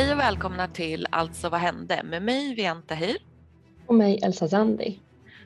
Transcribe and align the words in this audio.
Hej 0.00 0.12
och 0.12 0.18
välkomna 0.18 0.68
till 0.68 1.06
Alltså 1.10 1.48
vad 1.48 1.60
hände 1.60 2.02
med 2.02 2.22
mig 2.22 2.54
Vian 2.54 2.82
Tahir. 2.82 3.16
Och 3.86 3.94
mig 3.94 4.20
Elsa 4.22 4.48
Zandi. 4.48 4.98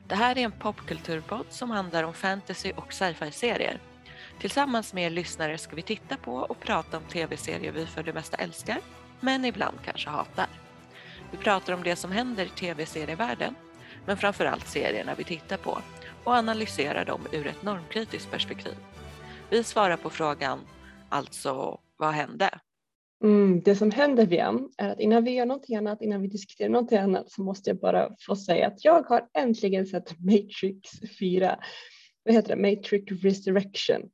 Det 0.09 0.15
här 0.15 0.39
är 0.39 0.43
en 0.43 0.53
popkulturpodd 0.53 1.47
som 1.51 1.71
handlar 1.71 2.05
om 2.05 2.15
fantasy 2.15 2.73
och 2.77 2.93
sci-fi-serier. 2.93 3.79
Tillsammans 4.41 4.95
med 4.95 5.07
er 5.07 5.11
lyssnare 5.11 5.59
ska 5.59 5.77
vi 5.77 5.83
titta 5.83 6.17
på 6.17 6.35
och 6.35 6.61
prata 6.61 6.97
om 6.97 7.03
tv-serier 7.03 7.73
vi 7.73 7.87
för 7.87 8.03
det 8.03 8.13
mesta 8.13 8.37
älskar, 8.37 8.81
men 9.21 9.45
ibland 9.45 9.77
kanske 9.85 10.11
hatar. 10.11 10.49
Vi 11.31 11.37
pratar 11.37 11.73
om 11.73 11.83
det 11.83 11.97
som 11.97 12.13
händer 12.13 12.45
i 12.45 12.49
tv-serievärlden, 12.49 13.55
men 14.07 14.17
framförallt 14.17 14.67
serierna 14.67 15.15
vi 15.15 15.25
tittar 15.25 15.57
på 15.57 15.79
och 16.25 16.35
analyserar 16.35 17.05
dem 17.05 17.21
ur 17.33 17.47
ett 17.47 17.63
normkritiskt 17.63 18.31
perspektiv. 18.31 18.77
Vi 19.51 19.65
svarar 19.65 19.97
på 19.97 20.11
frågan, 20.11 20.61
alltså 21.09 21.81
vad 21.97 22.13
hände? 22.13 22.59
Mm, 23.23 23.63
det 23.63 23.77
som 23.77 23.91
händer 23.91 24.27
VM 24.27 24.69
är 24.79 24.89
att 24.89 25.01
innan 25.01 25.25
vi 25.25 25.31
gör 25.31 25.47
någonting 25.47 25.77
annat, 25.77 26.03
innan 26.03 26.23
vi 26.23 26.29
diskuterar 26.29 26.69
någonting 26.69 26.99
annat 26.99 27.31
så 27.31 27.43
måste 27.43 27.71
jag 27.71 27.79
bara 27.79 28.11
få 28.27 28.37
säga 28.37 28.67
att 28.67 28.85
jag 28.85 29.03
har 29.03 29.29
äntligen 29.39 29.87
sett 29.87 30.21
Matrix 30.21 30.91
4. 31.19 31.59
Vad 32.25 32.35
heter 32.35 32.57
det? 32.57 32.71
Matrix 32.71 33.13
Resurrection. 33.25 34.11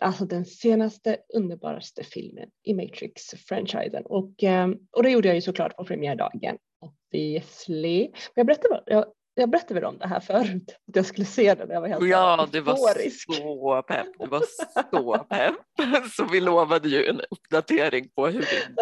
Alltså 0.00 0.24
den 0.24 0.44
senaste 0.44 1.16
underbaraste 1.34 2.04
filmen 2.04 2.48
i 2.62 2.74
Matrix-franchisen 2.74 4.02
och, 4.04 4.42
eh, 4.42 4.68
och 4.90 5.02
det 5.02 5.10
gjorde 5.10 5.28
jag 5.28 5.34
ju 5.34 5.40
såklart 5.40 5.76
på 5.76 5.84
premiärdagen. 5.84 6.58
Obviously. 6.80 8.00
Men 8.08 8.12
jag 8.34 8.46
berättade, 8.46 8.82
jag, 8.86 9.04
jag 9.34 9.50
berättade 9.50 9.74
väl 9.74 9.84
om 9.84 9.98
det 9.98 10.06
här 10.06 10.20
förut, 10.20 10.76
att 10.88 10.96
jag 10.96 11.06
skulle 11.06 11.26
se 11.26 11.54
den. 11.54 11.70
Jag 11.70 11.80
var 11.80 11.88
helt 11.88 12.06
ja, 12.06 12.48
det 12.52 12.60
var 12.60 12.76
så 13.10 13.82
pepp. 13.82 14.06
Det 14.18 14.26
var 14.26 14.42
så 14.90 15.18
pepp. 15.18 15.54
Så 16.16 16.24
vi 16.24 16.40
lovade 16.40 16.88
ju 16.88 17.06
en 17.06 17.20
uppdatering 17.30 18.08
på 18.08 18.26
hur 18.26 18.40
din 18.40 18.76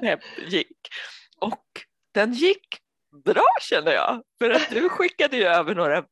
pepp 0.00 0.20
gick. 0.48 0.76
Och 1.40 1.64
den 2.14 2.32
gick 2.32 2.66
bra 3.24 3.46
känner 3.60 3.92
jag, 3.92 4.22
för 4.38 4.50
att 4.50 4.70
du 4.70 4.88
skickade 4.88 5.36
ju 5.36 5.44
över 5.44 5.74
några 5.74 6.04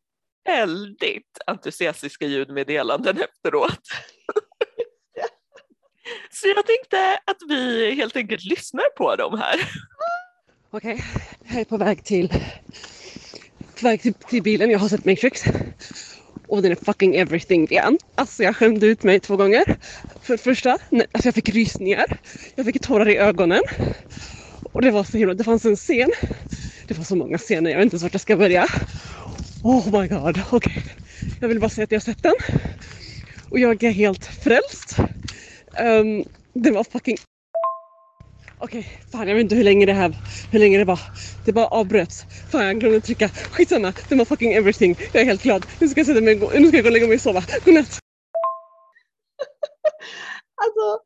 väldigt 0.44 1.38
entusiastiska 1.46 2.26
ljudmeddelanden 2.26 3.22
efteråt. 3.22 3.80
Så 6.30 6.48
jag 6.48 6.66
tänkte 6.66 7.20
att 7.24 7.38
vi 7.48 7.94
helt 7.94 8.16
enkelt 8.16 8.44
lyssnar 8.44 8.96
på 8.96 9.16
dem 9.16 9.38
här. 9.38 9.60
Okej, 10.70 10.94
okay. 10.94 11.04
jag 11.48 11.60
är 11.60 11.64
på 11.64 11.76
väg 11.76 12.04
till 12.04 12.32
på 13.80 13.86
väg 13.86 14.02
till, 14.02 14.14
till 14.14 14.42
bilen. 14.42 14.70
Jag 14.70 14.78
har 14.78 14.88
sett 14.88 15.04
Matrix. 15.04 15.44
Och 16.48 16.62
den 16.62 16.72
är 16.72 16.76
fucking 16.76 17.16
everything 17.16 17.64
igen. 17.70 17.98
Alltså 18.14 18.42
jag 18.42 18.56
skämde 18.56 18.86
ut 18.86 19.02
mig 19.02 19.20
två 19.20 19.36
gånger. 19.36 19.76
För 20.22 20.34
det 20.34 20.42
första, 20.42 20.72
alltså 20.72 21.28
jag 21.28 21.34
fick 21.34 21.48
rysningar. 21.48 22.20
Jag 22.54 22.66
fick 22.66 22.80
tårar 22.80 23.08
i 23.08 23.16
ögonen. 23.16 23.62
Och 24.72 24.82
det 24.82 24.90
var 24.90 25.04
så 25.04 25.18
himla, 25.18 25.34
det 25.34 25.44
fanns 25.44 25.64
en 25.64 25.76
scen. 25.76 26.10
Det 26.88 26.98
var 26.98 27.04
så 27.04 27.16
många 27.16 27.38
scener, 27.38 27.70
jag 27.70 27.76
vet 27.78 27.84
inte 27.84 27.94
ens 27.94 28.02
vart 28.02 28.14
jag 28.14 28.20
ska 28.20 28.36
börja. 28.36 28.66
Oh 29.62 30.00
my 30.00 30.08
god, 30.08 30.42
okej. 30.50 30.56
Okay. 30.56 30.82
Jag 31.40 31.48
vill 31.48 31.60
bara 31.60 31.70
säga 31.70 31.84
att 31.84 31.92
jag 31.92 32.00
har 32.00 32.04
sett 32.04 32.22
den. 32.22 32.34
Och 33.50 33.58
jag 33.58 33.82
är 33.82 33.90
helt 33.90 34.26
frälst. 34.26 34.96
Ehm, 35.76 36.06
um, 36.06 36.24
den 36.52 36.74
var 36.74 36.84
fucking 36.84 37.16
Okej, 38.58 38.80
okay, 38.80 38.92
fan 39.12 39.28
jag 39.28 39.34
vet 39.34 39.42
inte 39.42 39.54
hur 39.54 39.64
länge 39.64 39.86
det 39.86 39.92
här, 39.92 40.16
hur 40.50 40.58
länge 40.58 40.78
det 40.78 40.84
var. 40.84 41.00
Det 41.44 41.52
bara 41.52 41.66
avbröts. 41.66 42.26
Fan 42.50 42.66
jag 42.66 42.80
glömde 42.80 43.00
trycka. 43.00 43.28
Skitsamma, 43.28 43.92
det 44.08 44.14
var 44.14 44.24
fucking 44.24 44.52
everything. 44.52 44.96
Jag 45.12 45.22
är 45.22 45.26
helt 45.26 45.42
glad. 45.42 45.66
Nu 45.78 45.88
ska 45.88 46.00
jag 46.00 46.06
sätta 46.06 46.20
mig, 46.20 46.34
nu 46.34 46.68
ska 46.68 46.76
jag 46.76 46.84
gå 46.84 46.88
och 46.88 46.92
lägga 46.92 47.06
mig 47.06 47.14
och 47.14 47.20
sova. 47.20 47.42
Godnatt! 47.64 47.98
alltså, 50.64 51.02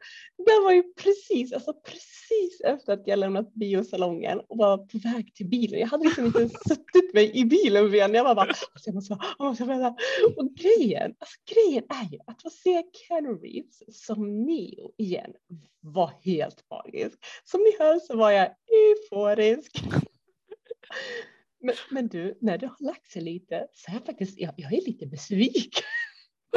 det 0.46 0.60
var 0.64 0.72
ju 0.72 0.82
precis, 0.82 1.52
alltså 1.52 1.72
precis 1.72 2.60
efter 2.64 2.92
att 2.92 3.06
jag 3.06 3.18
lämnat 3.18 3.54
biosalongen 3.54 4.40
och 4.48 4.56
var 4.58 4.78
på 4.78 4.98
väg 4.98 5.34
till 5.34 5.46
bilen. 5.46 5.80
Jag 5.80 5.86
hade 5.86 6.04
liksom 6.04 6.26
inte 6.26 6.38
ens 6.38 6.52
suttit 6.68 7.14
mig 7.14 7.36
i 7.36 7.44
bilen 7.44 7.94
igen. 7.94 8.14
Jag 8.14 8.24
var 8.24 8.34
bara, 8.34 8.48
alltså, 8.48 8.66
jag 8.84 8.94
måste, 8.94 9.18
jag 9.38 9.46
måste 9.46 9.64
vänta. 9.64 9.94
Och 10.36 10.54
grejen, 10.54 11.14
alltså, 11.18 11.36
grejen 11.54 11.84
är 11.88 12.12
ju 12.12 12.18
att 12.26 12.42
få 12.42 12.50
se 12.50 12.82
Keanu 12.92 13.34
Reeves 13.34 14.06
som 14.06 14.44
Neo 14.46 14.94
igen 14.96 15.32
var 15.80 16.12
helt 16.24 16.64
magisk. 16.70 17.18
Som 17.44 17.60
ni 17.60 17.76
hör 17.78 17.98
så 17.98 18.16
var 18.16 18.30
jag 18.30 18.48
euforisk. 18.68 19.82
Men, 21.62 21.74
men, 21.90 22.08
du, 22.08 22.38
när 22.40 22.58
det 22.58 22.66
har 22.66 22.76
lagt 22.86 23.10
sig 23.10 23.22
lite 23.22 23.66
så 23.72 23.90
är 23.90 23.94
jag 23.94 24.06
faktiskt, 24.06 24.38
jag, 24.38 24.54
jag 24.56 24.72
är 24.72 24.80
lite 24.86 25.06
besviken. 25.06 25.84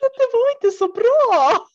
det 0.00 0.28
var 0.32 0.56
inte 0.56 0.78
så 0.78 0.88
bra. 0.88 1.66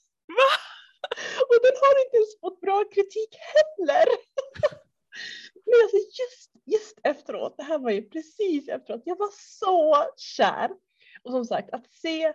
Och 1.52 1.62
den 1.64 1.78
har 1.84 2.06
inte 2.06 2.18
ens 2.18 2.40
fått 2.40 2.62
bra 2.62 2.84
kritik 2.92 3.36
heller. 3.54 4.06
Men 5.66 5.76
alltså 5.84 5.98
just, 5.98 6.52
just 6.66 7.00
efteråt, 7.04 7.58
det 7.58 7.64
här 7.64 7.80
var 7.80 7.92
ju 7.92 8.10
precis 8.10 8.68
efteråt, 8.68 9.02
jag 9.06 9.18
var 9.18 9.30
så 9.34 10.06
kär. 10.18 10.72
Och 11.24 11.32
som 11.32 11.46
sagt, 11.46 11.70
att 11.74 11.92
se, 11.92 12.34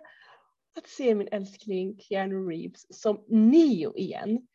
att 0.77 0.87
se 0.87 1.15
min 1.15 1.27
älskling 1.31 1.99
Keanu 1.99 2.49
Reeves 2.49 3.01
som 3.01 3.23
Neo 3.27 3.97
igen. 3.97 4.47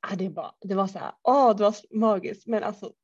Ah, 0.00 0.16
det, 0.16 0.28
var, 0.28 0.54
det 0.60 0.74
var 0.74 0.86
så 0.86 0.98
här, 0.98 1.12
åh, 1.22 1.56
det 1.56 1.62
var 1.62 1.74
magiskt. 1.90 2.46
Men 2.46 2.62
alltså, 2.62 2.94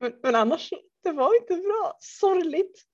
men, 0.00 0.12
men 0.22 0.34
annars, 0.34 0.70
det 1.02 1.12
var 1.12 1.36
inte 1.36 1.56
bra. 1.56 1.96
Sorgligt 2.00 2.86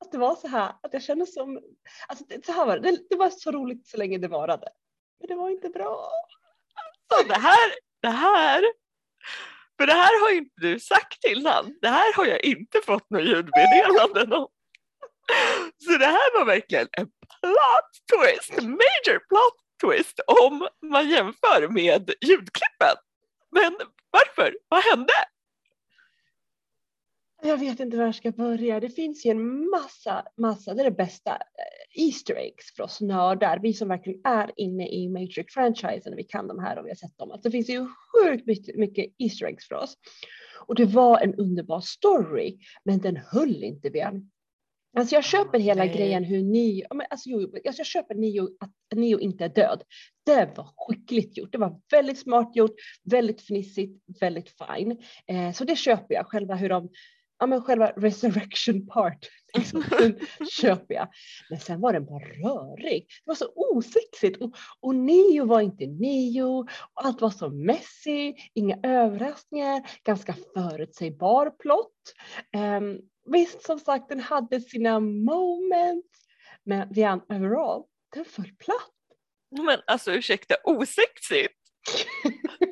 att 0.00 0.12
det 0.12 0.18
var 0.18 0.36
så 0.36 0.48
här, 0.48 0.74
att 0.82 0.92
jag 0.92 1.02
kände 1.02 1.26
som, 1.26 1.60
alltså 2.08 2.24
det, 2.28 2.46
så 2.46 2.52
här 2.52 2.66
var 2.66 2.78
det, 2.78 2.98
det 3.10 3.16
var 3.16 3.30
så 3.30 3.50
roligt 3.50 3.86
så 3.86 3.96
länge 3.96 4.18
det 4.18 4.28
varade. 4.28 4.68
Men 5.20 5.28
det 5.28 5.34
var 5.34 5.50
inte 5.50 5.68
bra. 5.68 6.10
Så 7.12 7.22
det 7.22 7.38
här, 7.38 7.72
det 8.02 8.08
här, 8.08 8.64
för 9.78 9.86
det 9.86 9.92
här 9.92 10.20
har 10.22 10.36
inte 10.36 10.54
du 10.56 10.80
sagt 10.80 11.24
innan. 11.24 11.78
Det 11.80 11.88
här 11.88 12.14
har 12.16 12.26
jag 12.26 12.44
inte 12.44 12.80
fått 12.86 13.10
något 13.10 13.24
ljudmeddelanden 13.24 14.32
om. 14.32 14.48
Så 15.78 15.98
det 15.98 16.06
här 16.06 16.38
var 16.38 16.44
verkligen 16.44 16.88
en 16.92 17.06
plot 17.06 17.90
twist, 18.12 18.62
major 18.62 19.18
plot 19.28 19.56
twist 19.82 20.20
om 20.26 20.68
man 20.82 21.08
jämför 21.08 21.68
med 21.68 22.14
ljudklippen. 22.20 22.96
Men 23.50 23.76
varför? 24.10 24.56
Vad 24.68 24.84
hände? 24.84 25.12
Jag 27.42 27.58
vet 27.58 27.80
inte 27.80 27.96
var 27.96 28.04
jag 28.04 28.14
ska 28.14 28.30
börja. 28.32 28.80
Det 28.80 28.88
finns 28.88 29.26
ju 29.26 29.30
en 29.30 29.70
massa, 29.70 30.24
massa, 30.36 30.74
det 30.74 30.82
är 30.82 30.84
det 30.84 30.96
bästa, 30.96 31.30
eh, 31.30 32.04
Easter 32.04 32.34
eggs 32.34 32.74
för 32.76 32.82
oss 32.82 33.00
nördar. 33.00 33.58
Vi 33.62 33.72
som 33.72 33.88
verkligen 33.88 34.20
är 34.24 34.50
inne 34.56 34.88
i 34.88 35.08
Matrix-franchisen, 35.08 36.16
vi 36.16 36.24
kan 36.24 36.48
de 36.48 36.58
här 36.58 36.78
och 36.78 36.84
vi 36.84 36.90
har 36.90 36.96
sett 36.96 37.18
dem. 37.18 37.30
Alltså 37.30 37.48
det 37.48 37.52
finns 37.52 37.68
ju 37.68 37.86
sjukt 38.12 38.46
mycket, 38.76 39.06
Easter 39.18 39.46
eggs 39.46 39.68
för 39.68 39.74
oss. 39.74 39.94
Och 40.66 40.74
det 40.74 40.84
var 40.84 41.20
en 41.20 41.34
underbar 41.34 41.80
story, 41.80 42.58
men 42.84 42.98
den 42.98 43.16
höll 43.16 43.64
inte 43.64 43.90
bien. 43.90 44.30
Alltså 44.96 45.14
jag 45.14 45.24
köper 45.24 45.58
hela 45.58 45.84
Nej. 45.84 45.94
grejen 45.94 46.24
hur 46.24 46.42
Neo, 46.42 47.02
alltså 47.10 47.28
jo, 47.28 47.40
alltså 47.40 47.80
jag 47.80 47.86
köper 47.86 48.14
Neo, 48.14 48.48
att 48.60 48.98
Neo 48.98 49.20
inte 49.20 49.44
är 49.44 49.48
död. 49.48 49.82
Det 50.26 50.52
var 50.56 50.68
skickligt 50.76 51.36
gjort, 51.38 51.52
det 51.52 51.58
var 51.58 51.80
väldigt 51.90 52.18
smart 52.18 52.56
gjort, 52.56 52.74
väldigt 53.04 53.40
fnissigt, 53.40 54.02
väldigt 54.20 54.50
fine. 54.50 54.96
Eh, 55.26 55.52
så 55.52 55.64
det 55.64 55.76
köper 55.76 56.14
jag, 56.14 56.26
själva 56.26 56.54
hur 56.54 56.68
de 56.68 56.88
ja, 57.40 57.46
men 57.46 57.62
själva 57.62 57.92
resurrection 57.96 58.86
part 58.86 59.28
liksom, 59.56 59.84
den 59.90 60.18
köper 60.50 60.94
jag. 60.94 61.08
Men 61.50 61.60
sen 61.60 61.80
var 61.80 61.92
den 61.92 62.04
bara 62.04 62.24
rörig. 62.24 63.06
Det 63.24 63.30
var 63.30 63.34
så 63.34 63.52
osexigt 63.54 64.42
och, 64.42 64.56
och 64.80 64.94
Neo 64.94 65.44
var 65.46 65.60
inte 65.60 65.86
Neo. 65.86 66.58
Och 66.94 67.04
allt 67.04 67.20
var 67.20 67.30
så 67.30 67.50
messy, 67.50 68.34
inga 68.54 68.78
överraskningar, 68.82 69.90
ganska 70.04 70.34
förutsägbar 70.54 71.50
plott. 71.50 72.14
Um, 72.56 73.00
visst, 73.32 73.62
som 73.66 73.78
sagt, 73.78 74.08
den 74.08 74.20
hade 74.20 74.60
sina 74.60 75.00
moments, 75.00 76.26
men 76.64 76.94
the 76.94 77.08
overall, 77.08 77.84
den 78.14 78.24
föll 78.24 78.52
platt. 78.58 78.90
Men 79.66 79.78
alltså 79.86 80.12
ursäkta, 80.12 80.54
osexigt? 80.64 81.54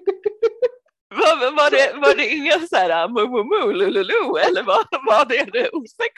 Var, 1.10 1.52
var, 1.56 1.70
det, 1.70 2.00
var 2.00 2.14
det 2.16 2.28
inga 2.36 2.58
så 2.66 2.76
här 2.76 3.08
mu 3.08 3.44
mu 3.44 3.72
lululu 3.72 4.38
eller 4.46 4.62
var, 4.62 5.06
var 5.06 5.24
det 5.28 5.50
det 5.52 5.70
osex? 5.70 6.14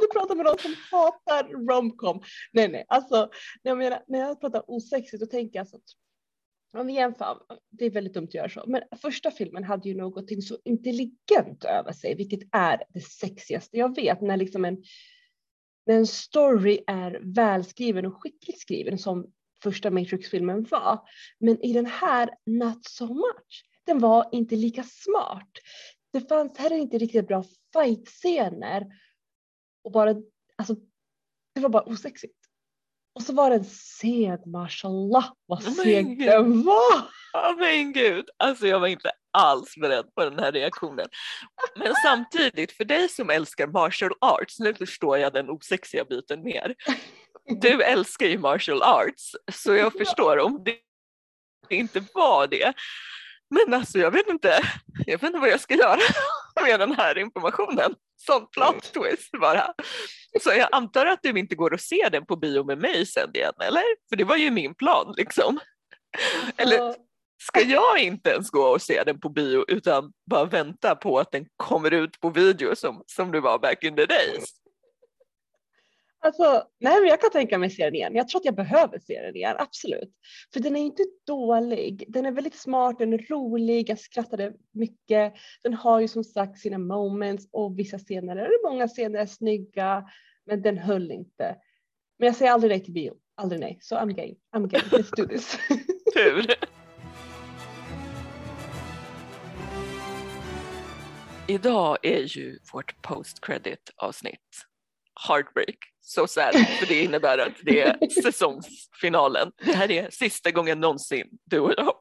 Du 0.00 0.08
pratar 0.12 0.34
med 0.34 0.44
någon 0.44 0.58
som 0.58 0.74
hatar 0.90 1.44
romcom. 1.68 2.22
Nej, 2.52 2.68
nej, 2.68 2.84
alltså 2.88 3.30
när 3.62 3.70
jag, 3.70 3.78
menar, 3.78 4.02
när 4.08 4.18
jag 4.18 4.40
pratar 4.40 4.70
osexigt 4.70 5.20
då 5.20 5.26
tänker 5.26 5.58
jag 5.58 5.68
så 5.68 5.76
att 5.76 5.82
om 6.76 6.86
vi 6.86 6.92
jämför, 6.92 7.38
det 7.70 7.84
är 7.84 7.90
väldigt 7.90 8.14
dumt 8.14 8.24
att 8.24 8.34
göra 8.34 8.48
så, 8.48 8.64
men 8.66 8.82
första 9.02 9.30
filmen 9.30 9.64
hade 9.64 9.88
ju 9.88 9.94
någonting 9.94 10.42
så 10.42 10.58
intelligent 10.64 11.64
över 11.64 11.92
sig, 11.92 12.14
vilket 12.14 12.40
är 12.52 12.82
det 12.88 13.00
sexigaste 13.00 13.78
jag 13.78 13.96
vet, 13.96 14.20
när 14.20 14.36
liksom 14.36 14.64
en, 14.64 14.82
när 15.86 15.94
en 15.94 16.06
story 16.06 16.84
är 16.86 17.20
välskriven 17.22 18.06
och 18.06 18.22
skickligt 18.22 18.60
skriven 18.60 18.98
som 18.98 19.26
första 19.64 19.90
Matrix-filmen 19.90 20.66
var. 20.70 21.00
Men 21.38 21.64
i 21.64 21.72
den 21.72 21.86
här, 21.86 22.30
not 22.46 22.84
so 22.84 23.06
much. 23.06 23.64
Den 23.86 23.98
var 23.98 24.28
inte 24.32 24.56
lika 24.56 24.82
smart. 24.82 25.50
Det 26.12 26.28
fanns 26.28 26.58
heller 26.58 26.76
inte 26.76 26.98
riktigt 26.98 27.28
bra 27.28 27.44
fight-scener. 27.72 28.86
Och 29.84 29.92
bara, 29.92 30.14
alltså, 30.56 30.74
det 31.54 31.60
var 31.60 31.68
bara 31.68 31.82
osexigt. 31.82 32.34
Och 33.14 33.22
så 33.22 33.32
var 33.32 33.50
den 33.50 33.64
seg, 33.64 34.46
mashallah 34.46 35.32
vad 35.46 35.58
Oh 35.58 35.74
seg 35.74 36.18
God. 36.18 36.26
den 36.26 36.62
var. 36.62 37.08
Ja 37.32 37.56
men 37.58 37.92
gud, 37.92 38.24
alltså 38.36 38.66
jag 38.66 38.80
var 38.80 38.86
inte 38.86 39.10
alls 39.30 39.74
beredd 39.76 40.14
på 40.14 40.24
den 40.24 40.38
här 40.38 40.52
reaktionen. 40.52 41.06
Men 41.76 41.92
samtidigt, 42.04 42.72
för 42.72 42.84
dig 42.84 43.08
som 43.08 43.30
älskar 43.30 43.66
martial 43.66 44.12
arts, 44.20 44.58
nu 44.58 44.74
förstår 44.74 45.18
jag 45.18 45.32
den 45.32 45.50
osexiga 45.50 46.04
biten 46.04 46.42
mer. 46.42 46.74
Du 47.46 47.82
älskar 47.82 48.26
ju 48.26 48.38
martial 48.38 48.82
arts, 48.82 49.32
så 49.52 49.74
jag 49.74 49.92
förstår 49.92 50.38
om 50.38 50.64
det 50.64 50.78
inte 51.76 52.04
var 52.14 52.46
det. 52.46 52.72
Men 53.50 53.74
alltså 53.74 53.98
jag 53.98 54.10
vet 54.10 54.28
inte, 54.28 54.60
jag 55.06 55.18
vet 55.18 55.22
inte 55.22 55.38
vad 55.38 55.50
jag 55.50 55.60
ska 55.60 55.74
göra 55.74 55.98
med 56.62 56.80
den 56.80 56.92
här 56.92 57.18
informationen. 57.18 57.94
Sån 58.16 58.46
plot 58.50 58.92
twist 58.92 59.30
bara. 59.40 59.74
Så 60.42 60.50
jag 60.50 60.68
antar 60.72 61.06
att 61.06 61.18
du 61.22 61.38
inte 61.38 61.54
går 61.54 61.72
och 61.72 61.80
ser 61.80 62.10
den 62.10 62.26
på 62.26 62.36
bio 62.36 62.64
med 62.64 62.78
mig 62.78 63.06
sen 63.06 63.30
igen, 63.34 63.52
eller? 63.60 63.82
För 64.08 64.16
det 64.16 64.24
var 64.24 64.36
ju 64.36 64.50
min 64.50 64.74
plan 64.74 65.14
liksom. 65.16 65.60
Eller- 66.56 66.94
Ska 67.42 67.60
jag 67.60 67.98
inte 67.98 68.30
ens 68.30 68.50
gå 68.50 68.62
och 68.62 68.82
se 68.82 69.02
den 69.06 69.20
på 69.20 69.28
bio 69.28 69.64
utan 69.68 70.12
bara 70.30 70.44
vänta 70.44 70.96
på 70.96 71.18
att 71.18 71.32
den 71.32 71.46
kommer 71.56 71.90
ut 71.90 72.20
på 72.20 72.30
video 72.30 72.76
som, 72.76 73.02
som 73.06 73.32
det 73.32 73.40
var 73.40 73.58
back 73.58 73.84
in 73.84 73.96
the 73.96 74.06
days? 74.06 74.44
Alltså, 76.24 76.64
nej, 76.80 77.00
men 77.00 77.08
jag 77.08 77.20
kan 77.20 77.30
tänka 77.30 77.58
mig 77.58 77.70
se 77.70 77.84
den 77.84 77.94
igen. 77.94 78.14
Jag 78.14 78.28
tror 78.28 78.40
att 78.40 78.44
jag 78.44 78.54
behöver 78.54 78.98
se 78.98 79.22
den 79.22 79.36
igen, 79.36 79.56
absolut. 79.58 80.10
För 80.52 80.60
den 80.60 80.76
är 80.76 80.80
inte 80.80 81.02
dålig. 81.26 82.04
Den 82.08 82.26
är 82.26 82.32
väldigt 82.32 82.54
smart, 82.54 82.98
den 82.98 83.12
är 83.12 83.18
rolig, 83.18 83.90
jag 83.90 83.98
skrattade 83.98 84.52
mycket. 84.72 85.34
Den 85.62 85.74
har 85.74 86.00
ju 86.00 86.08
som 86.08 86.24
sagt 86.24 86.58
sina 86.58 86.78
moments 86.78 87.48
och 87.52 87.78
vissa 87.78 87.98
scener, 87.98 88.36
eller 88.36 88.70
många 88.70 88.88
scener 88.88 89.18
är 89.18 89.26
snygga, 89.26 90.04
men 90.46 90.62
den 90.62 90.78
höll 90.78 91.10
inte. 91.10 91.56
Men 92.18 92.26
jag 92.26 92.36
säger 92.36 92.52
aldrig 92.52 92.70
nej 92.70 92.80
till 92.80 92.92
bio, 92.92 93.14
aldrig 93.34 93.60
nej. 93.60 93.78
Så 93.80 93.96
I'm 93.96 94.12
game, 94.12 94.34
I'm 94.56 94.68
game, 94.68 94.84
let's 94.90 95.16
do 95.16 95.26
this. 95.26 95.58
Tur. 96.14 96.46
Idag 101.48 101.98
är 102.02 102.36
ju 102.36 102.58
vårt 102.72 103.02
post 103.02 103.40
credit 103.40 103.90
avsnitt 103.96 104.66
Heartbreak. 105.28 105.93
Så 106.06 106.26
sad, 106.26 106.54
för 106.54 106.86
det 106.86 107.02
innebär 107.02 107.38
att 107.38 107.52
det 107.62 107.80
är 107.80 108.20
säsongsfinalen. 108.22 109.52
Det 109.64 109.72
här 109.72 109.90
är 109.90 110.10
sista 110.10 110.50
gången 110.50 110.80
någonsin 110.80 111.26
du 111.44 111.60
och 111.60 111.72
jag, 111.76 111.94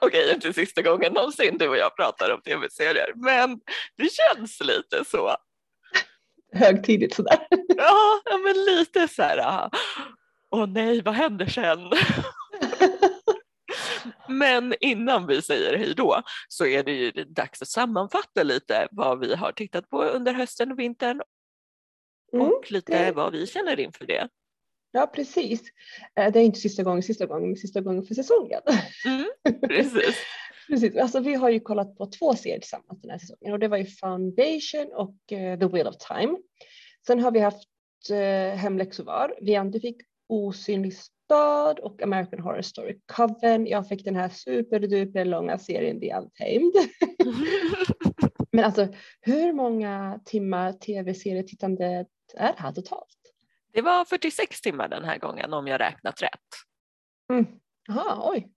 okej 0.00 0.34
inte 0.34 0.52
sista 0.52 0.82
gången 0.82 1.12
någonsin 1.12 1.58
du 1.58 1.68
och 1.68 1.76
jag 1.76 1.96
pratar 1.96 2.30
om 2.34 2.42
tv-serier, 2.42 3.12
men 3.14 3.60
det 3.96 4.08
känns 4.12 4.60
lite 4.60 5.04
så. 5.10 5.36
Högtidligt 6.54 7.14
sådär. 7.14 7.46
Ja, 7.76 8.20
ja, 8.24 8.38
men 8.38 8.64
lite 8.64 9.08
så 9.08 9.22
här, 9.22 9.38
ah, 9.38 9.70
åh 10.50 10.66
nej, 10.66 11.02
vad 11.02 11.14
händer 11.14 11.46
sen? 11.46 11.90
Men 14.28 14.74
innan 14.80 15.26
vi 15.26 15.42
säger 15.42 15.78
hej 15.78 15.94
då 15.96 16.22
så 16.48 16.66
är 16.66 16.82
det 16.82 16.92
ju 16.92 17.10
dags 17.10 17.62
att 17.62 17.68
sammanfatta 17.68 18.42
lite 18.42 18.88
vad 18.90 19.20
vi 19.20 19.34
har 19.34 19.52
tittat 19.52 19.88
på 19.88 20.02
under 20.04 20.32
hösten 20.32 20.72
och 20.72 20.78
vintern 20.78 21.20
Mm, 22.34 22.46
och 22.46 22.72
lite 22.72 23.04
det- 23.04 23.12
vad 23.12 23.32
vi 23.32 23.46
känner 23.46 23.80
inför 23.80 24.06
det. 24.06 24.28
Ja, 24.92 25.06
precis. 25.06 25.62
Eh, 26.20 26.32
Det 26.32 26.38
är 26.40 26.44
inte 26.44 26.60
sista 26.60 26.82
gången, 26.82 27.02
sista 27.02 27.26
gången, 27.26 27.48
men 27.48 27.56
sista 27.56 27.80
gången 27.80 28.02
för 28.04 28.14
säsongen. 28.14 28.60
Mm, 29.06 29.60
precis. 29.68 30.16
Precis, 30.68 30.96
alltså 30.96 31.20
vi 31.20 31.34
har 31.34 31.50
ju 31.50 31.60
kollat 31.60 31.96
på 31.96 32.06
två 32.06 32.34
serier 32.34 32.58
tillsammans 32.58 33.00
den 33.02 33.10
här 33.10 33.18
säsongen 33.18 33.52
och 33.52 33.58
det 33.58 33.68
var 33.68 33.76
ju 33.76 33.86
Foundation 33.86 34.92
och 34.94 35.32
eh, 35.32 35.58
The 35.58 35.66
Wheel 35.66 35.86
of 35.88 35.96
Time. 35.96 36.38
Sen 37.06 37.20
har 37.20 37.30
vi 37.30 37.40
haft 37.40 37.68
uh, 38.10 38.56
Hemläxor 38.56 39.04
var. 39.04 39.34
Vi 39.40 39.80
fick 39.80 39.96
Osynlig 40.28 40.94
stad 40.94 41.78
och 41.78 42.02
American 42.02 42.40
Horror 42.40 42.62
Story 42.62 42.98
Coven. 43.06 43.66
Jag 43.66 43.88
fick 43.88 44.04
den 44.04 44.16
här 44.16 44.28
superduper 44.28 45.24
långa 45.24 45.58
serien 45.58 46.00
The 46.00 46.14
Untamed. 46.14 46.72
Men 48.52 48.64
alltså 48.64 48.88
hur 49.20 49.52
många 49.52 50.20
timmar 50.24 50.72
tv-serietittandet 50.72 52.06
är 52.34 52.52
det 52.52 52.62
här 52.62 52.72
totalt? 52.72 53.18
Det 53.72 53.82
var 53.82 54.04
46 54.04 54.60
timmar 54.60 54.88
den 54.88 55.04
här 55.04 55.18
gången 55.18 55.52
om 55.52 55.66
jag 55.66 55.80
räknat 55.80 56.22
rätt. 56.22 56.48
Mm. 57.32 57.46
Oj. 58.18 58.52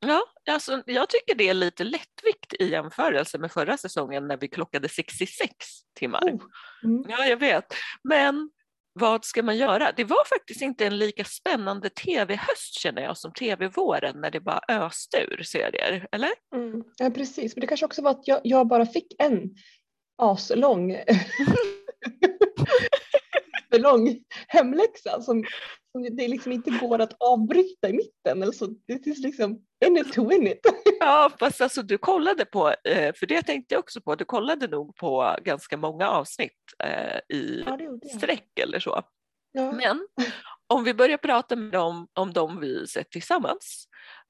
Ja, 0.00 0.22
alltså, 0.50 0.82
jag 0.86 1.08
tycker 1.08 1.34
det 1.34 1.48
är 1.48 1.54
lite 1.54 1.84
lättvikt 1.84 2.54
i 2.58 2.70
jämförelse 2.70 3.38
med 3.38 3.52
förra 3.52 3.76
säsongen 3.76 4.28
när 4.28 4.36
vi 4.36 4.48
klockade 4.48 4.88
66 4.88 5.50
timmar. 5.94 6.20
Oh. 6.22 6.42
Mm. 6.84 7.04
Ja, 7.08 7.26
jag 7.26 7.36
vet. 7.36 7.64
Men 8.04 8.50
vad 8.92 9.24
ska 9.24 9.42
man 9.42 9.56
göra? 9.56 9.92
Det 9.92 10.04
var 10.04 10.24
faktiskt 10.28 10.62
inte 10.62 10.86
en 10.86 10.98
lika 10.98 11.24
spännande 11.24 11.90
tv-höst 11.90 12.74
känner 12.80 13.02
jag 13.02 13.18
som 13.18 13.32
tv-våren 13.32 14.20
när 14.20 14.30
det 14.30 14.40
bara 14.40 14.60
öste 14.68 15.16
ur 15.30 15.42
serier, 15.42 16.08
eller? 16.12 16.30
Mm. 16.54 16.84
Ja, 16.96 17.10
precis, 17.10 17.56
men 17.56 17.60
det 17.60 17.66
kanske 17.66 17.86
också 17.86 18.02
var 18.02 18.10
att 18.10 18.28
jag, 18.28 18.40
jag 18.44 18.66
bara 18.66 18.86
fick 18.86 19.14
en 19.18 19.54
aslång 20.18 20.92
lång 23.76 24.24
hemläxa 24.48 25.20
som, 25.22 25.44
som 25.92 26.16
det 26.16 26.28
liksom 26.28 26.52
inte 26.52 26.70
går 26.70 26.98
att 26.98 27.16
avbryta 27.20 27.88
i 27.88 27.92
mitten. 27.92 28.42
Eller 28.42 28.52
så. 28.52 28.66
Det 28.66 28.92
är 28.92 29.22
liksom 29.22 29.62
in 29.86 29.96
it 29.96 30.12
to 30.12 30.28
win 30.28 30.46
it. 30.46 30.60
Ja, 31.00 31.30
fast 31.38 31.60
alltså 31.60 31.82
du 31.82 31.98
kollade 31.98 32.44
på, 32.44 32.68
eh, 32.84 33.14
för 33.14 33.26
det 33.26 33.42
tänkte 33.42 33.74
jag 33.74 33.80
också 33.80 34.00
på, 34.00 34.14
du 34.14 34.24
kollade 34.24 34.68
nog 34.68 34.96
på 34.96 35.36
ganska 35.44 35.76
många 35.76 36.08
avsnitt 36.08 36.52
eh, 36.84 37.36
i 37.36 37.64
Ja, 37.66 37.78
sträck 38.16 38.58
eller 38.58 38.80
så. 38.80 39.02
Ja. 39.52 39.72
Men 39.72 40.08
om 40.66 40.84
vi 40.84 40.94
börjar 40.94 41.18
prata 41.18 41.56
med 41.56 41.72
dem, 41.72 42.08
om 42.12 42.32
de 42.32 42.60
vi 42.60 42.86
sett 42.86 43.10
tillsammans 43.10 43.88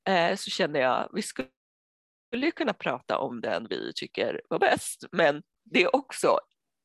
eh, 0.09 0.37
så 0.37 0.51
känner 0.51 0.81
jag 0.81 1.11
vi 1.13 1.23
skulle 1.23 2.51
kunna 2.51 2.73
prata 2.73 3.19
om 3.19 3.41
den 3.41 3.67
vi 3.71 3.93
tycker 3.95 4.41
var 4.49 4.59
bäst. 4.59 5.05
Men 5.13 5.43
det 5.65 5.83
är 5.83 5.97
också, 5.97 6.39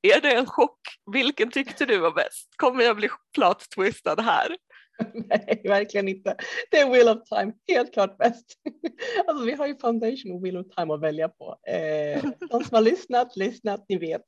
är 0.03 0.21
det 0.21 0.33
en 0.35 0.45
chock? 0.45 0.79
Vilken 1.13 1.51
tyckte 1.51 1.85
du 1.85 1.97
var 1.97 2.11
bäst? 2.11 2.49
Kommer 2.55 2.83
jag 2.83 2.95
bli 2.95 3.09
plot 3.35 3.65
twistad 3.75 4.21
här? 4.21 4.57
Nej, 5.13 5.61
verkligen 5.63 6.07
inte. 6.07 6.35
Det 6.71 6.79
är 6.79 6.89
Wheel 6.89 7.07
of 7.17 7.23
Time, 7.29 7.53
helt 7.67 7.93
klart 7.93 8.17
bäst. 8.17 8.45
Alltså, 9.27 9.45
vi 9.45 9.51
har 9.51 9.67
ju 9.67 9.77
Foundation 9.77 10.31
och 10.31 10.45
Wheel 10.45 10.57
of 10.57 10.67
Time 10.75 10.93
att 10.93 11.01
välja 11.01 11.29
på. 11.29 11.57
Eh, 11.67 12.23
de 12.49 12.63
som 12.63 12.75
har 12.75 12.81
lyssnat, 12.81 13.35
lyssnat, 13.35 13.85
ni 13.89 13.97
vet. 13.97 14.21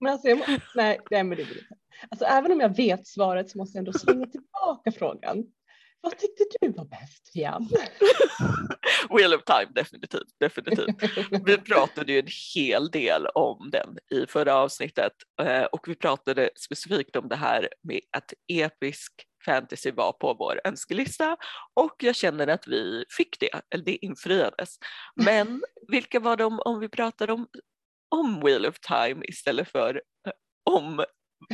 Men 0.00 0.12
alltså, 0.12 0.28
jag, 0.28 0.38
må- 0.38 0.44
nej, 0.74 1.00
nej, 1.10 1.24
men 1.24 1.38
det 1.38 1.44
blir 1.44 1.58
inte. 1.58 1.74
Alltså, 2.10 2.24
även 2.24 2.52
om 2.52 2.60
jag 2.60 2.76
vet 2.76 3.06
svaret 3.06 3.50
så 3.50 3.58
måste 3.58 3.78
jag 3.78 3.80
ändå 3.80 3.98
slänga 3.98 4.26
tillbaka 4.26 4.92
frågan. 4.92 5.44
Vad 6.02 6.18
tyckte 6.18 6.44
du 6.60 6.72
var 6.72 6.84
bäst, 6.84 7.32
Fiam? 7.32 7.68
Wheel 9.10 9.34
of 9.34 9.44
Time, 9.44 9.70
definitivt. 9.74 10.28
definitivt. 10.40 10.96
Vi 11.46 11.58
pratade 11.72 12.12
ju 12.12 12.18
en 12.18 12.28
hel 12.54 12.90
del 12.90 13.26
om 13.26 13.70
den 13.70 13.98
i 14.10 14.26
förra 14.26 14.54
avsnittet 14.54 15.12
eh, 15.42 15.64
och 15.64 15.88
vi 15.88 15.94
pratade 15.94 16.50
specifikt 16.56 17.16
om 17.16 17.28
det 17.28 17.36
här 17.36 17.68
med 17.82 18.00
att 18.16 18.32
episk 18.48 19.12
fantasy 19.44 19.90
var 19.90 20.12
på 20.12 20.34
vår 20.34 20.60
önskelista 20.64 21.36
och 21.74 21.94
jag 21.98 22.16
känner 22.16 22.46
att 22.46 22.66
vi 22.66 23.04
fick 23.16 23.40
det, 23.40 23.50
eller 23.70 23.84
det 23.84 24.04
infriades. 24.04 24.76
Men 25.14 25.62
vilka 25.88 26.20
var 26.20 26.36
de 26.36 26.60
om 26.60 26.80
vi 26.80 26.88
pratar 26.88 27.30
om, 27.30 27.48
om 28.14 28.40
Wheel 28.40 28.66
of 28.66 28.80
Time 28.80 29.24
istället 29.24 29.68
för 29.68 29.94
eh, 29.94 30.32
om 30.70 31.04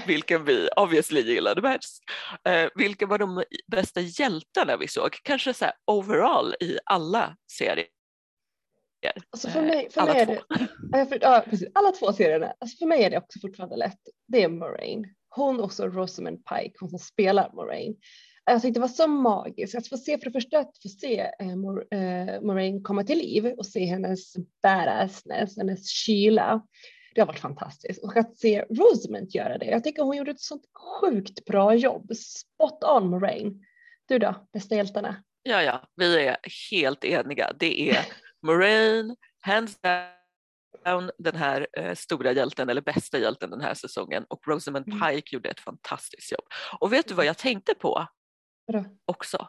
vilken 0.06 0.44
vi 0.44 0.68
obviously 0.76 1.20
gillade 1.20 1.62
bäst. 1.62 2.02
Eh, 2.44 2.68
vilka 2.74 3.06
var 3.06 3.18
de 3.18 3.44
bästa 3.66 4.00
hjältarna 4.00 4.76
vi 4.76 4.88
såg? 4.88 5.18
Kanske 5.22 5.54
så 5.54 5.64
här 5.64 5.74
overall 5.86 6.54
i 6.60 6.78
alla 6.84 7.36
serier. 7.52 7.86
Alltså 9.30 9.48
för 9.48 9.60
Eh, 9.60 9.66
mig, 9.66 9.90
för 9.90 10.00
alla 10.00 10.14
mig 10.14 10.26
två. 10.26 10.34
det, 10.92 11.06
för, 11.06 11.18
ja, 11.20 11.44
precis, 11.50 11.68
alla 11.74 11.92
två 11.92 12.12
serierna. 12.12 12.52
Alltså 12.60 12.76
för 12.76 12.86
mig 12.86 13.04
är 13.04 13.10
det 13.10 13.18
också 13.18 13.40
fortfarande 13.40 13.76
lätt. 13.76 14.00
Det 14.26 14.42
är 14.42 14.48
Moraine. 14.48 15.04
Hon 15.28 15.60
och 15.60 15.72
så 15.72 15.88
Rosamund 15.88 16.44
Pike, 16.44 16.74
hon 16.80 16.90
som 16.90 16.98
spelar 16.98 17.50
Moraine. 17.52 17.94
Jag 18.44 18.62
tyckte 18.62 18.78
det 18.78 18.80
var 18.80 18.88
så 18.88 19.06
magiskt 19.06 19.74
att 19.74 19.88
få 19.88 19.96
se 19.96 20.18
för 20.18 20.24
det 20.24 20.32
första 20.32 20.58
att 20.58 20.82
få 20.82 20.88
se 20.88 21.30
eh, 21.40 21.56
Mor, 21.56 21.94
eh, 21.94 22.40
Moraine 22.40 22.82
komma 22.82 23.04
till 23.04 23.18
liv 23.18 23.46
och 23.46 23.66
se 23.66 23.84
hennes 23.84 24.32
badassness, 24.62 25.56
hennes 25.56 25.90
kyla. 25.90 26.62
Det 27.14 27.20
har 27.20 27.26
varit 27.26 27.40
fantastiskt 27.40 28.04
och 28.04 28.16
att 28.16 28.36
se 28.36 28.64
Rosamund 28.70 29.30
göra 29.34 29.58
det. 29.58 29.66
Jag 29.66 29.84
tycker 29.84 30.02
hon 30.02 30.16
gjorde 30.16 30.30
ett 30.30 30.40
sånt 30.40 30.64
sjukt 31.00 31.44
bra 31.44 31.74
jobb. 31.74 32.12
Spot 32.16 32.84
on 32.84 33.08
Moraine. 33.10 33.64
Du 34.08 34.18
då, 34.18 34.48
bästa 34.52 34.74
hjältarna? 34.74 35.22
Ja, 35.42 35.62
ja, 35.62 35.88
vi 35.96 36.26
är 36.26 36.36
helt 36.70 37.04
eniga. 37.04 37.52
Det 37.58 37.90
är 37.90 38.06
Moraine, 38.46 39.16
hands 39.40 39.78
down, 40.84 41.10
den 41.18 41.36
här 41.36 41.66
eh, 41.78 41.94
stora 41.94 42.32
hjälten 42.32 42.68
eller 42.68 42.80
bästa 42.80 43.18
hjälten 43.18 43.50
den 43.50 43.60
här 43.60 43.74
säsongen 43.74 44.24
och 44.28 44.48
Rosamund 44.48 44.86
Mm. 44.88 45.00
Pike 45.00 45.34
gjorde 45.36 45.48
ett 45.48 45.60
fantastiskt 45.60 46.32
jobb. 46.32 46.44
Och 46.80 46.92
vet 46.92 47.08
du 47.08 47.14
vad 47.14 47.26
jag 47.26 47.38
tänkte 47.38 47.74
på 47.74 48.06
Vadå? 48.66 48.84
också? 49.04 49.48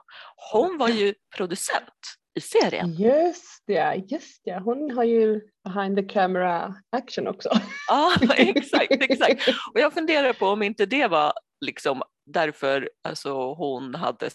Hon 0.51 0.78
var 0.78 0.89
ju 0.89 1.13
producent 1.38 2.16
i 2.39 2.41
serien. 2.41 2.93
Just 2.93 3.63
det, 3.67 4.03
just 4.08 4.41
det. 4.46 4.60
Hon 4.60 4.91
har 4.91 5.03
ju 5.03 5.41
behind 5.63 5.98
the 5.98 6.03
camera 6.03 6.75
action 6.98 7.27
också. 7.27 7.50
Ja, 7.88 8.12
exakt, 8.38 8.91
exakt. 8.91 9.48
Och 9.74 9.79
jag 9.79 9.93
funderar 9.93 10.34
på 10.34 10.46
om 10.46 10.63
inte 10.63 10.86
det 10.86 11.08
var 11.08 11.34
liksom 11.65 12.01
därför 12.25 12.89
alltså, 13.03 13.53
hon 13.53 13.96
hade 13.96 14.29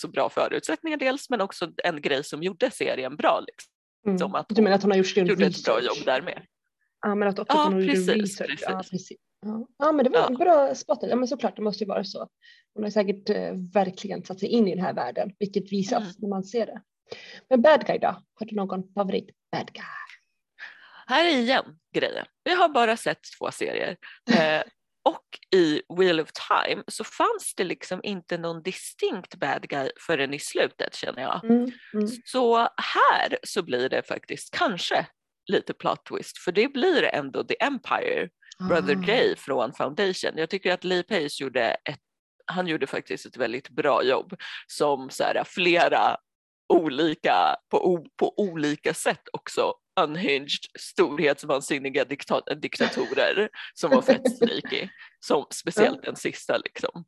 så 0.00 0.08
bra 0.08 0.28
förutsättningar 0.28 0.96
dels 0.98 1.30
men 1.30 1.40
också 1.40 1.72
en 1.84 2.02
grej 2.02 2.24
som 2.24 2.42
gjorde 2.42 2.70
serien 2.70 3.16
bra. 3.16 3.40
Liksom. 3.46 4.26
Mm. 4.26 4.34
Att 4.34 4.46
du 4.48 4.62
menar 4.62 4.76
att 4.76 4.82
hon 4.82 4.90
har 4.90 4.98
gjort 4.98 5.06
sin 5.06 5.26
gjorde 5.26 5.44
ett 5.46 5.48
research? 5.48 5.64
bra 5.82 5.86
jobb 5.86 6.04
där 6.04 6.22
med. 6.22 6.42
Ja, 7.06 7.14
men 7.14 7.28
att 7.28 7.38
också 7.38 7.56
Ja, 7.56 7.66
att 7.66 7.72
hon 7.72 7.86
precis, 7.86 8.08
gjorde 8.08 8.22
research. 8.22 8.48
precis. 8.50 8.66
Ja, 8.68 8.82
precis. 8.90 9.18
Ja. 9.46 9.66
ja, 9.78 9.92
men 9.92 10.04
det 10.04 10.10
var 10.10 10.18
Ja. 10.18 10.26
en 10.26 10.34
bra 10.34 10.74
spot. 10.74 10.98
Ja, 11.02 11.16
men 11.16 11.28
såklart, 11.28 11.56
det 11.56 11.62
måste 11.62 11.84
ju 11.84 11.88
vara 11.88 12.04
så. 12.04 12.28
Hon 12.74 12.84
har 12.84 12.90
säkert 12.90 13.30
eh, 13.30 13.52
verkligen 13.74 14.24
satt 14.24 14.40
sig 14.40 14.48
in 14.48 14.68
i 14.68 14.74
den 14.74 14.84
här 14.84 14.94
världen, 14.94 15.32
vilket 15.38 15.72
visas 15.72 16.02
Mm. 16.02 16.12
när 16.18 16.28
man 16.28 16.44
ser 16.44 16.66
det. 16.66 16.82
Men 17.50 17.62
bad 17.62 17.86
guy 17.86 17.98
då? 17.98 18.22
Har 18.34 18.46
du 18.46 18.56
någon 18.56 18.92
favorit 18.94 19.30
bad 19.52 19.72
guy? 19.72 19.84
Här 21.06 21.24
är 21.24 21.38
igen 21.38 21.78
grejen. 21.94 22.26
Vi 22.44 22.54
har 22.54 22.68
bara 22.68 22.96
sett 22.96 23.18
två 23.38 23.50
serier. 23.50 23.96
Eh, 24.32 24.62
och 25.02 25.38
i 25.56 25.82
Wheel 25.98 26.20
of 26.20 26.28
Time 26.32 26.82
så 26.86 27.04
fanns 27.04 27.54
det 27.56 27.64
liksom 27.64 28.00
inte 28.02 28.38
någon 28.38 28.62
distinkt 28.62 29.34
bad 29.34 29.68
guy 29.68 29.90
förrän 30.00 30.34
i 30.34 30.38
slutet 30.38 30.94
känner 30.94 31.22
jag. 31.22 31.44
Mm. 31.44 31.70
Mm. 31.94 32.08
Så 32.24 32.58
här 32.76 33.38
så 33.42 33.62
blir 33.62 33.88
det 33.88 34.02
faktiskt 34.02 34.50
kanske 34.58 35.06
lite 35.46 35.74
plot 35.74 36.04
twist 36.06 36.38
för 36.38 36.52
det 36.52 36.68
blir 36.68 37.02
ändå 37.02 37.44
The 37.44 37.56
Empire, 37.60 38.28
Brother 38.68 38.96
Ah. 38.96 39.04
Jay 39.06 39.36
från 39.36 39.72
Foundation. 39.72 40.30
Jag 40.36 40.50
tycker 40.50 40.72
att 40.72 40.84
Lee 40.84 41.02
Pace 41.02 41.42
gjorde 41.42 41.76
ett, 41.84 42.00
han 42.46 42.66
gjorde 42.66 42.86
faktiskt 42.86 43.26
ett 43.26 43.36
väldigt 43.36 43.68
bra 43.68 44.04
jobb 44.04 44.36
som 44.66 45.10
så 45.10 45.24
här, 45.24 45.44
flera 45.46 46.16
olika, 46.70 47.56
på, 47.70 48.06
på 48.16 48.34
olika 48.36 48.94
sätt 48.94 49.22
också 49.32 49.74
unhinged 50.00 50.60
storhetsvansinniga 50.78 52.04
dikta, 52.04 52.40
diktatorer 52.40 53.48
som 53.74 53.90
var 53.90 54.02
fett 54.02 54.36
sneaky. 54.36 54.88
Som 55.20 55.46
speciellt 55.50 56.02
den 56.02 56.16
sista 56.16 56.58
liksom. 56.58 57.04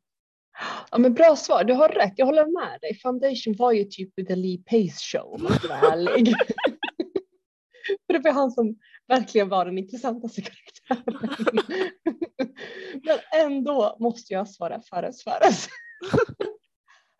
Ja 0.91 0.97
men 0.97 1.13
bra 1.13 1.35
svar, 1.35 1.63
du 1.63 1.73
har 1.73 1.89
rätt, 1.89 2.13
jag 2.15 2.25
håller 2.25 2.61
med 2.61 2.81
dig. 2.81 2.99
Foundation 2.99 3.55
var 3.57 3.71
ju 3.71 3.83
typ 3.83 4.27
the 4.27 4.35
Lee 4.35 4.57
Pace 4.57 4.99
show 5.11 5.33
om 5.33 5.43
man 5.43 5.53
ska 5.53 5.67
vara 5.67 5.79
ärlig. 5.79 6.35
För 8.07 8.13
det 8.13 8.19
var 8.19 8.31
han 8.31 8.51
som 8.51 8.75
verkligen 9.07 9.49
var 9.49 9.65
den 9.65 9.77
intressantaste 9.77 10.41
karaktären. 10.41 11.37
men 13.03 13.19
ändå 13.45 13.97
måste 13.99 14.33
jag 14.33 14.49
svara 14.49 14.81
Fares 14.89 15.23
Fares. 15.23 15.67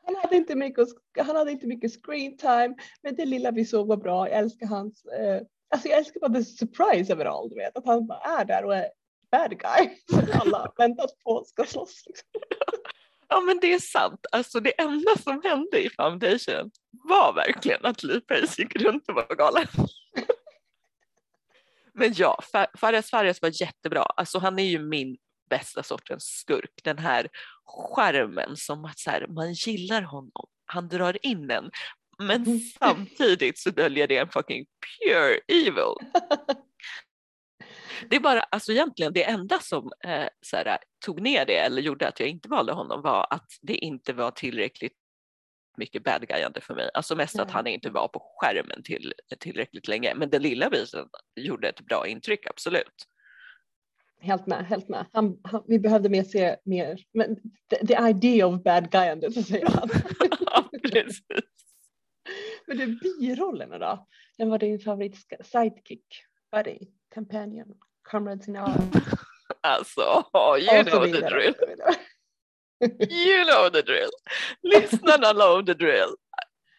Han 0.05 0.15
hade, 0.15 0.35
inte 0.35 0.55
mycket, 0.55 0.87
han 1.17 1.35
hade 1.35 1.51
inte 1.51 1.67
mycket 1.67 2.05
screen 2.05 2.37
time, 2.37 2.75
men 3.03 3.15
det 3.15 3.25
lilla 3.25 3.51
vi 3.51 3.65
såg 3.65 3.87
var 3.87 3.97
bra. 3.97 4.29
Jag 4.29 4.37
älskar 4.37 4.67
hans, 4.67 5.05
eh, 5.05 5.41
alltså 5.69 5.87
jag 5.87 5.97
älskar 5.97 6.19
bara 6.19 6.33
the 6.33 6.43
surprise 6.43 7.13
överallt, 7.13 7.51
du 7.51 7.55
vet, 7.55 7.77
att 7.77 7.85
han 7.85 8.07
bara 8.07 8.19
är 8.19 8.45
där 8.45 8.65
och 8.65 8.75
är 8.75 8.87
bad 9.31 9.59
guy 9.59 9.89
som 10.09 10.41
alla 10.41 10.73
väntat 10.77 11.19
på 11.23 11.43
ska 11.45 11.65
slåss. 11.65 12.03
Liksom. 12.05 12.27
Ja 13.27 13.41
men 13.41 13.59
det 13.59 13.73
är 13.73 13.79
sant, 13.79 14.25
alltså 14.31 14.59
det 14.59 14.81
enda 14.81 15.17
som 15.23 15.41
hände 15.43 15.83
i 15.83 15.89
Foundation 15.89 16.71
var 16.91 17.33
verkligen 17.33 17.85
att 17.85 18.03
Lee 18.03 18.21
Pace 18.21 18.61
gick 18.61 18.75
runt 18.75 19.09
och 19.09 19.15
var 19.15 19.35
galen. 19.35 19.67
Men 21.95 22.13
ja, 22.15 22.39
Fares 22.77 23.09
Fares 23.09 23.41
var 23.41 23.61
jättebra, 23.61 24.03
alltså 24.03 24.39
han 24.39 24.59
är 24.59 24.63
ju 24.63 24.79
min 24.79 25.17
bästa 25.49 25.83
sortens 25.83 26.23
skurk, 26.23 26.79
den 26.83 26.97
här 26.97 27.27
skärmen 27.65 28.57
som 28.57 28.85
att 28.85 28.99
så 28.99 29.09
här, 29.09 29.27
man 29.27 29.53
gillar 29.53 30.01
honom, 30.01 30.47
han 30.65 30.87
drar 30.87 31.25
in 31.25 31.51
en, 31.51 31.71
men 32.17 32.59
samtidigt 32.79 33.59
så 33.59 33.69
döljer 33.69 34.07
det 34.07 34.17
en 34.17 34.29
fucking 34.29 34.65
pure 34.65 35.39
evil. 35.47 35.95
Det 38.09 38.15
är 38.15 38.19
bara, 38.19 38.39
alltså 38.39 38.71
egentligen 38.71 39.13
det 39.13 39.23
enda 39.23 39.59
som 39.59 39.91
eh, 40.03 40.27
så 40.41 40.55
här, 40.55 40.77
tog 41.05 41.21
ner 41.21 41.45
det 41.45 41.57
eller 41.57 41.81
gjorde 41.81 42.07
att 42.07 42.19
jag 42.19 42.29
inte 42.29 42.49
valde 42.49 42.73
honom 42.73 43.01
var 43.01 43.27
att 43.29 43.51
det 43.61 43.75
inte 43.75 44.13
var 44.13 44.31
tillräckligt 44.31 44.93
mycket 45.77 46.03
bad 46.03 46.27
guyande 46.27 46.61
för 46.61 46.75
mig. 46.75 46.89
Alltså 46.93 47.15
mest 47.15 47.39
att 47.39 47.47
Nej. 47.47 47.53
han 47.53 47.67
inte 47.67 47.89
var 47.89 48.07
på 48.07 48.37
skärmen 48.39 48.83
till, 48.83 49.13
tillräckligt 49.39 49.87
länge. 49.87 50.15
Men 50.15 50.29
den 50.29 50.41
lilla 50.41 50.69
biten 50.69 51.07
gjorde 51.35 51.69
ett 51.69 51.81
bra 51.81 52.07
intryck, 52.07 52.47
absolut. 52.47 53.07
Helt 54.23 54.47
med, 54.47 54.65
helt 54.65 54.89
med. 54.89 55.05
Han, 55.13 55.37
han, 55.43 55.63
vi 55.67 55.79
behövde 55.79 56.09
mer 56.09 56.23
se 56.23 56.55
mer, 56.65 56.99
men 57.13 57.35
the, 57.69 57.87
the 57.87 58.09
idea 58.09 58.47
of 58.47 58.63
bad 58.63 58.91
guy 58.91 59.31
så 59.31 59.43
säger 59.43 59.67
han. 59.67 59.89
Precis. 60.91 61.21
men 62.67 62.77
det 62.77 62.83
är 62.83 63.19
birollerna 63.19 63.77
då? 63.77 64.07
Vem 64.37 64.49
var 64.49 64.57
din 64.57 64.79
favorit 64.79 65.15
sidekick? 65.41 66.05
Buddy, 66.51 66.79
companion, 67.13 67.73
comrades 68.11 68.47
in 68.47 68.55
arms? 68.55 68.95
Alltså, 69.61 70.01
you 70.01 70.79
Och 70.79 70.87
så 70.87 70.97
know 70.97 71.05
the 71.05 71.21
drill. 71.21 71.55
You 73.09 73.45
know 73.45 73.69
the 73.69 73.81
drill. 73.81 74.09
Lyssnarna 74.61 75.33
know 75.33 75.65
the 75.65 75.73
drill. 75.73 76.15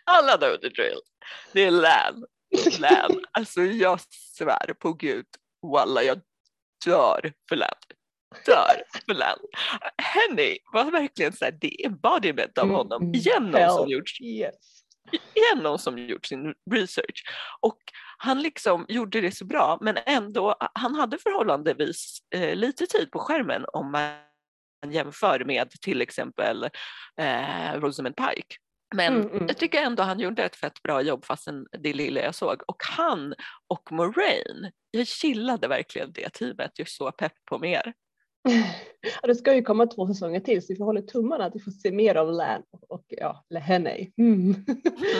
Alla 0.05 0.37
know 0.37 0.57
the 0.57 0.69
drill. 0.69 1.01
Det 1.53 1.61
är 1.61 1.71
Lan. 1.71 2.27
Lan. 2.81 3.25
Alltså 3.33 3.63
jag 3.63 4.01
svär 4.39 4.75
på 4.79 4.93
gud. 4.93 5.27
Walla, 5.73 6.03
jag 6.03 6.21
dör 6.85 7.33
för 7.49 7.57
Lan. 7.57 7.69
Dör 8.47 8.83
för 9.07 9.14
Lan. 9.14 9.38
Henny 10.03 10.59
var 10.73 10.91
verkligen 10.91 11.33
så 11.33 11.45
här, 11.45 11.59
det 11.61 11.85
embodiment 11.87 12.59
av 12.59 12.64
Mm, 12.64 12.76
honom. 12.76 13.03
mm, 13.03 13.14
Igen 13.14 13.50
någon 13.50 13.71
som 13.71 13.88
gjort 13.88 14.21
igen 15.35 15.59
någon 15.62 15.79
som 15.79 15.99
gjort 15.99 16.26
sin 16.26 16.55
research. 16.71 17.25
Och 17.61 17.79
han 18.19 18.43
liksom 18.43 18.87
gjorde 18.88 19.21
det 19.21 19.31
så 19.33 19.45
bra 19.45 19.79
men 19.81 19.99
ändå, 20.07 20.55
han 20.75 20.95
hade 20.95 21.19
förhållandevis 21.19 22.19
eh, 22.35 22.55
lite 22.57 22.87
tid 22.87 23.11
på 23.11 23.19
skärmen 23.19 23.64
om 23.73 23.93
man 23.93 24.12
jämför 24.93 25.45
med 25.45 25.71
till 25.71 26.03
exempel 26.03 26.64
eh, 27.21 27.73
Rosamund 27.81 28.17
Pike. 28.17 28.57
Men 28.95 29.15
Mm, 29.15 29.31
mm. 29.31 29.45
jag 29.49 29.57
tycker 29.57 29.83
ändå 29.83 30.03
han 30.03 30.21
gjorde 30.21 30.45
ett 30.45 30.57
fett 30.57 30.83
bra 30.83 31.03
jobb 31.03 31.25
fastän 31.25 31.67
det 31.79 31.93
lilla 31.93 32.21
jag 32.21 32.35
såg. 32.35 32.63
Och 32.67 32.83
han 32.97 33.35
och 33.69 33.93
Moraine, 33.93 34.71
jag 34.91 35.07
gillade 35.25 35.69
verkligen 35.69 36.13
det 36.13 36.29
teamet, 36.31 36.73
jag 36.77 36.87
är 36.87 36.91
så 36.91 37.13
pepp 37.13 37.33
på 37.51 37.59
mer. 37.59 37.93
Ja, 39.23 39.29
det 39.29 39.35
ska 39.35 39.55
ju 39.55 39.63
komma 39.63 39.87
två 39.87 40.07
säsonger 40.07 40.41
till 40.41 40.63
så 40.63 40.73
vi 40.73 40.77
får 40.77 40.85
hålla 40.85 41.03
tummarna 41.03 41.45
att 41.45 41.55
vi 41.55 41.61
får 41.61 41.71
se 41.71 41.93
mer 41.93 42.15
av 42.15 42.33
Lan 42.33 42.63
och, 42.71 42.91
och 42.91 43.05
ja, 43.09 43.45
Lehenney. 43.51 44.13
Mm. 44.17 44.49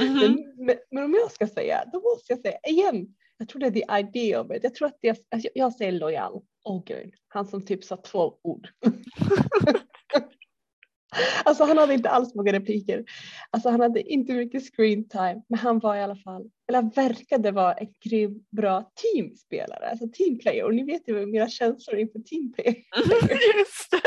Mhm. 0.02 0.14
men, 0.21 0.54
men, 0.66 0.76
men 0.90 1.04
om 1.04 1.14
jag 1.14 1.33
ska 1.33 1.47
säga, 1.47 1.85
då 1.93 2.00
måste 2.00 2.33
jag 2.33 2.40
säga 2.40 2.59
igen, 2.69 3.07
jag 3.38 3.49
tror 3.49 3.61
det 3.61 3.66
är 3.66 3.71
the 3.71 4.07
idea 4.07 4.40
of 4.40 4.50
it. 4.57 4.64
Jag 4.64 4.75
tror 4.75 4.88
att 4.88 4.99
det 5.00 5.09
alltså, 5.31 5.49
jag 5.54 5.73
säger 5.73 5.93
lojal. 5.93 6.40
Oh 6.64 6.85
gud, 6.87 7.14
han 7.28 7.47
som 7.47 7.66
typ 7.66 7.85
sa 7.85 7.97
två 7.97 8.35
ord. 8.43 8.69
alltså 11.44 11.64
han 11.64 11.78
hade 11.78 11.94
inte 11.94 12.11
alls 12.11 12.35
många 12.35 12.52
repliker. 12.52 13.04
Alltså 13.50 13.68
han 13.68 13.80
hade 13.80 14.02
inte 14.02 14.33
mycket 14.33 14.75
screen 14.75 15.09
time, 15.09 15.42
men 15.49 15.59
han 15.59 15.78
var 15.78 15.97
i 15.97 16.02
alla 16.02 16.16
fall, 16.16 16.50
eller 16.68 16.83
verkade 16.83 17.50
vara 17.50 17.73
en 17.73 17.88
grym 18.04 18.44
bra 18.50 18.90
teamspelare, 18.94 19.90
alltså 19.90 20.09
teamplayer. 20.09 20.64
Och 20.64 20.75
ni 20.75 20.85
vet 20.85 21.09
ju 21.09 21.26
mina 21.26 21.49
känslor 21.49 21.99
inför 21.99 22.18
teamplayer. 22.18 22.75
Just 23.59 23.90
det. 23.90 24.00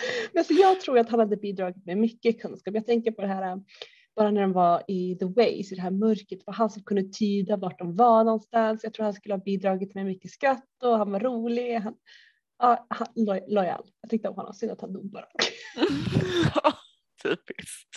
Men 0.32 0.40
alltså 0.40 0.52
jag 0.52 0.80
tror 0.80 0.98
att 0.98 1.08
han 1.08 1.20
hade 1.20 1.36
bidragit 1.36 1.86
med 1.86 1.98
mycket 1.98 2.40
kunskap. 2.42 2.74
Jag 2.74 2.86
tänker 2.86 3.12
på 3.12 3.22
det 3.22 3.28
här 3.28 3.60
bara 4.16 4.30
när 4.30 4.40
de 4.40 4.52
var 4.52 4.82
i 4.88 5.16
The 5.16 5.24
Ways, 5.24 5.72
i 5.72 5.74
det 5.74 5.82
här 5.82 5.90
mörkret, 5.90 6.46
var 6.46 6.54
han 6.54 6.70
som 6.70 6.82
kunde 6.82 7.02
tyda 7.02 7.56
vart 7.56 7.78
de 7.78 7.96
var 7.96 8.24
någonstans. 8.24 8.84
Jag 8.84 8.94
tror 8.94 9.04
han 9.04 9.14
skulle 9.14 9.34
ha 9.34 9.42
bidragit 9.42 9.94
med 9.94 10.06
mycket 10.06 10.30
skratt 10.30 10.82
och 10.82 10.98
han 10.98 11.12
var 11.12 11.20
rolig. 11.20 11.74
Han, 11.74 11.94
ja, 12.60 12.86
han, 12.90 13.06
lo, 13.14 13.40
lojal. 13.48 13.90
Jag 14.00 14.10
tyckte 14.10 14.28
om 14.28 14.34
honom, 14.34 14.54
synd 14.54 14.72
att 14.72 14.80
han 14.80 14.92
dog 14.92 15.10
bara. 15.10 15.26
Ja, 16.54 16.72
Typiskt. 17.22 17.88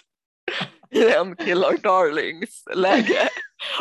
Igen 0.91 1.35
kill 1.35 1.63
our 1.63 1.77
darlings 1.77 2.63
läge. 2.75 3.29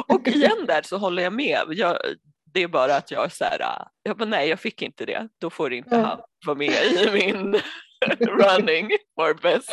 Och 0.08 0.28
igen 0.28 0.66
där 0.66 0.82
så 0.82 0.96
håller 0.96 1.22
jag 1.22 1.32
med. 1.32 1.64
Jag, 1.68 1.98
det 2.44 2.62
är 2.62 2.68
bara 2.68 2.96
att 2.96 3.10
jag 3.10 3.24
är 3.24 3.28
så 3.28 3.44
här, 3.44 3.88
jag 4.02 4.16
bara, 4.16 4.24
nej 4.24 4.48
jag 4.48 4.60
fick 4.60 4.82
inte 4.82 5.06
det. 5.06 5.28
Då 5.38 5.50
får 5.50 5.72
inte 5.72 5.96
han 5.96 6.20
vara 6.46 6.56
med 6.56 6.84
i 6.84 7.10
min 7.12 7.52
running 8.20 8.90
for 9.14 9.34
best, 9.34 9.70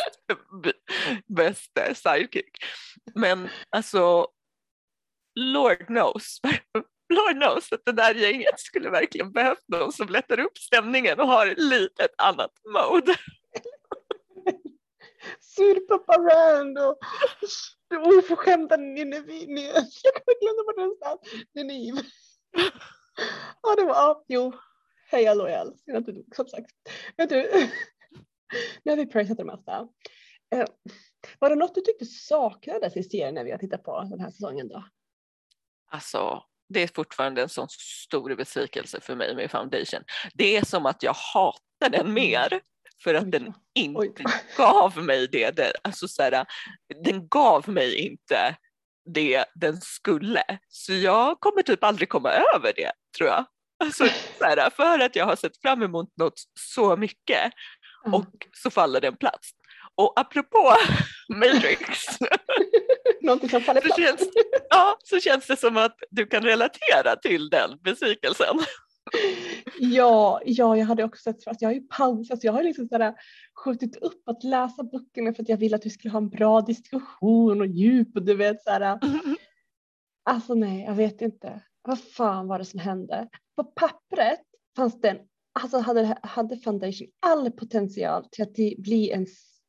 best 1.74 2.02
sidekick. 2.02 2.50
Men 3.14 3.48
alltså, 3.70 4.26
Lord 5.34 5.86
knows. 5.86 6.40
Lord 7.10 7.36
knows 7.36 7.72
att 7.72 7.84
det 7.84 7.92
där 7.92 8.14
gänget 8.14 8.60
skulle 8.60 8.90
verkligen 8.90 9.32
behövt 9.32 9.68
någon 9.68 9.92
som 9.92 10.08
lättar 10.08 10.40
upp 10.40 10.58
stämningen 10.58 11.20
och 11.20 11.26
har 11.26 11.54
lite 11.56 12.04
ett 12.04 12.14
annat 12.18 12.52
mode. 12.64 13.14
Surpappa 15.40 16.12
Rand 16.12 16.78
och 16.78 16.98
oförskämda 18.18 18.76
Nineveh. 18.76 19.74
Jag 20.02 20.14
kommer 20.14 20.40
glömma 20.40 20.64
bort 20.66 20.76
någonstans. 20.76 21.20
Nineve. 21.54 22.02
Ja, 23.62 23.76
det 23.76 23.84
var, 23.84 23.94
ja, 23.94 24.24
jo. 24.28 24.52
Heja 25.10 25.34
lojal. 25.34 25.78
Synd 25.78 25.96
att 25.96 26.06
du 26.06 26.12
dog 26.12 26.36
som 26.36 26.46
sagt. 26.48 26.70
Men 27.16 27.28
du, 27.28 27.50
nu 28.82 28.92
har 28.92 28.96
vi 28.96 29.06
praisat 29.06 29.36
det 29.36 29.44
mesta. 29.44 29.88
Eh, 30.54 30.64
Var 31.38 31.50
det 31.50 31.56
något 31.56 31.74
du 31.74 31.80
tyckte 31.80 32.04
saknades 32.06 32.96
i 32.96 33.02
serien 33.02 33.34
när 33.34 33.44
vi 33.44 33.50
har 33.50 33.58
tittat 33.58 33.84
på 33.84 34.00
den 34.10 34.20
här 34.20 34.30
säsongen 34.30 34.68
då? 34.68 34.84
Alltså, 35.90 36.42
det 36.70 36.82
är 36.82 36.90
fortfarande 36.94 37.42
en 37.42 37.48
sån 37.48 37.68
stor 37.68 38.34
besvikelse 38.34 39.00
för 39.00 39.16
mig 39.16 39.34
med 39.34 39.50
Foundation. 39.50 40.00
Det 40.34 40.56
är 40.56 40.64
som 40.64 40.86
att 40.86 41.02
jag 41.02 41.14
hatar 41.14 41.88
den 41.90 42.12
mer 42.12 42.60
för 43.04 43.14
att 43.14 43.32
den 43.32 43.52
inte 43.74 44.00
Oj. 44.00 44.14
gav 44.56 44.98
mig 45.04 45.28
det. 45.32 45.50
det 45.56 45.72
alltså 45.82 46.08
så 46.08 46.22
här, 46.22 46.46
den 47.04 47.28
gav 47.28 47.68
mig 47.68 47.94
inte 47.94 48.56
det 49.14 49.44
den 49.54 49.80
skulle. 49.80 50.42
Så 50.68 50.92
jag 50.92 51.40
kommer 51.40 51.62
typ 51.62 51.84
aldrig 51.84 52.08
komma 52.08 52.30
över 52.30 52.72
det 52.76 52.92
tror 53.18 53.28
jag. 53.28 53.44
Alltså, 53.84 54.06
så 54.38 54.44
här, 54.44 54.70
för 54.70 54.98
att 54.98 55.16
jag 55.16 55.26
har 55.26 55.36
sett 55.36 55.60
fram 55.62 55.82
emot 55.82 56.08
något 56.16 56.40
så 56.74 56.96
mycket 56.96 57.52
Ja. 58.04 58.16
och 58.16 58.46
så 58.52 58.70
faller 58.70 59.00
den 59.00 59.16
plats. 59.16 59.50
Och 59.94 60.20
apropå 60.20 60.74
Matrix 61.34 61.88
Någonting 63.22 63.48
som 63.48 63.60
faller 63.60 63.80
så 63.80 63.94
känns, 64.02 64.20
ja, 64.70 64.96
så 65.04 65.20
känns 65.20 65.46
det 65.46 65.56
som 65.56 65.76
att 65.76 65.96
du 66.10 66.26
kan 66.26 66.42
relatera 66.42 67.16
till 67.22 67.48
den 67.50 67.78
besvikelsen. 67.82 68.58
Ja, 69.78 70.40
ja, 70.44 70.76
jag 70.76 70.86
hade 70.86 71.04
också 71.04 71.22
sett, 71.22 71.48
alltså 71.48 71.64
jag 71.64 71.68
har 71.68 71.74
ju 71.74 71.80
pausat, 71.88 72.40
så 72.40 72.46
jag 72.46 72.52
har 72.52 72.62
liksom 72.62 72.88
sådär 72.88 73.14
skjutit 73.64 73.96
upp 73.96 74.28
att 74.28 74.44
läsa 74.44 74.82
böckerna 74.82 75.34
för 75.34 75.42
att 75.42 75.48
jag 75.48 75.56
ville 75.56 75.76
att 75.76 75.86
vi 75.86 75.90
skulle 75.90 76.12
ha 76.12 76.18
en 76.18 76.28
bra 76.28 76.60
diskussion 76.60 77.60
och 77.60 77.66
djup 77.66 78.16
och 78.16 78.22
du 78.22 78.34
vet 78.36 78.62
såhär. 78.64 78.98
Alltså 80.24 80.54
nej, 80.54 80.84
jag 80.84 80.94
vet 80.94 81.20
inte. 81.22 81.60
Vad 81.82 82.00
fan 82.00 82.48
var 82.48 82.58
det 82.58 82.64
som 82.64 82.80
hände? 82.80 83.28
På 83.56 83.64
pappret 83.64 84.40
fanns 84.76 85.00
den, 85.00 85.16
alltså 85.52 85.78
hade, 85.78 86.18
hade 86.22 86.56
Foundation 86.56 87.06
all 87.26 87.50
potential 87.50 88.24
till 88.30 88.42
att 88.42 88.54
det 88.54 88.74
bli 88.78 89.10
en 89.10 89.22
s- 89.22 89.60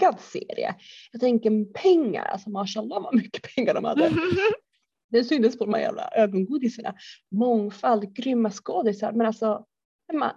lyckad 0.00 0.20
serie. 0.20 0.74
Jag 1.12 1.20
tänker 1.20 1.72
pengar, 1.72 2.24
alltså 2.24 2.50
mashallah 2.50 3.02
vad 3.02 3.14
mycket 3.14 3.54
pengar 3.54 3.74
de 3.74 3.84
hade. 3.84 4.12
Det 5.12 5.24
syntes 5.24 5.58
på 5.58 5.64
de 5.64 5.74
här 5.74 5.80
jävla 5.80 6.10
ögongodisarna. 6.10 6.94
Mångfald, 7.30 8.14
grymma 8.16 8.50
skådisar. 8.50 9.12
Men 9.12 9.26
alltså, 9.26 9.64
Emma, 10.12 10.36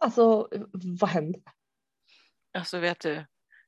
alltså 0.00 0.48
vad 1.00 1.10
hände? 1.10 1.38
Alltså 2.58 2.78
vet 2.78 3.00
du, 3.00 3.24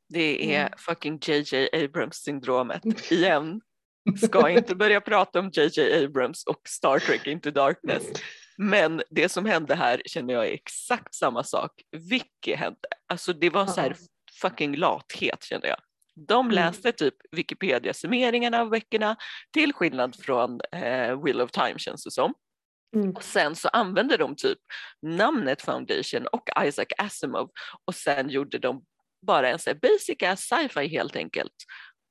det 0.09 0.55
är 0.57 0.61
Mm. 0.67 0.73
fucking 0.79 1.19
JJ 1.23 1.69
Abrams 1.85 2.17
syndromet 2.17 2.83
igen. 3.13 3.61
Ska 4.27 4.51
inte 4.51 4.75
börja 4.75 5.01
prata 5.01 5.39
om 5.41 5.51
JJ 5.53 6.05
Abrams 6.05 6.45
och 6.45 6.61
Star 6.69 6.99
Trek 6.99 7.27
Into 7.27 7.51
Darkness. 7.51 8.05
Men 8.57 9.03
det 9.11 9.29
som 9.29 9.45
hände 9.45 9.75
här 9.75 10.03
känner 10.07 10.35
jag 10.35 10.47
är 10.49 10.53
exakt 10.53 11.15
samma 11.15 11.45
sak. 11.45 11.73
Vicky 12.11 12.55
hände. 12.55 12.79
Alltså 13.07 13.33
det 13.33 13.51
var 13.51 13.67
så 13.67 13.81
här. 13.81 13.97
Fucking 14.41 14.77
lathet 14.77 15.43
kände 15.45 15.69
jag. 15.69 15.79
De 16.29 16.47
Mm. 16.47 16.55
läste 16.55 16.93
typ 16.93 17.15
Wikipedia-summeringarna 17.37 18.61
av 18.61 18.71
böckerna 18.71 19.17
till 19.53 19.73
skillnad 19.73 20.17
från 20.17 20.61
eh, 20.73 21.23
Wheel 21.25 21.41
of 21.41 21.51
Time 21.51 21.79
känns 21.79 22.05
det 22.05 22.11
som. 22.11 22.35
Mm. 22.97 23.11
Och 23.11 23.23
sen 23.25 23.57
så 23.57 23.69
använde 23.69 24.17
de 24.17 24.37
typ 24.37 24.59
namnet 25.03 25.63
Foundation 25.63 26.27
och 26.27 26.49
Isaac 26.65 26.87
Asimov 26.99 27.51
och 27.85 27.95
sen 27.95 28.31
gjorde 28.31 28.59
de 28.59 28.85
bara 29.27 29.49
en 29.49 29.59
så 29.59 29.75
basic 29.75 30.41
sci-fi 30.41 30.89
helt 30.89 31.17
enkelt. 31.17 31.55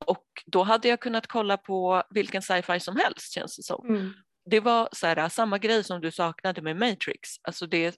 Och 0.05 0.25
då 0.45 0.63
hade 0.63 0.87
jag 0.87 0.99
kunnat 0.99 1.27
kolla 1.27 1.57
på 1.57 2.03
vilken 2.09 2.41
sci-fi 2.41 2.79
som 2.79 2.95
helst 2.97 3.33
känns 3.33 3.57
det 3.57 3.63
som. 3.63 3.87
Mm. 3.89 4.13
Det 4.49 4.59
var 4.59 4.89
så 4.91 5.07
här, 5.07 5.29
samma 5.29 5.57
grej 5.57 5.83
som 5.83 6.01
du 6.01 6.11
saknade 6.11 6.61
med 6.61 6.75
Matrix. 6.75 7.29
Alltså 7.43 7.67
det 7.67 7.95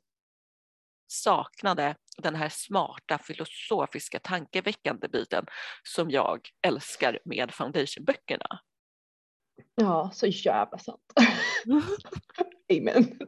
saknade 1.08 1.96
den 2.20 2.36
här 2.36 2.50
smarta 2.50 3.18
filosofiska 3.18 4.20
tankeväckande 4.20 5.08
biten 5.08 5.46
som 5.84 6.10
jag 6.10 6.50
älskar 6.68 7.20
med 7.26 7.52
Foundation-böckerna. 7.52 8.60
Ja, 9.76 10.12
så 10.14 10.28
jävla 10.28 10.78
sant. 10.78 11.14
Amen. 12.78 13.20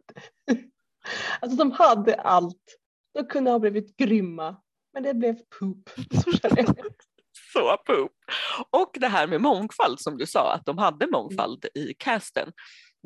Alltså 1.39 1.57
de 1.57 1.71
hade 1.71 2.15
allt. 2.15 2.77
De 3.13 3.25
kunde 3.25 3.51
ha 3.51 3.59
blivit 3.59 3.97
grymma. 3.97 4.61
Men 4.93 5.03
det 5.03 5.13
blev 5.13 5.35
poop. 5.59 5.89
Så 6.23 6.31
känner 6.31 6.57
jag. 6.57 6.75
så 7.53 7.77
poop. 7.77 8.11
Och 8.69 8.97
det 8.99 9.07
här 9.07 9.27
med 9.27 9.41
mångfald 9.41 9.99
som 9.99 10.17
du 10.17 10.25
sa, 10.25 10.53
att 10.53 10.65
de 10.65 10.77
hade 10.77 11.07
mångfald 11.07 11.65
i 11.73 11.93
casten. 11.93 12.51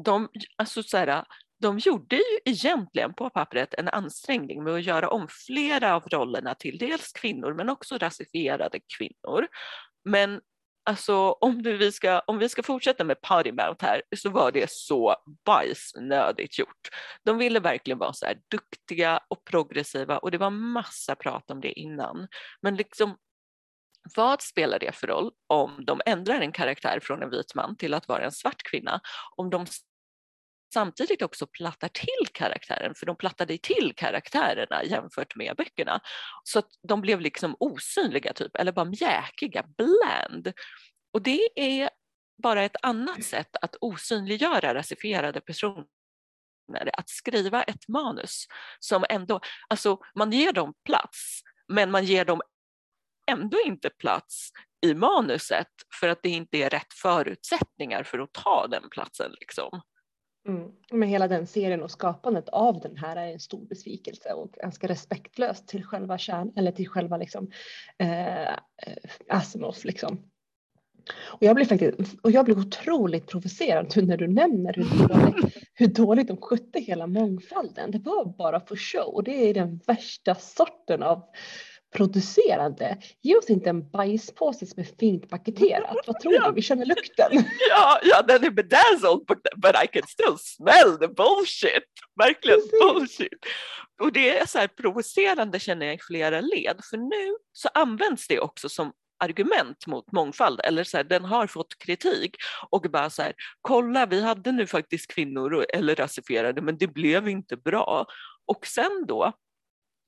De, 0.06 0.30
alltså 0.56 0.84
så 0.84 0.98
här, 0.98 1.26
de 1.62 1.80
gjorde 1.80 2.16
ju 2.16 2.40
egentligen 2.46 3.14
på 3.14 3.30
pappret 3.30 3.74
en 3.74 3.88
ansträngning 3.88 4.64
med 4.64 4.74
att 4.74 4.84
göra 4.84 5.10
om 5.10 5.28
flera 5.48 5.96
av 5.96 6.04
rollerna 6.04 6.56
till 6.56 6.78
dels 6.78 7.12
kvinnor 7.12 7.54
men 7.54 7.70
också 7.70 7.98
rasifierade 7.98 8.80
kvinnor. 8.98 9.48
Men 10.06 10.42
alltså 10.86 11.16
om, 11.32 11.62
du, 11.62 11.78
vi, 11.78 11.92
ska, 11.92 12.20
om 12.20 12.38
vi 12.38 12.50
ska 12.50 12.64
fortsätta 12.64 13.04
med 13.04 13.22
party 13.22 13.52
mouth 13.52 13.86
här 13.86 14.02
så 14.18 14.30
var 14.30 14.52
det 14.52 14.72
så 14.72 15.16
bajsnödigt 15.46 16.60
gjort. 16.60 16.90
De 17.24 17.38
ville 17.38 17.60
verkligen 17.60 17.98
vara 17.98 18.14
så 18.14 18.26
här 18.26 18.38
duktiga 18.52 19.20
och 19.28 19.46
progressiva 19.46 20.18
och 20.18 20.32
det 20.32 20.38
var 20.38 20.50
massa 20.50 21.16
prat 21.16 21.52
om 21.52 21.62
det 21.62 21.80
innan. 21.80 22.28
Men 22.62 22.76
liksom 22.76 23.18
vad 24.16 24.42
spelar 24.42 24.80
det 24.80 24.96
för 24.96 25.08
roll 25.08 25.32
om 25.48 25.86
de 25.86 26.02
ändrar 26.06 26.42
en 26.42 26.52
karaktär 26.52 27.00
från 27.04 27.24
en 27.24 27.30
vit 27.30 27.56
man 27.56 27.78
till 27.78 27.94
att 27.94 28.08
vara 28.08 28.26
en 28.26 28.32
svart 28.32 28.64
kvinna? 28.64 29.02
Om 29.36 29.50
de 29.50 29.66
samtidigt 30.74 31.22
också 31.22 31.48
plattar 31.48 31.88
till 31.88 32.28
karaktären, 32.34 32.96
för 32.96 33.06
de 33.06 33.16
plattade 33.16 33.58
till 33.58 33.94
karaktärerna 33.96 34.84
jämfört 34.84 35.36
med 35.36 35.56
böckerna. 35.58 36.00
Så 36.44 36.60
att 36.60 36.70
de 36.88 37.02
blev 37.02 37.22
liksom 37.22 37.56
osynliga 37.60 38.34
typ, 38.34 38.56
eller 38.56 38.72
bara 38.72 38.86
mjäkiga, 38.86 39.66
bland. 39.78 40.54
Och 41.14 41.22
det 41.22 41.50
är 41.56 41.90
bara 42.44 42.64
ett 42.64 42.76
annat 42.82 43.24
sätt 43.24 43.56
att 43.62 43.76
osynliggöra 43.82 44.74
rasifierade 44.74 45.42
personer 45.42 45.86
att 46.94 47.10
skriva 47.10 47.64
ett 47.64 47.88
manus 47.88 48.46
som 48.80 49.06
ändå, 49.10 49.40
alltså 49.68 50.00
man 50.16 50.32
ger 50.32 50.54
dem 50.54 50.74
plats, 50.86 51.42
men 51.68 51.92
man 51.92 52.06
ger 52.06 52.26
dem 52.26 52.42
ändå 53.32 53.58
inte 53.66 53.90
plats 53.90 54.50
i 54.82 54.94
manuset 54.94 55.68
för 56.00 56.10
att 56.10 56.24
det 56.24 56.30
inte 56.30 56.58
är 56.58 56.70
rätt 56.70 56.94
förutsättningar 56.94 58.04
för 58.04 58.20
att 58.20 58.34
ta 58.34 58.68
den 58.68 58.90
platsen. 58.90 59.32
Liksom. 59.40 59.82
Mm. 60.48 60.72
Men 60.92 61.10
hela 61.10 61.28
den 61.28 61.48
serien 61.48 61.84
och 61.84 61.92
skapandet 61.92 62.50
av 62.50 62.80
den 62.80 62.98
här 62.98 63.16
är 63.16 63.34
en 63.34 63.40
stor 63.40 63.66
besvikelse 63.66 64.34
och 64.34 64.52
ganska 64.52 64.88
respektlöst 64.88 65.68
till 65.68 65.84
själva 65.84 66.18
kärn 66.18 66.52
eller 66.56 66.72
till 66.72 66.90
själva 66.90 67.18
liksom 67.18 67.52
eh, 67.98 68.44
eh 68.44 68.58
Asimov 69.30 69.76
liksom. 69.84 70.32
Och 71.10 71.44
jag 71.44 71.56
blir 71.56 71.66
faktiskt 71.66 72.20
och 72.22 72.32
jag 72.32 72.46
blir 72.46 72.60
otroligt 72.60 73.28
provocerad 73.28 74.08
när 74.08 74.18
du 74.18 74.28
nämner 74.28 74.74
hur 74.74 75.08
dåligt, 75.08 75.56
hur 75.74 75.88
dåligt 75.88 76.28
de 76.28 76.38
skötte 76.38 76.80
hela 76.80 77.08
mångfalden. 77.08 77.92
Det 77.92 78.00
var 78.00 78.26
bara 78.38 78.60
för 78.60 78.76
show 78.76 79.14
och 79.14 79.24
det 79.24 79.50
är 79.50 79.54
den 79.54 79.80
värsta 79.88 80.36
sorten 80.36 81.04
av 81.04 81.24
producerande. 81.96 82.98
Ge 83.22 83.36
oss 83.36 83.50
inte 83.50 83.70
en 83.70 83.90
bajspåse 83.90 84.66
som 84.66 84.80
är 84.80 84.88
fint 85.00 85.30
paketerat. 85.30 85.96
Vad 86.08 86.20
tror 86.20 86.32
du? 86.32 86.52
Vi 86.56 86.62
känner 86.62 86.86
lukten. 86.86 87.32
Ja, 87.70 88.00
ja, 88.04 88.22
den 88.22 88.44
är 88.44 88.50
bedazzled 88.50 89.26
but, 89.28 89.48
but 89.56 89.76
I 89.84 89.88
can 89.88 90.08
still 90.08 90.38
smell 90.38 90.98
the 90.98 91.08
bullshit. 91.08 91.84
Verkligen 92.16 92.60
Precis. 92.60 92.80
bullshit. 92.82 93.46
Och 94.02 94.14
det 94.14 94.38
är 94.38 94.46
så 94.46 94.60
här 94.60 94.68
provocerande 94.68 95.60
känner 95.60 95.86
jag 95.86 95.96
i 95.96 96.00
flera 96.00 96.42
led 96.42 96.80
för 96.90 96.98
nu 96.98 97.36
så 97.54 97.70
används 97.74 98.28
det 98.28 98.40
också 98.40 98.70
som 98.70 98.92
argument 99.20 99.88
mot 99.88 100.12
mångfald 100.12 100.60
eller 100.64 100.84
så 100.84 100.98
här, 100.98 101.04
den 101.04 101.26
har 101.26 101.48
fått 101.48 101.78
kritik 101.78 102.36
och 102.70 102.82
bara 102.82 103.10
så 103.10 103.22
här 103.22 103.34
kolla 103.62 104.06
vi 104.06 104.22
hade 104.22 104.52
nu 104.52 104.68
faktiskt 104.68 105.14
kvinnor 105.14 105.66
eller 105.74 105.96
rasifierade 105.96 106.62
men 106.62 106.78
det 106.78 106.88
blev 106.88 107.30
inte 107.30 107.58
bra 107.58 108.06
och 108.46 108.68
sen 108.68 109.06
då 109.08 109.34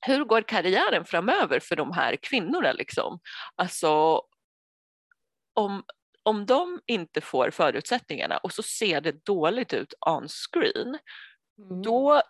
hur 0.05 0.25
går 0.25 0.41
karriären 0.41 1.05
framöver 1.05 1.59
för 1.59 1.75
de 1.75 1.91
här 1.91 2.15
kvinnorna 2.15 2.71
liksom? 2.71 3.19
Alltså 3.55 4.21
om, 5.53 5.83
om 6.23 6.45
de 6.45 6.79
inte 6.85 7.21
får 7.21 7.51
förutsättningarna 7.51 8.37
och 8.37 8.53
så 8.53 8.63
ser 8.63 9.01
det 9.01 9.25
dåligt 9.25 9.73
ut 9.73 9.93
on 10.05 10.27
screen, 10.27 10.97
Mm. 11.59 11.81
då 11.81 12.21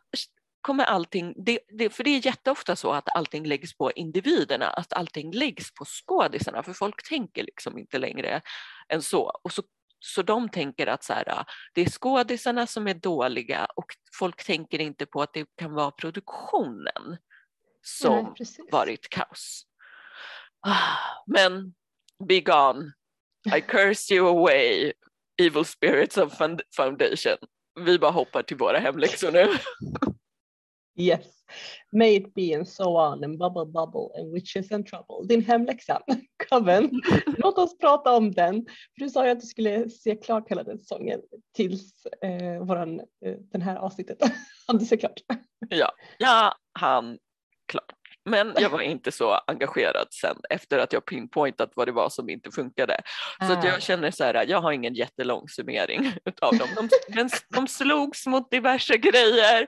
kommer 0.61 0.83
allting, 0.83 1.33
det, 1.37 1.59
det, 1.77 1.89
för 1.89 2.03
det 2.03 2.09
är 2.09 2.25
jätteofta 2.25 2.75
så 2.75 2.91
att 2.91 3.15
allting 3.15 3.45
läggs 3.45 3.77
på 3.77 3.91
individerna, 3.91 4.69
att 4.69 4.93
allting 4.93 5.31
läggs 5.31 5.73
på 5.73 5.85
skådisarna, 5.85 6.63
för 6.63 6.73
folk 6.73 7.09
tänker 7.09 7.43
liksom 7.43 7.77
inte 7.77 7.97
längre 7.97 8.41
än 8.89 9.01
så. 9.01 9.39
Och 9.43 9.51
så, 9.51 9.63
så 9.99 10.21
de 10.21 10.49
tänker 10.49 10.87
att 10.87 11.03
så 11.03 11.13
här, 11.13 11.45
det 11.73 11.81
är 11.81 11.89
skådisarna 11.89 12.67
som 12.67 12.87
är 12.87 12.93
dåliga 12.93 13.67
och 13.75 13.85
folk 14.19 14.45
tänker 14.45 14.79
inte 14.79 15.05
på 15.05 15.21
att 15.21 15.33
det 15.33 15.45
kan 15.57 15.73
vara 15.73 15.91
produktionen 15.91 17.17
som 17.87 18.35
Nej, 18.39 18.67
varit 18.71 19.09
kaos. 19.09 19.63
Men 21.27 21.73
be 22.27 22.39
gone. 22.41 22.91
I 23.57 23.61
curse 23.61 24.13
you 24.15 24.27
away, 24.27 24.93
evil 25.41 25.65
spirits 25.65 26.17
of 26.17 26.37
Found- 26.37 26.61
foundation. 26.75 27.37
Vi 27.79 27.99
bara 27.99 28.11
hoppar 28.11 28.43
till 28.43 28.57
våra 28.57 28.77
hemläxor 28.77 29.31
nu. 29.31 29.47
Yes. 30.99 31.25
May 31.91 32.15
it 32.15 32.33
be 32.33 32.55
and 32.55 32.67
so 32.67 32.83
on 32.97 33.23
and 33.23 33.37
bubble 33.39 33.65
bubble 33.65 34.19
and 34.19 34.33
witches 34.33 34.71
and 34.71 34.85
trouble. 34.87 35.27
Din 35.27 35.41
hemläxa, 35.45 36.01
Coven. 36.49 36.89
Låt 37.37 37.57
oss 37.57 37.77
prata 37.77 38.15
om 38.15 38.31
den. 38.31 38.65
För 38.65 39.05
du 39.05 39.09
sa 39.09 39.25
ju 39.25 39.31
att 39.31 39.39
du 39.39 39.47
skulle 39.47 39.89
se 39.89 40.15
klart 40.15 40.49
hela 40.49 40.63
den 40.63 40.79
säsongen 40.79 41.21
tills 41.55 42.05
eh, 42.05 42.65
våran, 42.65 42.99
eh, 42.99 43.35
den 43.51 43.61
här 43.61 43.75
avsnittet 43.75 44.17
hade 44.67 44.85
se 44.85 44.97
klart. 44.97 45.19
Ja, 45.69 45.91
ja, 46.17 46.55
han 46.73 47.17
klart. 47.67 47.91
Men 48.25 48.53
jag 48.57 48.69
var 48.69 48.81
inte 48.81 49.11
så 49.11 49.33
engagerad 49.47 50.07
sen 50.11 50.37
efter 50.49 50.79
att 50.79 50.93
jag 50.93 51.05
pinpointat 51.05 51.71
vad 51.75 51.87
det 51.87 51.91
var 51.91 52.09
som 52.09 52.29
inte 52.29 52.51
funkade. 52.51 53.01
Så 53.47 53.53
att 53.53 53.63
Ah. 53.63 53.67
jag 53.67 53.81
känner 53.81 54.11
så 54.11 54.23
här, 54.23 54.45
jag 54.47 54.61
har 54.61 54.71
ingen 54.71 54.93
jättelång 54.93 55.49
summering 55.49 56.13
utav 56.25 56.57
dem. 56.57 56.69
De, 56.75 56.89
de, 57.13 57.29
de 57.49 57.67
slogs 57.67 58.27
mot 58.27 58.51
diverse 58.51 58.97
grejer. 58.97 59.67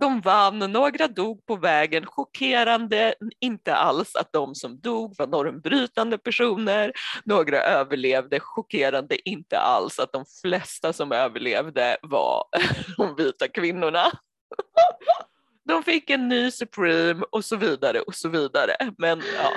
De 0.00 0.20
vann, 0.20 0.58
några 0.58 1.08
dog 1.08 1.46
på 1.46 1.56
vägen. 1.56 2.06
Chockerande, 2.06 3.14
inte 3.40 3.74
alls 3.74 4.16
att 4.16 4.32
de 4.32 4.54
som 4.54 4.80
dog 4.80 5.14
var 5.18 5.26
normbrytande 5.26 6.18
personer. 6.18 6.92
Några 7.24 7.60
överlevde, 7.62 8.40
chockerande 8.40 9.28
inte 9.28 9.58
alls 9.58 9.98
att 9.98 10.12
de 10.12 10.24
flesta 10.42 10.92
som 10.92 11.12
överlevde 11.12 11.96
var 12.02 12.44
de 12.96 13.14
vita 13.16 13.48
kvinnorna. 13.48 14.04
De 15.70 15.82
fick 15.82 16.10
en 16.10 16.28
ny 16.28 16.50
Supreme 16.50 17.24
och 17.30 17.44
så 17.44 17.56
vidare 17.56 18.00
och 18.00 18.14
så 18.14 18.28
vidare. 18.28 18.72
Men 18.98 19.22
ja, 19.36 19.52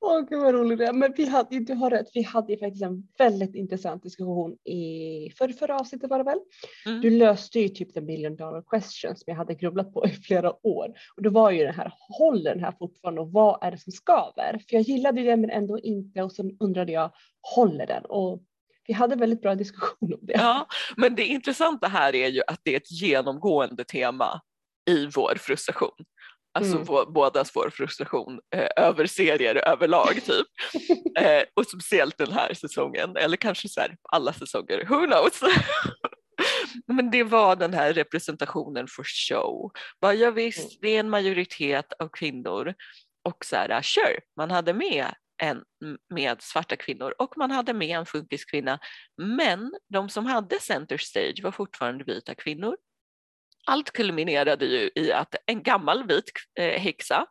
Åh 0.00 0.20
gud 0.20 0.42
vad 0.42 0.54
roligt 0.54 0.78
det 0.78 0.86
är. 0.86 0.92
Men 0.92 1.12
vi 1.16 1.26
hade, 1.28 1.58
du 1.58 1.74
har 1.74 1.90
rätt, 1.90 2.06
vi 2.14 2.22
hade 2.22 2.52
ju 2.52 2.58
faktiskt 2.58 2.84
en 2.84 3.08
väldigt 3.18 3.54
intressant 3.54 4.02
diskussion 4.02 4.52
i 4.64 5.32
för, 5.38 5.48
förra 5.48 5.78
avsnittet 5.78 6.10
var 6.10 6.18
det 6.18 6.24
väl? 6.24 6.38
Mm. 6.86 7.00
Du 7.00 7.10
löste 7.10 7.60
ju 7.60 7.68
typ 7.68 7.94
the 7.94 8.00
million 8.00 8.36
dollar 8.36 8.62
question 8.62 9.16
som 9.16 9.24
jag 9.26 9.34
hade 9.34 9.54
grubblat 9.54 9.94
på 9.94 10.06
i 10.06 10.10
flera 10.10 10.66
år. 10.66 10.94
Och 11.16 11.22
då 11.22 11.30
var 11.30 11.50
ju 11.50 11.64
det 11.64 11.72
här, 11.72 11.92
håller 11.98 12.54
den 12.54 12.64
här 12.64 12.74
fortfarande 12.78 13.20
och 13.20 13.32
vad 13.32 13.58
är 13.62 13.70
det 13.70 13.78
som 13.78 13.92
skaver? 13.92 14.60
För 14.68 14.76
jag 14.76 14.82
gillade 14.82 15.22
det 15.22 15.36
men 15.36 15.50
ändå 15.50 15.78
inte 15.78 16.22
och 16.22 16.32
så 16.32 16.50
undrade 16.60 16.92
jag, 16.92 17.10
håller 17.56 17.86
den? 17.86 18.04
Och 18.04 18.42
vi 18.86 18.94
hade 18.94 19.16
väldigt 19.16 19.42
bra 19.42 19.54
diskussion 19.54 20.14
om 20.14 20.20
det. 20.22 20.32
ja, 20.32 20.66
men 20.96 21.14
det 21.14 21.24
intressanta 21.24 21.88
här 21.88 22.14
är 22.14 22.28
ju 22.28 22.42
att 22.46 22.60
det 22.62 22.72
är 22.72 22.76
ett 22.76 22.90
genomgående 22.90 23.84
tema 23.84 24.40
i 24.88 25.06
vår 25.14 25.34
frustration. 25.40 26.04
Alltså 26.54 26.74
Mm. 26.74 26.84
vår, 26.84 27.06
bådas 27.06 27.56
vår 27.56 27.70
frustration 27.70 28.40
eh, 28.56 28.68
över 28.76 29.06
serier 29.06 29.68
överlag 29.68 30.14
typ. 30.24 30.46
eh, 31.18 31.42
och 31.54 31.66
speciellt 31.66 32.18
den 32.18 32.32
här 32.32 32.54
säsongen, 32.54 33.16
eller 33.16 33.36
kanske 33.36 33.68
så 33.68 33.80
här, 33.80 33.96
alla 34.02 34.32
säsonger, 34.32 34.86
who 34.88 35.06
knows? 35.06 35.40
Men 36.86 37.10
det 37.10 37.22
var 37.24 37.56
den 37.56 37.74
här 37.74 37.92
representationen 37.92 38.86
for 38.90 39.04
show. 39.04 39.70
Bara, 40.00 40.14
ja, 40.14 40.30
visst, 40.30 40.80
det 40.80 40.88
är 40.88 41.00
en 41.00 41.10
majoritet 41.10 41.92
av 41.98 42.08
kvinnor 42.08 42.74
och 43.24 43.44
så 43.44 43.56
här, 43.56 43.82
sure, 43.82 44.20
man 44.36 44.50
hade 44.50 44.72
med 44.74 45.06
en 45.42 45.62
med 46.14 46.42
svarta 46.42 46.76
kvinnor 46.76 47.14
och 47.18 47.34
man 47.36 47.50
hade 47.50 47.72
med 47.72 47.98
en 47.98 48.06
funkiskvinna. 48.06 48.78
Men 49.22 49.72
de 49.92 50.08
som 50.08 50.26
hade 50.26 50.60
center 50.60 50.98
stage 50.98 51.40
var 51.42 51.52
fortfarande 51.52 52.04
vita 52.04 52.34
kvinnor. 52.34 52.76
Allt 53.68 53.92
kulminerade 53.92 54.66
ju 54.66 54.90
i 54.94 55.12
att 55.12 55.34
en 55.46 55.62
gammal 55.62 56.06
vit 56.06 56.30
eh, 56.58 56.80
häxa 56.80 57.26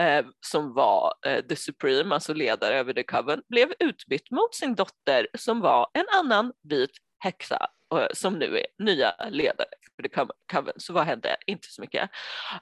eh, 0.00 0.26
som 0.46 0.74
var 0.74 1.14
eh, 1.26 1.44
the 1.44 1.56
supreme, 1.56 2.14
alltså 2.14 2.34
ledare 2.34 2.78
över 2.78 2.92
the 2.92 3.02
coven, 3.02 3.42
blev 3.48 3.72
utbytt 3.78 4.30
mot 4.30 4.54
sin 4.54 4.74
dotter 4.74 5.28
som 5.38 5.60
var 5.60 5.90
en 5.94 6.06
annan 6.18 6.52
vit 6.68 6.90
häxa 7.18 7.66
eh, 7.94 8.06
som 8.12 8.34
nu 8.34 8.58
är 8.58 8.66
nya 8.84 9.14
ledare 9.30 9.68
för 9.96 10.02
the 10.02 10.24
coven. 10.52 10.74
Så 10.76 10.92
vad 10.92 11.04
hände? 11.04 11.36
Inte 11.46 11.68
så 11.70 11.80
mycket. 11.80 12.10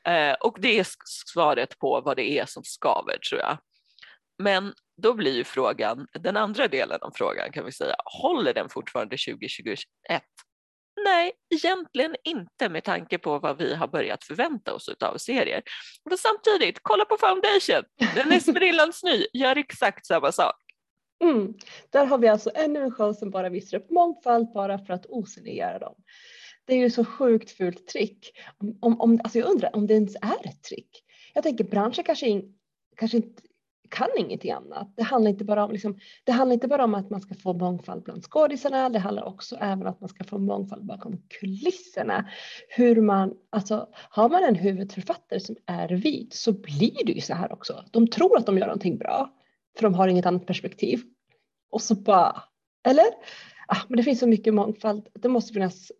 Eh, 0.04 0.32
och 0.32 0.56
det 0.60 0.78
är 0.78 0.86
svaret 1.32 1.78
på 1.78 2.00
vad 2.00 2.16
det 2.16 2.38
är 2.38 2.46
som 2.46 2.64
skaver 2.64 3.18
tror 3.18 3.40
jag. 3.40 3.58
Men 4.38 4.74
då 5.02 5.14
blir 5.14 5.32
ju 5.32 5.44
frågan, 5.44 6.06
den 6.12 6.36
andra 6.36 6.68
delen 6.68 6.98
av 7.02 7.12
frågan 7.14 7.52
kan 7.52 7.64
vi 7.64 7.72
säga, 7.72 7.94
håller 8.04 8.54
den 8.54 8.68
fortfarande 8.68 9.16
2021? 9.16 9.86
Nej, 11.04 11.32
egentligen 11.54 12.16
inte 12.24 12.68
med 12.68 12.84
tanke 12.84 13.18
på 13.18 13.38
vad 13.38 13.58
vi 13.58 13.74
har 13.74 13.88
börjat 13.88 14.24
förvänta 14.24 14.74
oss 14.74 14.88
av 14.88 15.18
serier. 15.18 15.62
Men 16.08 16.18
samtidigt, 16.18 16.78
kolla 16.82 17.04
på 17.04 17.16
Foundation, 17.16 17.82
den 18.14 18.32
är 18.32 18.40
sprillans 18.40 19.02
ny, 19.02 19.26
gör 19.32 19.56
exakt 19.56 20.06
samma 20.06 20.32
sak. 20.32 20.56
Mm. 21.24 21.54
Där 21.90 22.06
har 22.06 22.18
vi 22.18 22.28
alltså 22.28 22.50
ännu 22.54 22.80
en 22.80 22.90
show 22.90 23.12
som 23.12 23.30
bara 23.30 23.48
visar 23.48 23.78
upp 23.78 23.90
mångfald 23.90 24.52
bara 24.52 24.78
för 24.78 24.94
att 24.94 25.06
osynliggöra 25.06 25.78
dem. 25.78 25.94
Det 26.64 26.74
är 26.74 26.78
ju 26.78 26.90
så 26.90 27.04
sjukt 27.04 27.50
fult 27.50 27.86
trick. 27.86 28.38
Om, 28.80 29.00
om, 29.00 29.20
alltså 29.24 29.38
jag 29.38 29.50
undrar 29.50 29.76
om 29.76 29.86
det 29.86 29.94
ens 29.94 30.16
är 30.16 30.48
ett 30.48 30.62
trick. 30.62 31.04
Jag 31.34 31.44
tänker 31.44 31.64
branschen 31.64 32.04
kanske, 32.04 32.26
in, 32.26 32.58
kanske 32.96 33.16
inte 33.16 33.42
kan 33.92 34.08
ingenting 34.18 34.50
annat. 34.50 34.92
Det 34.96 35.02
handlar, 35.02 35.30
inte 35.30 35.44
bara 35.44 35.64
om, 35.64 35.72
liksom, 35.72 35.98
det 36.24 36.32
handlar 36.32 36.54
inte 36.54 36.68
bara 36.68 36.84
om 36.84 36.94
att 36.94 37.10
man 37.10 37.20
ska 37.20 37.34
få 37.34 37.52
mångfald 37.52 38.02
bland 38.02 38.24
skådisarna, 38.24 38.88
det 38.88 38.98
handlar 38.98 39.22
också 39.24 39.56
även 39.56 39.80
om 39.80 39.86
att 39.86 40.00
man 40.00 40.08
ska 40.08 40.24
få 40.24 40.38
mångfald 40.38 40.86
bakom 40.86 41.22
kulisserna. 41.40 42.28
Hur 42.68 43.00
man, 43.00 43.34
alltså, 43.50 43.88
har 43.94 44.28
man 44.28 44.44
en 44.44 44.54
huvudförfattare 44.54 45.40
som 45.40 45.56
är 45.66 45.88
vit 45.88 46.34
så 46.34 46.52
blir 46.52 47.04
det 47.06 47.12
ju 47.12 47.20
så 47.20 47.34
här 47.34 47.52
också. 47.52 47.84
De 47.90 48.08
tror 48.08 48.38
att 48.38 48.46
de 48.46 48.58
gör 48.58 48.66
någonting 48.66 48.98
bra 48.98 49.34
för 49.76 49.82
de 49.82 49.94
har 49.94 50.08
inget 50.08 50.26
annat 50.26 50.46
perspektiv. 50.46 51.02
Och 51.70 51.82
så 51.82 51.94
bara, 51.94 52.42
eller? 52.86 53.06
Ah, 53.66 53.80
men 53.88 53.96
det 53.96 54.02
finns 54.02 54.18
så 54.18 54.26
mycket 54.26 54.54
mångfald, 54.54 55.08
det 55.14 55.28
måste 55.28 55.52
finnas 55.52 55.92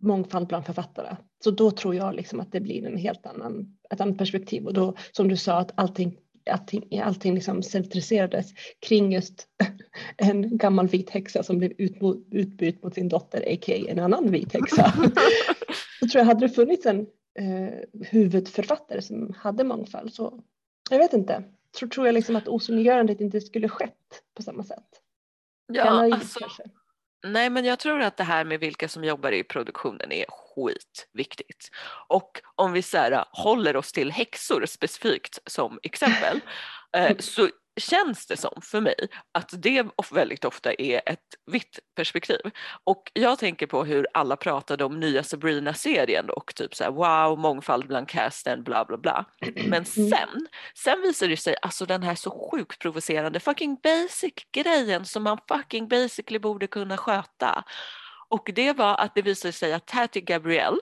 mångfald 0.00 0.46
bland 0.46 0.66
författare. 0.66 1.16
Så 1.44 1.50
då 1.50 1.70
tror 1.70 1.94
jag 1.94 2.14
liksom 2.14 2.40
att 2.40 2.52
det 2.52 2.60
blir 2.60 2.86
en 2.86 2.96
helt 2.96 3.26
annan, 3.26 3.76
ett 3.90 4.00
annat 4.00 4.18
perspektiv 4.18 4.66
och 4.66 4.74
då 4.74 4.94
som 5.12 5.28
du 5.28 5.36
sa 5.36 5.58
att 5.58 5.72
allting 5.74 6.18
allting, 6.50 7.00
allting 7.00 7.34
liksom 7.34 7.62
centriserades 7.62 8.52
kring 8.80 9.12
just 9.12 9.46
en 10.16 10.56
gammal 10.58 10.88
vit 10.88 11.10
häxa 11.10 11.42
som 11.42 11.58
blev 11.58 11.72
utbytt 12.30 12.82
mot 12.82 12.94
sin 12.94 13.08
dotter, 13.08 13.40
a.k.a. 13.40 13.90
en 13.90 13.98
annan 13.98 14.30
vit 14.30 14.52
häxa. 14.52 14.92
så 16.00 16.08
tror 16.08 16.20
jag 16.20 16.24
hade 16.24 16.46
det 16.46 16.54
funnits 16.54 16.86
en 16.86 17.00
eh, 17.38 18.04
huvudförfattare 18.10 19.02
som 19.02 19.34
hade 19.38 19.64
mångfald 19.64 20.14
så 20.14 20.42
jag 20.90 20.98
vet 20.98 21.12
inte. 21.12 21.44
Tror, 21.78 21.88
tror 21.88 22.06
jag 22.06 22.14
liksom 22.14 22.36
att 22.36 22.48
osynliggörandet 22.48 23.20
inte 23.20 23.40
skulle 23.40 23.68
skett 23.68 24.22
på 24.34 24.42
samma 24.42 24.64
sätt. 24.64 24.88
Ja, 25.66 25.84
Gärna 25.84 26.14
alltså, 26.14 26.38
kanske. 26.38 26.62
nej, 27.26 27.50
men 27.50 27.64
jag 27.64 27.78
tror 27.78 28.00
att 28.00 28.16
det 28.16 28.24
här 28.24 28.44
med 28.44 28.60
vilka 28.60 28.88
som 28.88 29.04
jobbar 29.04 29.32
i 29.32 29.44
produktionen 29.44 30.12
är 30.12 30.24
skitviktigt. 30.54 31.68
Och 32.08 32.40
om 32.54 32.72
vi 32.72 32.82
så 32.82 32.98
här, 32.98 33.24
håller 33.30 33.76
oss 33.76 33.92
till 33.92 34.12
häxor 34.12 34.66
specifikt 34.66 35.38
som 35.46 35.78
exempel 35.82 36.40
eh, 36.96 37.16
så 37.18 37.48
känns 37.80 38.26
det 38.26 38.36
som 38.36 38.62
för 38.62 38.80
mig 38.80 39.08
att 39.32 39.50
det 39.52 39.86
väldigt 40.12 40.44
ofta 40.44 40.72
är 40.78 41.02
ett 41.06 41.18
vitt 41.52 41.78
perspektiv. 41.96 42.40
Och 42.84 43.10
jag 43.14 43.38
tänker 43.38 43.66
på 43.66 43.84
hur 43.84 44.06
alla 44.14 44.36
pratade 44.36 44.84
om 44.84 45.00
nya 45.00 45.22
Sabrina-serien 45.22 46.30
och 46.30 46.54
typ 46.54 46.74
så 46.74 46.84
här 46.84 46.90
wow, 46.90 47.38
mångfald 47.38 47.86
bland 47.86 48.08
casten, 48.08 48.62
bla 48.62 48.84
bla 48.84 48.96
bla. 48.96 49.24
Men 49.68 49.84
sen, 49.84 50.48
sen 50.74 51.02
visar 51.02 51.28
det 51.28 51.36
sig 51.36 51.56
alltså 51.62 51.86
den 51.86 52.02
här 52.02 52.14
så 52.14 52.50
sjukt 52.50 52.78
provocerande 52.78 53.40
fucking 53.40 53.78
basic 53.82 54.34
grejen 54.52 55.04
som 55.04 55.22
man 55.22 55.38
fucking 55.48 55.88
basically 55.88 56.38
borde 56.38 56.66
kunna 56.66 56.96
sköta. 56.96 57.64
Och 58.32 58.50
det 58.54 58.72
var 58.72 59.00
att 59.00 59.14
det 59.14 59.22
visade 59.22 59.52
sig 59.52 59.72
att 59.72 59.86
Tati 59.86 60.20
Gabrielle 60.20 60.78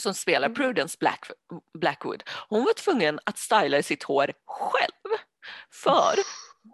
som 0.00 0.14
spelar 0.14 0.48
Mm. 0.48 0.54
Prudence 0.54 0.96
Black, 1.00 1.30
Blackwood, 1.78 2.22
hon 2.48 2.64
var 2.64 2.72
tvungen 2.72 3.20
att 3.24 3.38
styla 3.38 3.82
sitt 3.82 4.02
hår 4.02 4.32
själv. 4.46 5.18
För 5.72 6.14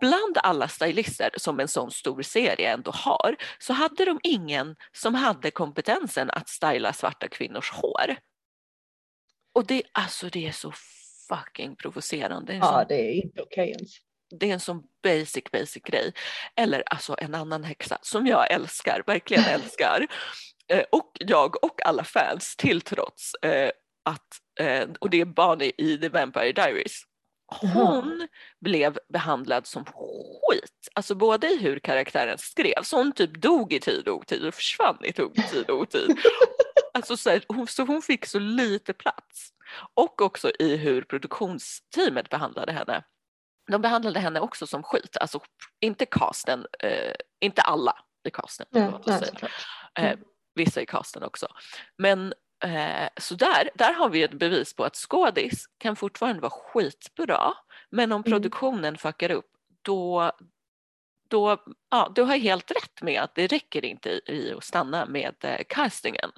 bland 0.01 0.39
alla 0.39 0.69
stylister 0.69 1.31
som 1.37 1.61
en 1.61 1.69
sån 1.69 1.91
stor 1.91 2.23
serie 2.23 2.73
ändå 2.73 2.91
har 2.91 3.37
så 3.59 3.73
hade 3.73 4.05
de 4.05 4.21
ingen 4.23 4.77
som 4.93 5.15
hade 5.15 5.51
kompetensen 5.51 6.31
att 6.31 6.49
styla 6.49 6.93
svarta 6.93 7.29
kvinnors 7.29 7.73
hår. 7.73 8.17
Och 9.55 9.67
det, 9.67 9.83
alltså 9.93 10.29
det 10.29 10.47
är 10.47 10.53
så 10.53 10.73
fucking 11.29 11.77
provocerande. 11.77 12.55
Ja, 12.55 12.85
det 12.89 12.95
är 12.95 13.13
inte 13.13 13.43
okej 13.43 13.71
ens. 13.71 14.06
Det 14.31 14.51
är 14.51 14.53
en 14.53 14.61
sån 14.61 14.83
basic, 15.03 15.45
basic 15.53 15.83
grej. 15.83 16.13
Eller 16.57 16.83
alltså 16.87 17.17
en 17.19 17.35
annan 17.35 17.65
häxa 17.65 17.99
som 18.03 18.27
jag 18.27 18.51
älskar, 18.51 19.03
verkligen 19.07 19.45
älskar. 19.49 20.07
Eh, 20.69 20.85
och 20.93 21.13
jag 21.21 21.65
och 21.65 21.87
alla 21.87 22.05
fans 22.05 22.57
till 22.57 22.81
trots 22.81 23.35
eh, 23.35 23.71
att, 24.05 24.61
eh, 24.61 24.89
och 25.01 25.11
det 25.11 25.21
är 25.21 25.25
Barney 25.25 25.73
i 25.79 25.99
The 25.99 26.09
Vampire 26.09 26.53
Diaries. 26.53 27.03
Hon 27.61 28.29
blev 28.61 28.99
behandlad 29.13 29.67
som 29.67 29.85
skit, 29.85 30.89
alltså 30.95 31.15
både 31.15 31.49
i 31.49 31.59
hur 31.59 31.79
karaktären 31.79 32.39
skrevs, 32.39 32.93
hon 32.93 33.13
typ 33.13 33.43
dog 33.43 33.73
i 33.73 33.81
tid 33.81 34.09
och 34.09 34.17
otid 34.17 34.47
och 34.47 34.55
försvann 34.55 35.05
i 35.05 35.13
tid 35.13 35.71
och 35.71 35.81
otid. 35.81 36.19
Alltså 36.95 37.17
så, 37.17 37.31
här, 37.31 37.45
hon, 37.49 37.67
så 37.67 37.85
hon 37.85 38.03
fick 38.03 38.27
så 38.27 38.39
lite 38.39 38.93
plats. 38.93 39.53
Och 39.95 40.23
också 40.23 40.51
i 40.59 40.77
hur 40.77 41.03
produktionsteamet 41.03 42.29
behandlade 42.29 42.73
henne. 42.73 43.05
De 43.67 43.83
behandlade 43.83 44.21
henne 44.21 44.41
också 44.41 44.67
som 44.67 44.83
skit, 44.83 45.17
alltså 45.21 45.41
inte 45.81 46.07
casten, 46.07 46.67
eh, 46.83 47.15
inte 47.41 47.63
alla 47.63 47.97
i 48.29 48.31
casten. 48.31 48.67
Låt 48.71 49.09
oss 49.09 49.21
nej, 49.21 50.11
eh, 50.11 50.19
vissa 50.55 50.81
i 50.81 50.87
casten 50.87 51.23
också. 51.23 51.49
Men 51.99 52.35
eh, 52.65 53.09
så 53.21 53.35
där, 53.35 53.71
där 53.75 53.93
har 53.93 54.09
vi 54.09 54.23
ett 54.23 54.39
bevis 54.39 54.75
på 54.75 54.85
att 54.85 54.97
skådis 54.97 55.67
kan 55.79 55.97
fortfarande 55.97 56.41
vara 56.41 56.51
skitbra, 56.51 57.55
men 57.91 58.13
om 58.13 58.21
Mm. 58.21 58.33
produktionen 58.33 58.97
fuckar 58.99 59.31
upp 59.31 59.51
då, 59.83 60.33
då, 61.29 61.65
ja, 61.91 62.13
du 62.15 62.23
har 62.23 62.37
helt 62.37 62.71
rätt 62.71 63.03
med 63.03 63.23
att 63.23 63.35
det 63.35 63.47
räcker 63.47 63.85
inte 63.85 64.11
i, 64.11 64.23
i 64.27 64.53
att 64.57 64.65
stanna 64.65 65.07
med 65.07 65.35
eh, 65.41 65.61
castingen. 65.69 66.31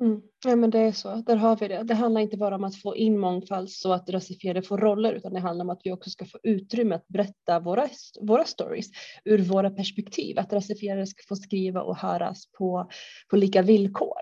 Mm. 0.00 0.20
Ja 0.44 0.56
men 0.56 0.70
det 0.70 0.78
är 0.78 0.92
så, 0.92 1.14
där 1.26 1.36
har 1.36 1.56
vi 1.56 1.68
det. 1.68 1.82
Det 1.82 1.94
handlar 1.94 2.20
inte 2.20 2.36
bara 2.36 2.54
om 2.54 2.64
att 2.64 2.76
få 2.82 2.96
in 2.96 3.18
mångfald 3.18 3.70
så 3.70 3.92
att 3.92 4.10
rasifierade 4.10 4.62
får 4.62 4.78
roller 4.78 5.12
utan 5.12 5.32
det 5.32 5.40
handlar 5.40 5.64
om 5.64 5.70
att 5.70 5.80
vi 5.84 5.92
också 5.92 6.10
ska 6.10 6.24
få 6.24 6.38
utrymme 6.42 6.94
att 6.94 7.08
berätta 7.08 7.60
våra, 7.60 7.88
våra 8.20 8.44
stories 8.44 8.86
ur 9.24 9.38
våra 9.38 9.70
perspektiv. 9.70 10.38
Att 10.38 10.52
rasifierade 10.52 11.06
ska 11.06 11.22
få 11.28 11.36
skriva 11.36 11.82
och 11.82 11.96
höras 11.96 12.46
på, 12.58 12.90
på 13.30 13.36
lika 13.36 13.62
villkor. 13.62 14.20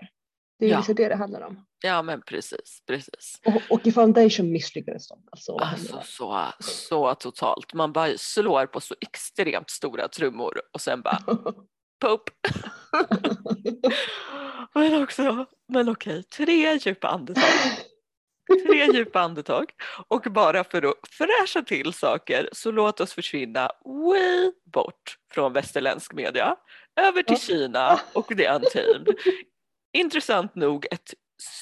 Det 0.59 0.65
är 0.65 0.69
Ja. 0.69 0.77
liksom 0.77 0.95
det 0.95 1.07
det 1.09 1.15
handlar 1.15 1.41
om. 1.41 1.65
Ja 1.83 2.01
men 2.01 2.21
precis, 2.21 2.83
precis. 2.87 3.41
Och, 3.45 3.61
och 3.77 3.87
i 3.87 3.91
Foundation 3.91 4.51
misslyckades 4.51 5.07
de. 5.07 5.23
Alltså, 5.31 5.55
Alltså 5.55 6.01
så, 6.03 6.43
så 6.59 7.15
totalt. 7.15 7.73
Man 7.73 7.93
bara 7.93 8.09
slår 8.17 8.65
på 8.65 8.79
så 8.79 8.95
extremt 9.01 9.69
stora 9.69 10.07
trummor 10.07 10.61
och 10.73 10.81
sen 10.81 11.01
bara 11.01 11.19
pop. 11.99 12.29
men 14.73 15.03
också, 15.03 15.45
men 15.67 15.89
okej, 15.89 16.23
tre 16.23 16.77
djupa 16.77 17.07
andetag. 17.07 17.43
Tre 18.67 18.85
djupa 18.93 19.19
andetag. 19.19 19.71
Och 20.07 20.21
bara 20.21 20.63
för 20.63 20.81
att 20.85 20.95
fräscha 21.09 21.61
till 21.61 21.93
saker 21.93 22.49
så 22.51 22.71
låt 22.71 22.99
oss 22.99 23.13
försvinna 23.13 23.71
way 23.85 24.51
bort 24.73 25.17
från 25.31 25.53
västerländsk 25.53 26.13
media. 26.13 26.55
Över 26.99 27.23
till. 27.23 27.39
Kina 27.39 27.99
och 28.13 28.27
The 28.27 28.47
Untamed. 28.49 29.07
Intressant 29.93 30.55
nog 30.55 30.87
ett 30.91 31.13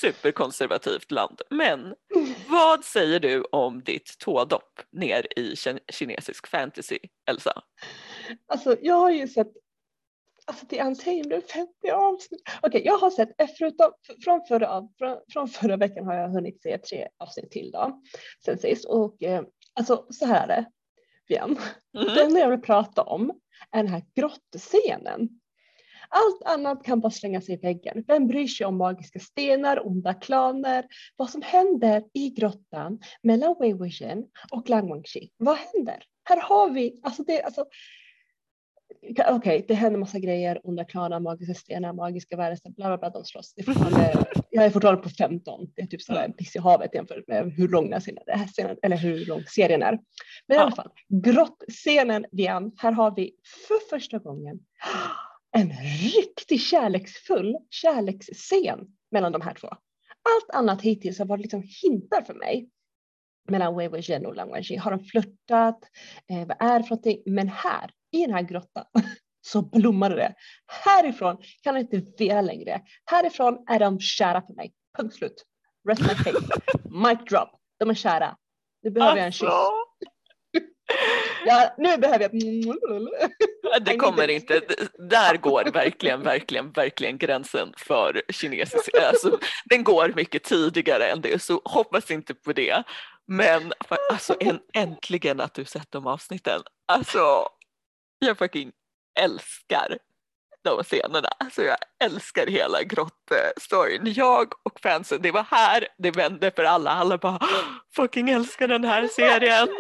superkonservativt 0.02 1.12
land. 1.12 1.42
Men 1.50 1.96
vad 2.48 2.86
säger 2.86 3.20
du 3.20 3.42
om 3.52 3.84
ditt 3.84 4.18
tådopp 4.20 4.82
ner 4.92 5.28
i 5.40 5.54
kin- 5.56 5.80
kinesisk 5.92 6.48
fantasy, 6.48 7.00
Elsa? 7.30 7.62
Alltså 8.48 8.76
jag 8.82 8.96
har 8.96 9.12
ju 9.12 9.28
sett 9.28 9.52
Alltså 10.46 10.66
det 10.70 10.80
är 10.80 10.88
Untamed 10.88 11.44
50 11.44 11.92
avsnitt. 11.94 12.42
Okej, 12.62 12.82
jag 12.86 12.98
har 12.98 13.10
sett, 13.10 13.30
förutom 13.58 13.92
från 14.24 14.42
förra, 14.48 14.88
från, 14.98 15.18
från 15.34 15.48
förra 15.48 15.78
veckan 15.78 16.06
har 16.06 16.16
jag 16.16 16.30
hunnit 16.30 16.62
se 16.62 16.78
tre 16.78 17.08
avsnitt 17.18 17.52
till 17.52 17.72
då, 17.72 18.02
sen 18.46 18.58
sist. 18.58 18.86
Och 18.86 19.24
eh, 19.24 19.44
alltså 19.74 20.06
så 20.10 20.26
här 20.26 20.44
är 20.44 20.48
det, 20.48 20.66
igen. 21.34 21.58
Mm. 21.98 22.16
Det 22.16 22.24
enda 22.24 22.40
jag 22.40 22.50
vill 22.50 22.62
prata 22.62 23.02
om 23.02 23.40
är 23.72 23.84
den 23.84 23.92
här 23.92 24.04
grottscenen. 24.16 25.30
Allt 26.10 26.44
annat 26.46 26.84
kan 26.84 27.00
bara 27.00 27.12
slänga 27.12 27.42
sig 27.42 27.56
i 27.56 27.58
väggen. 27.58 28.04
Vem 28.08 28.28
bryr 28.28 28.48
sig 28.48 28.66
om 28.66 28.78
magiska 28.78 29.20
stenar, 29.20 29.88
onda 29.88 30.14
klaner, 30.14 30.86
vad 31.16 31.30
som 31.30 31.42
händer 31.42 32.04
i 32.14 32.30
grottan 32.30 33.00
mellan 33.24 33.56
Wei 33.60 33.74
Wuxian 33.74 34.26
och 34.52 34.70
Lang 34.70 34.90
Wangxi? 34.90 35.30
Vad 35.38 35.58
händer? 35.58 36.04
Här 36.24 36.42
har 36.42 36.70
vi, 36.70 37.00
alltså 37.04 37.24
det, 37.24 37.42
alltså 37.42 37.66
Okej, 39.30 39.66
det 39.68 39.74
händer 39.74 40.00
massa 40.00 40.20
grejer, 40.20 40.62
onda 40.64 40.86
klaner, 40.86 41.20
magiska 41.20 41.54
stenar, 41.54 41.94
magiska 41.94 42.38
varelser, 42.38 42.70
bla 42.70 42.88
bla 42.88 42.98
bla, 42.98 43.10
de 43.10 43.26
slåss. 43.26 43.54
Det 43.54 43.68
är 43.68 44.26
jag 44.50 44.66
är 44.66 44.70
fortfarande 44.70 45.02
på 45.02 45.10
15, 45.10 45.68
det 45.76 45.82
är 45.82 45.86
typ 45.88 46.02
sådär 46.02 46.30
piss 46.30 46.56
i 46.56 46.60
havet 46.60 46.96
jämfört 46.96 47.28
med 47.28 47.52
hur 47.54 47.68
lång 47.68 47.84
den 47.90 47.94
här 48.28 48.48
scenen, 48.48 48.78
eller 48.84 48.98
hur 48.98 49.26
lång 49.26 49.44
serien 49.48 49.84
är. 49.84 49.92
Men 50.48 50.56
i 50.56 50.60
Ja. 50.60 50.62
alla 50.62 50.76
fall, 50.76 50.90
grottscenen 51.10 52.26
igen, 52.32 52.72
här 52.78 52.92
har 52.92 53.16
vi 53.16 53.32
för 53.68 53.90
första 53.90 54.20
gången 54.20 54.60
en 55.58 55.70
riktigt 56.14 56.62
kärleksfull 56.62 57.58
kärleksscen 57.70 58.80
mellan 59.12 59.32
de 59.32 59.42
här 59.42 59.54
två. 59.54 59.68
Allt 59.68 60.50
annat 60.54 60.82
hittills 60.82 61.20
har 61.20 61.26
varit 61.26 61.42
liksom 61.42 61.64
hintar 61.84 62.22
för 62.22 62.34
mig 62.34 62.70
mellan 63.50 63.76
Wei 63.76 63.88
Wuxian 63.88 64.26
och 64.26 64.36
Lang 64.36 64.50
Wangxi. 64.50 64.76
Har 64.76 64.92
de 64.92 65.00
flörtat? 65.04 65.80
Eh, 66.30 66.48
vad 66.48 66.58
är 66.60 66.80
det 66.80 66.84
för 66.86 66.90
någonting? 66.96 67.22
Men 67.26 67.48
här, 67.50 67.92
i 68.14 68.26
den 68.26 68.34
här 68.34 68.42
grottan, 68.42 68.86
så 69.42 69.62
blommade 69.62 70.16
det. 70.16 70.34
Härifrån 70.68 71.38
kan 71.64 71.74
det 71.74 71.80
inte 71.80 72.02
vela 72.18 72.42
längre. 72.42 72.82
Härifrån 73.06 73.66
är 73.70 73.80
de 73.80 74.00
kära 74.00 74.42
för 74.42 74.54
mig. 74.54 74.74
Punkt 74.98 75.16
slut. 75.16 75.46
Rest 75.90 76.02
my 76.02 76.08
case. 76.08 76.48
Mic 76.84 77.30
drop. 77.30 77.50
De 77.80 77.90
är 77.90 77.94
kära. 77.94 78.38
Nu 78.84 78.90
behöver 78.90 79.18
jag 79.18 79.26
en 79.26 79.32
kyss. 79.32 79.50
Alltså, 79.50 79.72
Ja, 81.46 81.76
nu 81.78 81.98
behöver 81.98 82.20
jag... 82.20 82.32
det 83.86 83.98
kommer 83.98 84.28
inte, 84.28 84.62
där 85.10 85.38
går 85.38 85.64
verkligen, 85.74 86.24
verkligen, 86.24 86.72
verkligen 86.72 87.18
gränsen 87.18 87.74
för 87.78 88.22
kinesisk, 88.30 88.90
alltså, 88.98 89.40
den 89.66 89.84
går 89.84 90.14
mycket 90.16 90.44
tidigare 90.44 91.08
än 91.08 91.22
det 91.22 91.42
så 91.42 91.62
hoppas 91.66 92.12
inte 92.12 92.34
på 92.34 92.54
det. 92.54 92.84
Men 93.28 93.74
alltså 94.12 94.36
en, 94.40 94.60
äntligen 94.74 95.40
att 95.40 95.54
du 95.54 95.66
sett 95.66 95.92
de 95.92 96.08
avsnitten. 96.08 96.62
Alltså 96.88 97.48
jag 98.26 98.38
fucking 98.38 98.72
älskar 99.20 99.98
de 100.64 100.84
scenerna. 100.84 101.28
Alltså 101.40 101.62
jag 101.62 101.78
älskar 102.04 102.48
hela 102.48 102.84
grottstoryn. 102.84 104.14
Jag 104.14 104.54
och 104.64 104.80
fansen, 104.80 105.22
det 105.22 105.32
var 105.32 105.44
här 105.44 105.88
det 105.98 106.12
vände 106.12 106.52
för 106.52 106.64
alla. 106.64 106.92
Alla 106.92 107.18
bara 107.18 107.40
fucking 107.96 108.30
älskar 108.30 108.68
den 108.68 108.84
här 108.84 109.08
serien. 109.08 109.68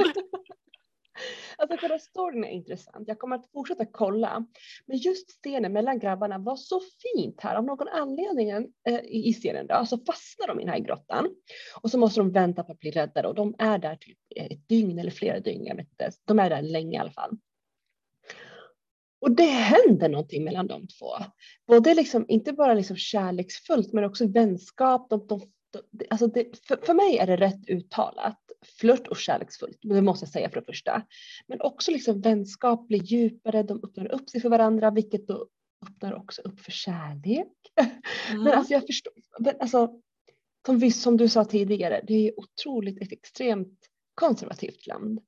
Alltså 1.57 1.77
själva 1.77 1.99
storyn 1.99 2.43
är 2.43 2.49
intressant. 2.49 3.07
Jag 3.07 3.19
kommer 3.19 3.35
att 3.35 3.51
fortsätta 3.51 3.85
kolla. 3.85 4.45
Men 4.85 4.97
just 4.97 5.29
scenen 5.29 5.73
mellan 5.73 5.99
grabbarna 5.99 6.37
var 6.37 6.55
så 6.55 6.81
fint 7.01 7.41
här. 7.41 7.55
Av 7.55 7.63
någon 7.63 7.87
anledning 7.87 8.49
eh, 8.49 8.99
i 9.03 9.33
serien 9.33 9.67
då, 9.67 9.85
så 9.85 9.97
fastnar 9.97 10.47
de 10.47 10.59
i 10.59 10.63
den 10.63 10.73
här 10.73 10.79
grottan. 10.79 11.29
Och 11.81 11.91
så 11.91 11.97
måste 11.97 12.19
de 12.19 12.31
vänta 12.31 12.63
på 12.63 12.71
att 12.71 12.79
bli 12.79 12.91
räddade 12.91 13.27
och 13.27 13.35
de 13.35 13.55
är 13.57 13.77
där 13.77 13.95
typ 13.95 14.17
ett 14.35 14.67
dygn 14.67 14.99
eller 14.99 15.11
flera 15.11 15.39
dygn. 15.39 15.65
Jag 15.65 15.75
vet 15.75 15.89
inte. 15.89 16.11
De 16.25 16.39
är 16.39 16.49
där 16.49 16.61
länge 16.61 16.97
i 16.97 16.99
alla 16.99 17.11
fall. 17.11 17.37
Och 19.23 19.31
det 19.31 19.43
händer 19.43 20.09
någonting 20.09 20.43
mellan 20.43 20.67
de 20.67 20.87
två. 20.87 21.11
Både 21.67 21.93
liksom, 21.93 22.25
inte 22.27 22.53
bara 22.53 22.73
liksom 22.73 22.97
kärleksfullt 22.97 23.93
men 23.93 24.03
också 24.03 24.27
vänskap. 24.27 25.09
De, 25.09 25.27
de, 25.27 25.41
de, 25.91 26.05
alltså 26.09 26.27
det, 26.27 26.65
för, 26.67 26.77
för 26.85 26.93
mig 26.93 27.17
är 27.17 27.27
det 27.27 27.37
rätt 27.37 27.69
uttalat. 27.69 28.39
Flört 28.79 29.07
och 29.07 29.17
kärleksfullt, 29.17 29.77
det 29.81 30.01
måste 30.01 30.25
jag 30.25 30.31
säga 30.31 30.49
för 30.49 30.59
det 30.59 30.65
första. 30.65 31.03
Men 31.47 31.61
också 31.61 31.91
liksom 31.91 32.21
vänskap 32.21 32.87
blir 32.87 33.03
djupare, 33.03 33.63
de 33.63 33.81
öppnar 33.83 34.11
upp 34.11 34.29
sig 34.29 34.41
för 34.41 34.49
varandra 34.49 34.91
vilket 34.91 35.27
då 35.27 35.47
öppnar 35.87 36.13
också 36.13 36.41
upp 36.41 36.59
för 36.59 36.71
kärlek. 36.71 37.47
Mm. 38.31 38.43
Men 38.43 38.53
alltså 38.53 38.73
jag 38.73 38.85
förstår, 38.85 39.13
alltså, 39.59 39.99
som, 40.65 40.91
som 40.91 41.17
du 41.17 41.29
sa 41.29 41.45
tidigare, 41.45 42.03
det 42.07 42.27
är 42.27 42.39
otroligt 42.39 43.01
ett 43.01 43.11
extremt 43.11 43.79
konservativt 44.15 44.87
land. 44.87 45.19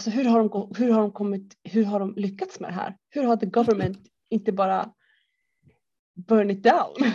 Alltså 0.00 0.10
hur 0.10 0.24
har 0.24 0.38
de, 0.48 0.72
hur 0.78 0.90
har 0.92 1.00
de, 1.00 1.12
kommit, 1.12 1.56
hur 1.64 1.84
har 1.84 2.00
de 2.00 2.14
lyckats 2.16 2.60
med 2.60 2.70
det 2.70 2.74
här? 2.74 2.96
Hur 3.10 3.22
har 3.24 3.36
the 3.36 3.46
government 3.46 3.98
inte 4.30 4.52
bara 4.52 4.90
burn 6.28 6.50
it 6.50 6.62
down? 6.62 6.96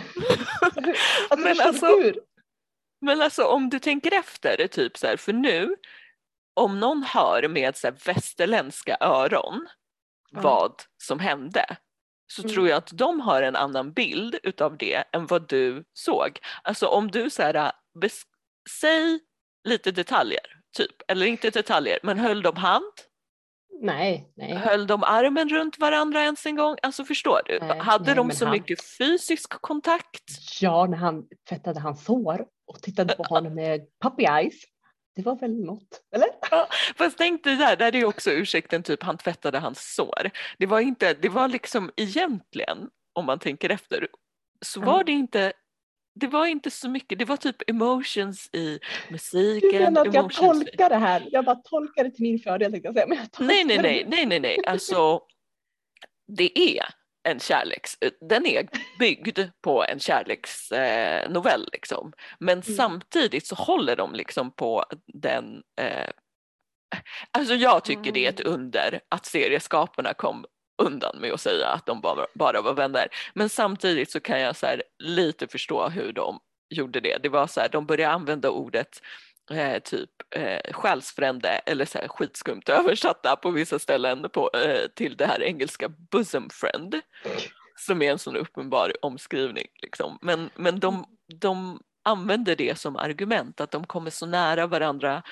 Alltså, 0.60 0.80
hur, 0.80 0.96
alltså, 1.30 1.36
Men 1.46 1.60
alltså-? 1.66 2.20
Men 3.00 3.22
alltså 3.22 3.44
om 3.44 3.70
du 3.70 3.78
tänker 3.78 4.12
efter, 4.18 4.66
typ 4.66 4.96
så 4.98 5.06
här, 5.06 5.16
för 5.16 5.32
nu 5.32 5.76
om 6.54 6.80
någon 6.80 7.02
hör 7.02 7.48
med 7.48 7.76
så 7.76 7.86
här, 7.86 7.94
västerländska 8.06 8.96
öron 9.00 9.66
Ja. 10.30 10.40
vad 10.40 10.72
som 11.02 11.20
hände 11.20 11.76
så 12.26 12.42
Mm. 12.42 12.54
tror 12.54 12.68
jag 12.68 12.76
att 12.76 12.90
de 12.98 13.20
har 13.20 13.42
en 13.42 13.56
annan 13.56 13.92
bild 13.92 14.36
utav 14.42 14.76
det 14.76 15.04
än 15.12 15.26
vad 15.26 15.48
du 15.48 15.84
såg. 15.92 16.38
Alltså 16.62 16.86
om 16.86 17.10
du 17.10 17.30
så 17.30 17.42
här, 17.42 17.72
bes- 18.02 18.24
säg 18.80 19.20
lite 19.68 19.90
detaljer, 19.90 20.55
typ, 20.76 21.02
eller 21.08 21.26
inte 21.26 21.50
detaljer, 21.50 21.98
men 22.02 22.18
höll 22.18 22.42
de 22.42 22.56
hand? 22.56 22.84
Nej, 23.82 24.32
nej. 24.36 24.54
Höll 24.54 24.86
de 24.86 25.04
armen 25.04 25.48
runt 25.48 25.78
varandra 25.78 26.22
ens 26.22 26.46
en 26.46 26.56
gång? 26.56 26.76
Alltså 26.82 27.04
förstår 27.04 27.40
du? 27.46 27.58
Nej, 27.60 27.78
Hade 27.78 28.04
nej, 28.04 28.14
de 28.14 28.30
så 28.30 28.44
han- 28.44 28.52
mycket 28.52 28.84
fysisk 28.98 29.48
kontakt? 29.60 30.24
Ja, 30.60 30.86
när 30.86 30.96
han 30.98 31.24
tvättade 31.48 31.80
hans 31.80 32.06
hår 32.08 32.46
och 32.66 32.82
tittade 32.82 33.14
på 33.16 33.22
honom 33.22 33.54
med 33.54 33.80
puppy 34.02 34.24
eyes. 34.24 34.54
Det 35.16 35.22
var 35.22 35.36
väl 35.36 35.64
något, 35.64 36.00
eller? 36.14 36.28
Fast 36.96 37.18
tänk 37.18 37.44
dig 37.44 37.56
där, 37.56 37.76
där 37.76 37.86
är 37.94 37.98
ju 37.98 38.04
också 38.04 38.30
ursäkten 38.30 38.82
typ 38.82 39.02
han 39.02 39.18
tvättade 39.18 39.58
hans 39.58 39.94
sår. 39.94 40.30
Det 40.58 40.66
var 40.66 40.80
inte, 40.80 41.14
det 41.14 41.28
var 41.28 41.48
liksom 41.48 41.90
egentligen, 41.96 42.88
om 43.12 43.24
man 43.26 43.38
tänker 43.38 43.70
efter, 43.70 44.08
så 44.64 44.80
Ja. 44.80 44.84
var 44.86 45.04
det 45.04 45.12
inte 45.12 45.52
det 46.20 46.26
var 46.26 46.46
inte 46.46 46.70
så 46.70 46.88
mycket, 46.88 47.18
det 47.18 47.24
var 47.24 47.36
typ 47.36 47.70
emotions 47.70 48.50
i 48.52 48.78
Du 49.08 49.12
musiken. 49.12 49.82
menar 49.82 50.06
att 50.06 50.14
jag 50.14 50.32
tolkar 50.32 50.88
det 50.90 50.96
här? 50.96 51.28
Jag 51.32 51.44
bara 51.44 51.56
tolkar 51.56 52.04
det 52.04 52.10
till 52.10 52.22
min 52.22 52.38
fördel 52.38 52.72
tänkte 52.72 52.88
jag 52.88 52.94
säga. 52.94 53.06
Men 53.06 53.18
jag 53.18 53.46
Nej, 53.46 53.64
nej, 53.64 53.78
nej, 53.82 54.04
nej, 54.08 54.26
nej, 54.26 54.40
nej, 54.40 54.58
alltså 54.66 55.20
det 56.28 56.58
är 56.78 56.84
en 57.28 57.40
kärleks, 57.40 57.96
den 58.28 58.46
är 58.46 58.68
byggd 58.98 59.38
på 59.60 59.84
en 59.84 59.98
kärleksnovell 59.98 61.62
eh, 61.62 61.68
liksom. 61.72 62.12
Men 62.38 62.52
Mm. 62.52 62.76
samtidigt 62.76 63.46
så 63.46 63.54
håller 63.54 63.96
de 63.96 64.14
liksom 64.14 64.50
på 64.50 64.84
den 65.06 65.62
eh, 65.80 66.10
Alltså 67.30 67.54
jag 67.54 67.84
tycker 67.84 68.12
det 68.12 68.26
är 68.26 68.28
ett 68.28 68.40
Mm. 68.40 68.52
under 68.52 69.00
att 69.08 69.26
serieskaparna 69.26 70.14
kom 70.14 70.44
undan 70.78 71.20
med 71.20 71.32
att 71.32 71.40
säga 71.40 71.68
att 71.68 71.86
de 71.86 72.00
bara, 72.00 72.26
bara 72.34 72.62
var 72.62 72.74
vänner. 72.74 73.08
Men 73.34 73.48
samtidigt 73.48 74.10
så 74.10 74.20
kan 74.20 74.40
jag 74.40 74.56
så 74.56 74.66
här 74.66 74.82
lite 74.98 75.48
förstå 75.48 75.88
hur 75.88 76.12
de 76.12 76.40
gjorde 76.68 77.00
det. 77.00 77.18
Det 77.22 77.28
var 77.28 77.46
så 77.46 77.60
här, 77.60 77.68
de 77.68 77.86
började 77.86 78.14
använda 78.14 78.50
ordet 78.50 79.02
eh, 79.50 79.82
typ 79.82 80.10
eh, 80.30 80.72
själsfrände 80.72 81.48
eller 81.48 81.84
så 81.84 81.98
här 81.98 82.08
skitskumt 82.08 82.68
översatta 82.68 83.36
på 83.36 83.50
vissa 83.50 83.78
ställen 83.78 84.30
på, 84.32 84.50
eh, 84.54 84.88
till 84.94 85.16
det 85.16 85.26
här 85.26 85.42
engelska 85.42 85.88
bosom 85.88 86.50
friend. 86.50 87.00
som 87.78 88.02
är 88.02 88.10
en 88.10 88.18
sån 88.18 88.36
uppenbar 88.36 88.92
omskrivning. 89.02 89.66
Liksom. 89.82 90.18
Men, 90.22 90.50
men 90.54 90.80
de, 90.80 91.04
de 91.40 91.80
använder 92.04 92.56
det 92.56 92.78
som 92.78 92.96
argument, 92.96 93.60
att 93.60 93.70
de 93.70 93.86
kommer 93.86 94.10
så 94.10 94.26
nära 94.26 94.66
varandra 94.66 95.22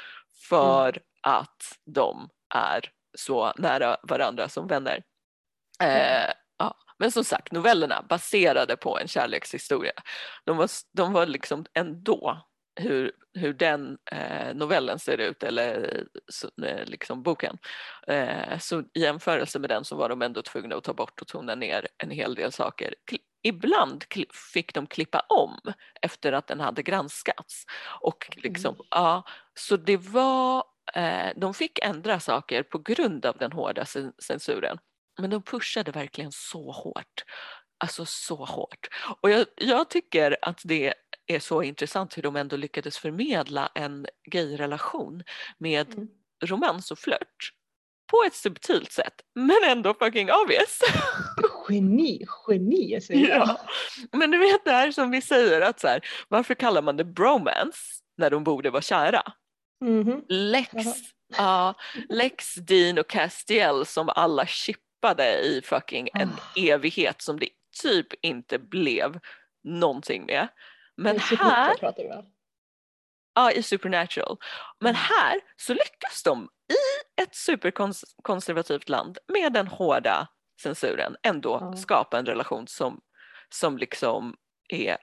för 0.48 0.98
att 1.20 1.78
de 1.84 2.28
är 2.54 2.90
så 3.18 3.52
nära 3.56 3.96
varandra 4.02 4.48
som 4.48 4.66
vänner. 4.66 5.02
Eh, 5.82 6.32
ja. 6.58 6.76
Men 6.98 7.10
som 7.10 7.24
sagt, 7.24 7.52
novellerna 7.52 8.04
baserade 8.08 8.76
på 8.76 8.98
en 8.98 9.08
kärlekshistoria. 9.08 9.92
De 10.44 10.56
var, 10.56 10.70
de 10.92 11.12
var 11.12 11.26
liksom 11.26 11.66
ändå 11.74 12.44
hur, 12.76 13.12
hur 13.34 13.52
den 13.52 13.98
eh, 14.10 14.54
novellen 14.54 14.98
ser 14.98 15.18
ut 15.18 15.42
eller 15.42 16.04
så, 16.28 16.50
eh, 16.66 16.84
liksom 16.84 17.22
boken. 17.22 17.58
Eh, 18.06 18.58
så 18.58 18.80
i 18.80 19.00
jämförelse 19.00 19.58
med 19.58 19.70
den 19.70 19.84
så 19.84 19.96
var 19.96 20.08
de 20.08 20.22
ändå 20.22 20.42
tvungna 20.42 20.76
att 20.76 20.84
ta 20.84 20.92
bort 20.92 21.20
och 21.20 21.26
tona 21.28 21.54
ner 21.54 21.88
en 21.98 22.10
hel 22.10 22.34
del 22.34 22.52
saker. 22.52 22.94
Kli 23.06 23.18
ibland 23.46 24.04
fick 24.52 24.74
de 24.74 24.86
klippa 24.86 25.20
om 25.20 25.58
efter 26.02 26.32
att 26.32 26.46
den 26.46 26.60
hade 26.60 26.82
granskats. 26.82 27.64
Och 28.00 28.36
liksom, 28.36 28.74
mm. 28.74 28.86
ja, 28.90 29.24
så 29.54 29.76
det 29.76 29.96
var, 29.96 30.64
eh, 30.94 31.28
de 31.36 31.54
fick 31.54 31.78
ändra 31.78 32.20
saker 32.20 32.62
på 32.62 32.78
grund 32.78 33.26
av 33.26 33.36
den 33.38 33.52
hårda 33.52 33.84
censuren. 34.18 34.78
Men 35.18 35.30
de 35.30 35.42
pushade 35.42 35.90
verkligen 35.90 36.32
så 36.32 36.70
hårt. 36.70 37.24
Alltså 37.78 38.06
så 38.06 38.44
hårt. 38.44 38.88
Och 39.20 39.30
jag, 39.30 39.46
jag 39.56 39.90
tycker 39.90 40.36
att 40.42 40.60
det 40.64 40.94
är 41.26 41.38
så 41.38 41.62
intressant 41.62 42.16
hur 42.16 42.22
de 42.22 42.36
ändå 42.36 42.56
lyckades 42.56 42.98
förmedla 42.98 43.70
en 43.74 44.06
gayrelation 44.30 45.22
med 45.58 45.94
mm. 45.94 46.08
romans 46.44 46.90
och 46.90 46.98
flört 46.98 47.52
på 48.10 48.24
ett 48.26 48.34
subtilt 48.34 48.92
sätt 48.92 49.14
men 49.34 49.56
ändå 49.66 49.94
fucking 49.94 50.30
obvious. 50.30 50.80
Geni, 51.68 52.26
geni 52.48 53.00
säger 53.00 53.28
jag. 53.28 53.48
Ja. 53.48 53.60
Men 54.12 54.30
du 54.30 54.38
vet 54.38 54.64
det 54.64 54.70
här 54.70 54.90
som 54.90 55.10
vi 55.10 55.20
säger 55.20 55.60
att 55.60 55.80
så 55.80 55.88
här, 55.88 56.00
varför 56.28 56.54
kallar 56.54 56.82
man 56.82 56.96
det 56.96 57.04
bromance 57.04 57.78
när 58.16 58.30
de 58.30 58.44
borde 58.44 58.70
vara 58.70 58.82
kära? 58.82 59.22
Mm 59.84 60.04
-hmm. 60.04 60.24
Lex, 60.28 60.74
uh, 61.40 61.72
Lex, 62.08 62.54
Dean 62.54 62.98
och 62.98 63.08
Castiel 63.08 63.86
som 63.86 64.08
alla 64.08 64.46
chippade 65.04 65.40
i 65.40 65.62
fucking 65.64 66.08
en 66.14 66.28
oh. 66.28 66.68
evighet 66.68 67.22
som 67.22 67.40
det 67.40 67.48
typ 67.82 68.06
inte 68.22 68.58
blev 68.58 69.20
någonting 69.64 70.26
med. 70.26 70.48
Men 70.96 71.18
här... 71.18 71.76
Ja, 73.34 73.52
i 73.52 73.62
Supernatural. 73.62 74.36
Men 74.80 74.90
mm. 74.90 75.00
här 75.00 75.40
så 75.56 75.72
lyckas 75.72 76.22
de 76.24 76.44
i 76.44 77.22
ett 77.22 77.34
superkonservativt 77.34 78.88
land 78.88 79.18
med 79.28 79.52
den 79.52 79.66
hårda 79.66 80.28
censuren 80.62 81.16
ändå 81.22 81.58
ja. 81.60 81.76
skapa 81.76 82.18
en 82.18 82.26
relation 82.26 82.66
som, 82.66 83.00
som 83.48 83.78
liksom 83.78 84.36
är... 84.68 84.96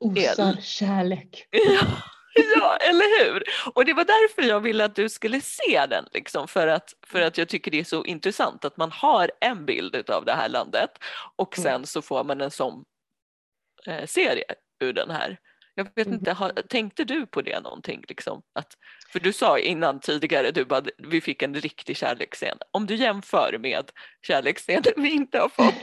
Osar 0.00 0.56
är... 0.56 0.60
kärlek. 0.60 1.48
Ja, 1.50 1.86
ja, 2.56 2.76
eller 2.76 3.24
hur? 3.24 3.42
Och 3.74 3.84
det 3.84 3.92
var 3.92 4.04
därför 4.04 4.42
jag 4.42 4.60
ville 4.60 4.84
att 4.84 4.94
du 4.94 5.08
skulle 5.08 5.40
se 5.40 5.86
den, 5.86 6.04
liksom, 6.12 6.48
för, 6.48 6.66
att, 6.66 6.94
för 7.06 7.20
att 7.20 7.38
jag 7.38 7.48
tycker 7.48 7.70
det 7.70 7.80
är 7.80 7.84
så 7.84 8.04
intressant 8.04 8.64
att 8.64 8.76
man 8.76 8.92
har 8.92 9.30
en 9.40 9.66
bild 9.66 10.10
av 10.10 10.24
det 10.24 10.32
här 10.32 10.48
landet 10.48 10.90
och 11.36 11.58
mm. 11.58 11.64
sen 11.64 11.86
så 11.86 12.02
får 12.02 12.24
man 12.24 12.40
en 12.40 12.50
sån 12.50 12.84
eh, 13.86 14.06
serie 14.06 14.44
ur 14.80 14.92
den 14.92 15.10
här. 15.10 15.38
Jag 15.74 15.84
vet 15.94 16.06
mm. 16.06 16.18
inte, 16.18 16.32
har, 16.32 16.50
tänkte 16.50 17.04
du 17.04 17.26
på 17.26 17.42
det 17.42 17.60
någonting? 17.60 18.04
Liksom? 18.08 18.42
Att, 18.52 18.74
för 19.12 19.20
du 19.20 19.32
sa 19.32 19.58
innan 19.58 20.00
tidigare, 20.00 20.50
du 20.50 20.64
bara, 20.64 20.82
vi 20.98 21.20
fick 21.20 21.42
en 21.42 21.54
riktig 21.54 21.96
kärleksscen. 21.96 22.58
Om 22.70 22.86
du 22.86 22.94
jämför 22.94 23.58
med 23.58 23.90
kärleksscenen 24.22 24.92
vi 24.96 25.10
inte 25.10 25.38
har 25.38 25.48
fått. 25.48 25.74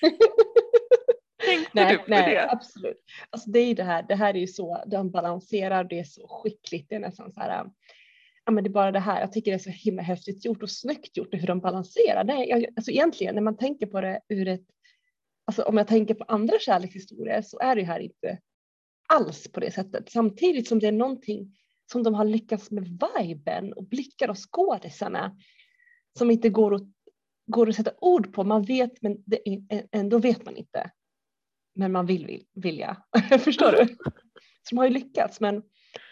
Tänkte 1.44 1.70
nej, 1.74 1.92
du 1.92 1.98
på 1.98 2.04
nej, 2.10 2.34
det? 2.34 2.50
Absolut. 2.50 3.04
Alltså 3.30 3.50
det 3.50 3.58
är 3.58 3.74
det 3.74 3.82
här, 3.82 4.02
det 4.02 4.14
här 4.14 4.34
är 4.34 4.38
ju 4.38 4.46
så, 4.46 4.84
de 4.86 5.10
balanserar, 5.10 5.84
det 5.84 5.98
är 5.98 6.04
så 6.04 6.28
skickligt, 6.28 6.88
det 6.88 6.94
är 6.94 7.00
nästan 7.00 7.32
så 7.32 7.40
här, 7.40 7.64
ja 8.44 8.52
men 8.52 8.64
det 8.64 8.70
är 8.70 8.72
bara 8.72 8.92
det 8.92 9.00
här, 9.00 9.20
jag 9.20 9.32
tycker 9.32 9.50
det 9.50 9.56
är 9.56 9.58
så 9.58 9.70
himla 9.70 10.02
häftigt 10.02 10.44
gjort 10.44 10.62
och 10.62 10.70
snyggt 10.70 11.16
gjort 11.16 11.34
hur 11.34 11.46
de 11.46 11.60
balanserar. 11.60 12.24
Det 12.24 12.32
är, 12.32 12.66
alltså 12.76 12.90
egentligen 12.90 13.34
när 13.34 13.42
man 13.42 13.56
tänker 13.56 13.86
på 13.86 14.00
det 14.00 14.20
ur 14.28 14.48
ett, 14.48 14.66
alltså 15.44 15.62
om 15.62 15.76
jag 15.76 15.86
tänker 15.86 16.14
på 16.14 16.24
andra 16.24 16.58
kärlekshistorier 16.58 17.42
så 17.42 17.58
är 17.58 17.76
det 17.76 17.82
här 17.82 18.00
inte 18.00 18.38
alls 19.08 19.52
på 19.52 19.60
det 19.60 19.70
sättet. 19.70 20.10
Samtidigt 20.10 20.68
som 20.68 20.78
det 20.78 20.86
är 20.86 20.92
någonting 20.92 21.56
som 21.92 22.02
de 22.02 22.14
har 22.14 22.24
lyckats 22.24 22.70
med 22.70 23.00
viben 23.16 23.72
och 23.72 23.84
blickar 23.84 24.28
och 24.28 24.38
skådisarna 24.50 25.36
som 26.18 26.30
inte 26.30 26.48
går 26.48 26.74
att, 26.74 26.82
går 27.46 27.68
att 27.68 27.76
sätta 27.76 27.92
ord 28.00 28.32
på. 28.32 28.44
Man 28.44 28.62
vet 28.62 29.02
men 29.02 29.16
det 29.26 29.38
ändå 29.92 30.18
vet 30.18 30.44
man 30.44 30.56
inte. 30.56 30.90
Men 31.80 31.92
man 31.92 32.06
vill, 32.06 32.26
vill 32.26 32.44
vilja. 32.54 32.96
Förstår 33.44 33.72
du? 33.72 33.86
Så 34.62 34.70
de 34.70 34.78
har 34.78 34.84
ju 34.84 34.90
lyckats 34.90 35.40
men 35.40 35.62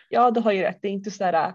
ja, 0.08 0.30
du 0.30 0.40
har 0.40 0.52
ju 0.52 0.62
rätt. 0.62 0.78
Det 0.82 0.88
är 0.88 0.92
inte 0.92 1.10
så 1.10 1.24
där. 1.24 1.54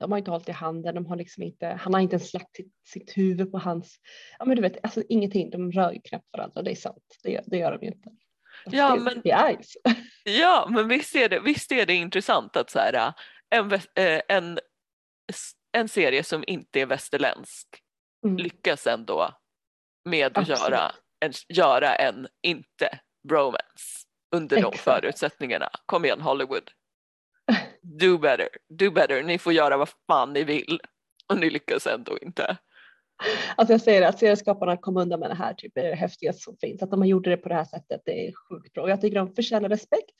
De 0.00 0.12
har 0.12 0.18
inte 0.18 0.30
hållit 0.30 0.48
i 0.48 0.52
handen, 0.52 0.94
de 0.94 1.06
har 1.06 1.16
liksom 1.16 1.42
inte, 1.42 1.66
han 1.66 1.94
har 1.94 2.00
inte 2.00 2.16
ens 2.16 2.34
lagt 2.34 2.56
sitt, 2.56 2.72
sitt 2.84 3.16
huvud 3.16 3.52
på 3.52 3.58
hans, 3.58 3.96
ja 4.38 4.44
men 4.44 4.56
du 4.56 4.62
vet, 4.62 4.76
alltså 4.82 5.02
ingenting, 5.08 5.50
de 5.50 5.72
rör 5.72 5.92
ju 5.92 6.00
knappt 6.00 6.28
varandra, 6.32 6.62
det 6.62 6.70
är 6.70 6.74
sant, 6.74 7.18
det, 7.22 7.40
det 7.46 7.58
gör 7.58 7.72
de 7.72 7.86
ju 7.86 7.92
inte. 7.92 8.10
Ja 8.64 8.96
men, 8.96 9.22
ja, 10.24 10.68
men 10.70 10.88
visst, 10.88 11.14
är 11.14 11.28
det, 11.28 11.40
visst 11.40 11.72
är 11.72 11.86
det 11.86 11.94
intressant 11.94 12.56
att 12.56 12.70
så 12.70 12.78
här, 12.78 13.12
en, 13.50 13.72
eh, 13.72 14.20
en, 14.28 14.58
en 15.72 15.88
serie 15.88 16.24
som 16.24 16.44
inte 16.46 16.80
är 16.80 16.86
västerländsk 16.86 17.68
mm. 18.24 18.36
lyckas 18.36 18.86
ändå 18.86 19.30
med 20.04 20.38
att 20.38 20.48
göra 20.48 20.88
en, 20.88 21.03
göra 21.48 21.94
en 21.94 22.28
inte 22.42 22.98
bromance 23.28 24.06
under 24.36 24.56
Exakt. 24.56 24.76
de 24.76 24.78
förutsättningarna. 24.78 25.70
Kom 25.86 26.04
igen 26.04 26.20
Hollywood. 26.20 26.70
Do 27.82 28.18
better, 28.18 28.48
do 28.68 28.90
better. 28.90 29.22
Ni 29.22 29.38
får 29.38 29.52
göra 29.52 29.76
vad 29.76 29.88
fan 30.06 30.32
ni 30.32 30.44
vill 30.44 30.80
och 31.28 31.38
ni 31.38 31.50
lyckas 31.50 31.86
ändå 31.86 32.18
inte. 32.18 32.56
Alltså 33.56 33.74
jag 33.74 33.80
säger 33.80 34.02
att 34.02 34.18
serieskaparna 34.18 34.76
kom 34.76 34.96
undan 34.96 35.20
med 35.20 35.30
det 35.30 35.34
här, 35.34 35.54
typ, 35.54 35.76
är 35.78 35.82
det 35.82 35.94
häftigaste 35.94 36.42
som 36.42 36.56
finns. 36.56 36.82
Att 36.82 36.90
de 36.90 37.06
gjort 37.06 37.24
det 37.24 37.36
på 37.36 37.48
det 37.48 37.54
här 37.54 37.64
sättet, 37.64 38.02
det 38.04 38.28
är 38.28 38.32
sjukt 38.32 38.72
bra. 38.72 38.82
Och 38.82 38.90
jag 38.90 39.00
tycker 39.00 39.16
de 39.16 39.34
förtjänar 39.34 39.68
respekt. 39.68 40.14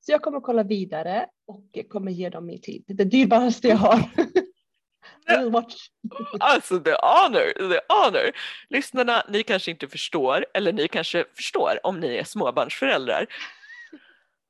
Så 0.00 0.12
jag 0.12 0.22
kommer 0.22 0.40
kolla 0.40 0.62
vidare 0.62 1.26
och 1.46 1.88
kommer 1.88 2.12
ge 2.12 2.28
dem 2.28 2.46
min 2.46 2.60
tid. 2.60 2.84
Det 2.86 3.04
dyrbaraste 3.04 3.68
jag 3.68 3.76
har. 3.76 4.10
Alltså 6.40 6.80
the 6.80 6.96
honor, 7.02 7.70
the 7.70 7.80
honor. 7.88 8.32
Lyssnarna, 8.68 9.24
ni 9.28 9.42
kanske 9.42 9.70
inte 9.70 9.88
förstår, 9.88 10.46
eller 10.54 10.72
ni 10.72 10.88
kanske 10.88 11.24
förstår 11.34 11.80
om 11.82 12.00
ni 12.00 12.16
är 12.16 12.24
småbarnsföräldrar. 12.24 13.26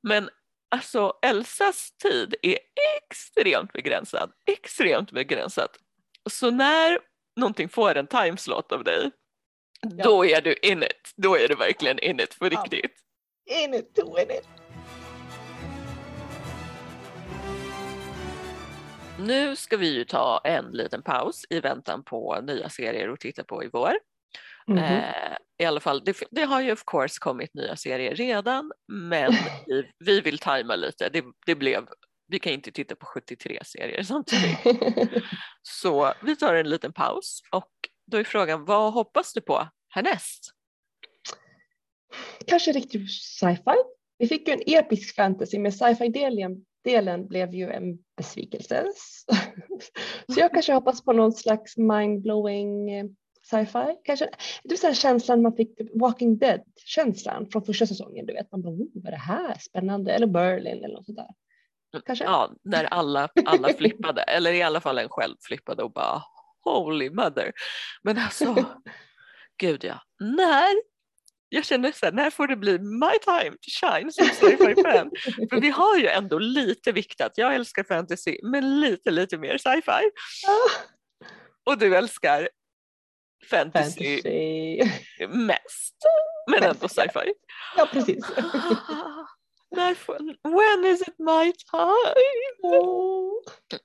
Men 0.03 0.31
alltså 0.69 1.13
Elsas 1.23 1.93
tid 2.03 2.35
är 2.43 2.59
extremt 2.99 3.73
begränsad, 3.73 4.33
extremt 4.47 5.13
begränsad. 5.13 5.71
Så 6.31 6.51
när 6.51 6.99
någonting 7.37 7.69
får 7.69 7.95
en 7.95 8.07
timeslot 8.07 8.73
av 8.73 8.85
dig, 8.85 9.11
ja. 9.81 10.05
då 10.05 10.27
är 10.27 10.41
du 10.41 10.55
in 10.63 10.83
it. 10.83 11.13
Då 11.17 11.37
är 11.39 11.49
du 11.49 11.55
verkligen 11.55 11.99
in 11.99 12.21
it 12.21 12.35
för 12.35 12.51
riktigt. 12.51 12.93
In 13.65 13.75
it 13.75 13.95
to 13.95 14.17
win 14.17 14.31
it. 14.31 14.66
Nu 19.19 19.57
ska 19.57 19.77
vi 19.77 19.95
ju 19.95 20.05
ta 20.05 20.41
en 20.45 20.65
liten 20.65 21.03
paus 21.03 21.45
i 21.51 21.61
väntan 21.61 22.05
på 22.05 22.41
nya 22.41 22.69
serier 22.69 23.09
att 23.09 23.21
titta 23.21 23.45
på 23.45 23.65
i 23.65 23.69
vår. 23.73 23.93
Mm 24.69 24.83
-hmm. 24.83 24.97
eh, 24.97 25.37
I 25.59 25.65
alla 25.65 25.81
fall, 25.81 26.05
det, 26.05 26.17
det, 26.31 26.43
har 26.43 26.61
ju 26.61 26.73
of 26.73 26.83
course 26.87 27.17
kommit 27.21 27.55
nya 27.55 27.77
serier 27.77 28.15
redan 28.15 28.73
men 28.89 29.33
vi, 29.67 29.91
vi 29.99 30.21
vill 30.21 30.39
tajma 30.39 30.77
lite. 30.77 31.09
Det, 31.09 31.25
det 31.47 31.55
blev 31.55 31.89
vi 32.29 32.39
kan 32.39 32.53
inte 32.53 32.73
titta 32.73 32.97
på 32.97 33.07
73 33.07 33.59
serier 33.65 34.03
samtidigt. 34.03 34.59
Så 35.63 36.13
vi 36.23 36.37
tar 36.37 36.55
en 36.55 36.71
liten 36.71 36.93
paus 36.93 37.41
och 37.53 37.71
då 38.07 38.17
är 38.17 38.25
frågan 38.25 38.65
vad 38.65 38.93
hoppas 38.93 39.33
du 39.33 39.41
på 39.41 39.69
härnäst? 39.89 40.51
Kanske 42.47 42.73
riktigt 42.73 43.11
sci-fi. 43.11 43.77
Vi 44.19 44.29
fick 44.29 44.49
ju 44.49 44.55
en 44.55 44.63
episk 44.67 45.15
fantasy 45.15 45.59
men 45.59 45.73
sci-fi-delen 45.73 46.65
delen 46.87 47.27
blev 47.27 47.55
ju 47.55 47.71
en 47.71 47.99
besvikelse. 48.17 48.87
Så 50.33 50.41
jag 50.41 50.53
kanske 50.53 50.73
hoppas 50.73 51.05
på 51.05 51.13
någon 51.13 51.33
slags 51.33 51.77
mindblowing 51.77 52.91
eh, 52.91 53.07
sci-fi. 53.51 53.97
Kanske, 54.05 54.29
du 54.65 54.77
vet 54.77 54.97
känslan 54.97 55.43
man 55.43 55.57
fick, 55.57 55.81
Walking 55.95 56.39
Dead-känslan 56.39 57.47
från 57.51 57.65
första 57.65 57.87
säsongen. 57.87 58.27
Du 58.27 58.33
vet, 58.33 58.53
man 58.53 58.63
bara, 58.63 58.75
oh, 58.75 58.89
vad 58.95 59.07
är 59.07 59.11
det 59.11 59.17
här? 59.17 59.59
Spännande. 59.59 60.13
Eller 60.13 60.27
Berlin 60.27 60.85
eller 60.85 60.95
något 60.95 61.07
sådär. 61.07 61.29
Kanske? 62.07 62.25
Ja, 62.25 62.53
när 62.63 62.85
alla, 62.85 63.29
alla 63.45 63.69
flippade, 63.69 64.23
eller 64.37 64.53
i 64.53 64.63
alla 64.63 64.81
fall 64.81 64.99
en 64.99 65.09
själv 65.09 65.35
flippade 65.41 65.83
och 65.83 65.93
bara 65.93 66.23
holy 66.65 67.11
mother. 67.11 67.53
Men 68.03 68.19
alltså, 68.19 68.65
gud 69.57 69.85
ja, 69.85 70.01
när 70.21 70.96
jag 71.49 71.65
känner 71.65 71.93
så 71.93 72.07
här, 72.07 72.13
när 72.13 72.31
får 72.31 72.47
det 72.47 72.57
bli 72.57 72.79
my 72.79 73.19
time 73.25 73.51
to 73.51 73.71
shine 73.81 74.13
som 74.13 74.27
sci-fi 74.27 74.83
fan? 74.83 75.11
För 75.51 75.61
vi 75.61 75.71
har 75.71 75.97
ju 75.99 76.07
ändå 76.07 76.39
lite 76.39 76.93
viktat, 76.93 77.33
jag 77.35 77.55
älskar 77.55 77.85
fantasy 77.85 78.39
men 78.43 78.81
lite 78.81 79.11
lite 79.11 79.39
mer 79.39 79.59
sci-fi. 79.59 80.11
Och 81.67 81.79
du 81.79 81.97
älskar 81.97 82.49
fantasy, 83.51 84.23
Fantasy. 84.23 84.79
mest, 85.29 85.97
men 86.51 86.63
ändå 86.63 86.89
sci-fi. 86.89 87.33
Ja 87.77 87.89
precis. 87.93 88.25
När 89.71 89.95
får- 89.95 90.37
When 90.49 90.93
is 90.93 91.01
it 91.09 91.19
my 91.19 91.53
time? 91.53 92.15
Åh. 92.63 93.33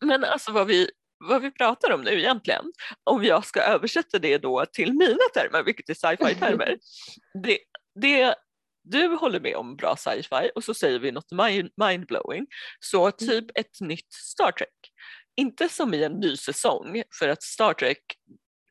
Men 0.02 0.24
alltså 0.24 0.52
vad 0.52 0.68
vi, 0.68 0.90
vad 1.30 1.42
vi 1.42 1.52
pratar 1.52 1.92
om 1.92 2.02
nu 2.02 2.20
egentligen, 2.20 2.66
om 3.04 3.24
jag 3.24 3.46
ska 3.46 3.62
översätta 3.62 4.20
det 4.20 4.38
då 4.38 4.66
till 4.74 4.94
mina 4.94 5.24
termer, 5.34 5.64
vilket 5.64 5.90
är 5.90 5.94
sci-fi 5.94 6.36
termer, 6.36 6.78
det, 7.44 7.60
det 7.96 8.36
du 8.84 9.08
håller 9.08 9.40
med 9.40 9.56
om 9.56 9.76
bra 9.76 9.96
sci-fi 9.96 10.52
och 10.56 10.64
så 10.64 10.74
säger 10.74 11.00
vi 11.00 11.12
något 11.12 11.32
mind- 11.32 11.72
mindblowing, 11.86 12.48
så 12.80 13.12
typ 13.12 13.46
ett 13.56 13.82
nytt 13.82 14.14
Star 14.14 14.52
Trek. 14.52 14.92
Inte 15.36 15.70
som 15.70 15.94
i 15.94 16.04
en 16.04 16.14
ny 16.14 16.38
säsong, 16.38 17.04
för 17.20 17.30
att 17.30 17.44
Star 17.44 17.74
Trek 17.74 18.04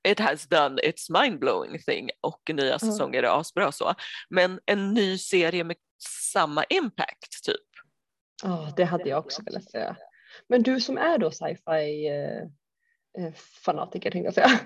it 0.08 0.18
has 0.18 0.48
done 0.48 0.82
its 0.82 1.10
mindblowing 1.10 1.78
thing 1.78 2.10
och 2.20 2.40
nya 2.54 2.78
säsonger 2.78 3.22
är 3.22 3.40
asbra 3.40 3.72
så, 3.72 3.94
men 4.30 4.60
en 4.66 4.94
ny 4.94 5.18
serie 5.18 5.64
med 5.64 5.76
samma 6.32 6.64
impact 6.64 7.44
typ. 7.44 7.56
Ja, 8.42 8.72
det 8.76 8.84
hade 8.84 9.08
jag 9.08 9.18
också 9.18 9.42
velat 9.42 9.70
säga. 9.70 9.96
Men 10.48 10.62
du 10.62 10.80
som 10.80 10.98
är 10.98 11.18
då 11.18 11.30
sci-fi 11.30 12.08
eh, 12.08 12.42
eh, 13.24 13.32
fanatiker 13.64 14.10
tänkte 14.10 14.26
jag 14.26 14.34
säga. 14.34 14.60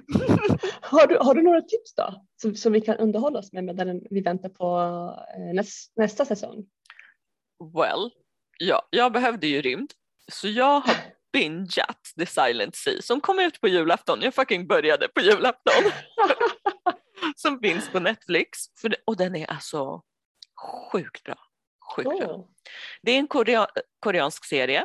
har, 0.80 1.06
du, 1.06 1.18
har 1.20 1.34
du 1.34 1.42
några 1.42 1.60
tips 1.60 1.94
då 1.94 2.24
som, 2.42 2.54
som 2.54 2.72
vi 2.72 2.80
kan 2.80 2.96
underhålla 2.96 3.38
oss 3.38 3.52
med 3.52 3.64
medan 3.64 4.02
vi 4.10 4.20
väntar 4.20 4.48
på 4.48 4.78
eh, 5.36 5.54
näs, 5.54 5.92
nästa 5.96 6.24
säsong? 6.24 6.66
Well, 7.74 8.10
ja, 8.58 8.88
jag 8.90 9.12
behövde 9.12 9.46
ju 9.46 9.62
rymd 9.62 9.92
så 10.32 10.48
jag 10.48 10.80
har 10.80 10.96
bingeat 11.32 12.12
The 12.18 12.26
Silent 12.26 12.76
Sea 12.76 13.02
som 13.02 13.20
kom 13.20 13.38
ut 13.38 13.60
på 13.60 13.68
julafton. 13.68 14.18
Jag 14.22 14.34
fucking 14.34 14.66
började 14.66 15.08
på 15.08 15.20
julafton. 15.20 15.92
som 17.36 17.60
finns 17.60 17.88
på 17.88 18.00
Netflix 18.00 18.58
för 18.80 18.88
det, 18.88 18.96
och 19.04 19.16
den 19.16 19.36
är 19.36 19.50
alltså 19.50 20.02
sjukt 20.92 21.22
bra. 21.24 21.36
Sjukt 21.96 22.18
bra. 22.18 22.34
Åh. 22.34 22.44
Det 23.02 23.12
är 23.12 23.18
en 23.18 23.26
korea, 23.26 23.66
koreansk 24.00 24.44
serie. 24.44 24.84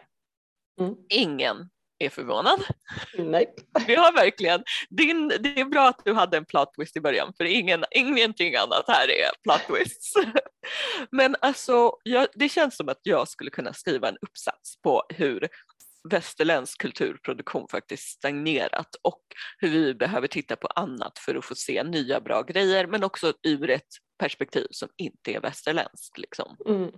Mm. 0.80 0.96
Ingen 1.10 1.70
är 2.00 2.10
förvånad. 2.10 2.64
Nej. 3.18 3.56
Vi 3.88 3.96
har 3.96 4.14
verkligen, 4.14 4.64
din, 4.90 5.28
det 5.28 5.60
är 5.60 5.66
bra 5.66 5.88
att 5.88 6.02
du 6.06 6.14
hade 6.14 6.38
en 6.38 6.46
plot 6.46 6.74
twist 6.74 6.98
i 6.98 7.02
början 7.02 7.34
för 7.38 7.46
ingen, 7.46 7.86
ingenting 7.92 8.56
annat 8.56 8.84
här 8.88 9.08
är 9.08 9.44
plot 9.44 9.68
twists. 9.68 10.14
Men 11.12 11.36
alltså, 11.42 11.92
jag, 12.04 12.28
det 12.34 12.50
känns 12.50 12.78
som 12.78 12.90
att 12.90 13.00
jag 13.04 13.28
skulle 13.28 13.50
kunna 13.50 13.74
skriva 13.74 14.10
en 14.10 14.18
uppsats 14.22 14.82
på 14.82 15.04
hur 15.10 15.50
västerländsk 16.10 16.82
kulturproduktion 16.82 17.68
faktiskt 17.72 18.10
stagnerat 18.10 18.96
och 19.02 19.22
hur 19.58 19.70
vi 19.70 19.94
behöver 19.94 20.28
titta 20.28 20.56
på 20.56 20.68
annat 20.68 21.20
för 21.20 21.36
att 21.36 21.46
få 21.46 21.56
se 21.56 21.84
nya 21.84 22.22
bra 22.22 22.42
grejer 22.42 22.88
men 22.88 23.04
också 23.04 23.34
ur 23.44 23.70
ett 23.70 23.88
perspektiv 24.20 24.68
som 24.72 24.90
inte 24.98 25.32
är 25.32 25.42
västerländskt. 25.42 26.18
Liksom. 26.18 26.58
Mm. 26.66 26.92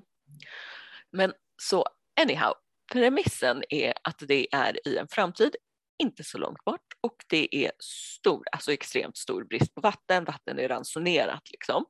Men 1.11 1.33
så 1.61 1.85
anyhow, 2.21 2.53
premissen 2.91 3.63
är 3.69 3.93
att 4.03 4.19
det 4.19 4.47
är 4.55 4.87
i 4.87 4.97
en 4.97 5.07
framtid 5.07 5.55
inte 6.03 6.23
så 6.23 6.37
långt 6.37 6.63
bort 6.65 6.85
och 7.01 7.15
det 7.27 7.55
är 7.65 7.71
stor, 7.79 8.45
alltså 8.51 8.71
extremt 8.73 9.17
stor 9.17 9.43
brist 9.43 9.75
på 9.75 9.81
vatten. 9.81 10.25
Vatten 10.25 10.59
är 10.59 10.67
ransonerat 10.67 11.51
liksom. 11.51 11.85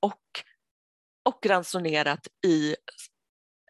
Och, 0.00 0.22
och 1.24 1.46
ransonerat 1.46 2.28
i 2.46 2.76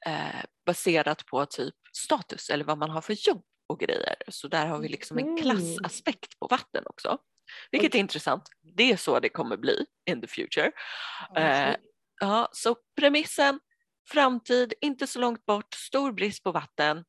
eh, 0.06 0.44
baserat 0.66 1.26
på 1.26 1.46
typ 1.46 1.74
status 1.92 2.50
eller 2.50 2.64
vad 2.64 2.78
man 2.78 2.90
har 2.90 3.00
för 3.00 3.28
jobb 3.28 3.44
och 3.66 3.80
grejer. 3.80 4.16
Så 4.28 4.48
där 4.48 4.66
har 4.66 4.78
vi 4.78 4.88
liksom 4.88 5.18
en 5.18 5.24
Mm. 5.24 5.42
klassaspekt 5.42 6.38
på 6.38 6.46
vatten 6.46 6.84
också. 6.86 7.18
Vilket 7.70 7.94
är 7.94 7.98
intressant. 7.98 8.48
Det 8.76 8.92
är 8.92 8.96
så 8.96 9.20
det 9.20 9.28
kommer 9.28 9.56
bli 9.56 9.86
in 10.10 10.20
the 10.20 10.26
future. 10.26 10.72
Eh, 11.36 11.76
ja, 12.20 12.48
så 12.52 12.76
premissen, 13.00 13.60
framtid, 14.08 14.74
inte 14.80 15.06
så 15.06 15.18
långt 15.18 15.46
bort, 15.46 15.74
stor 15.74 16.12
brist 16.12 16.42
på 16.42 16.52
vatten. 16.52 17.04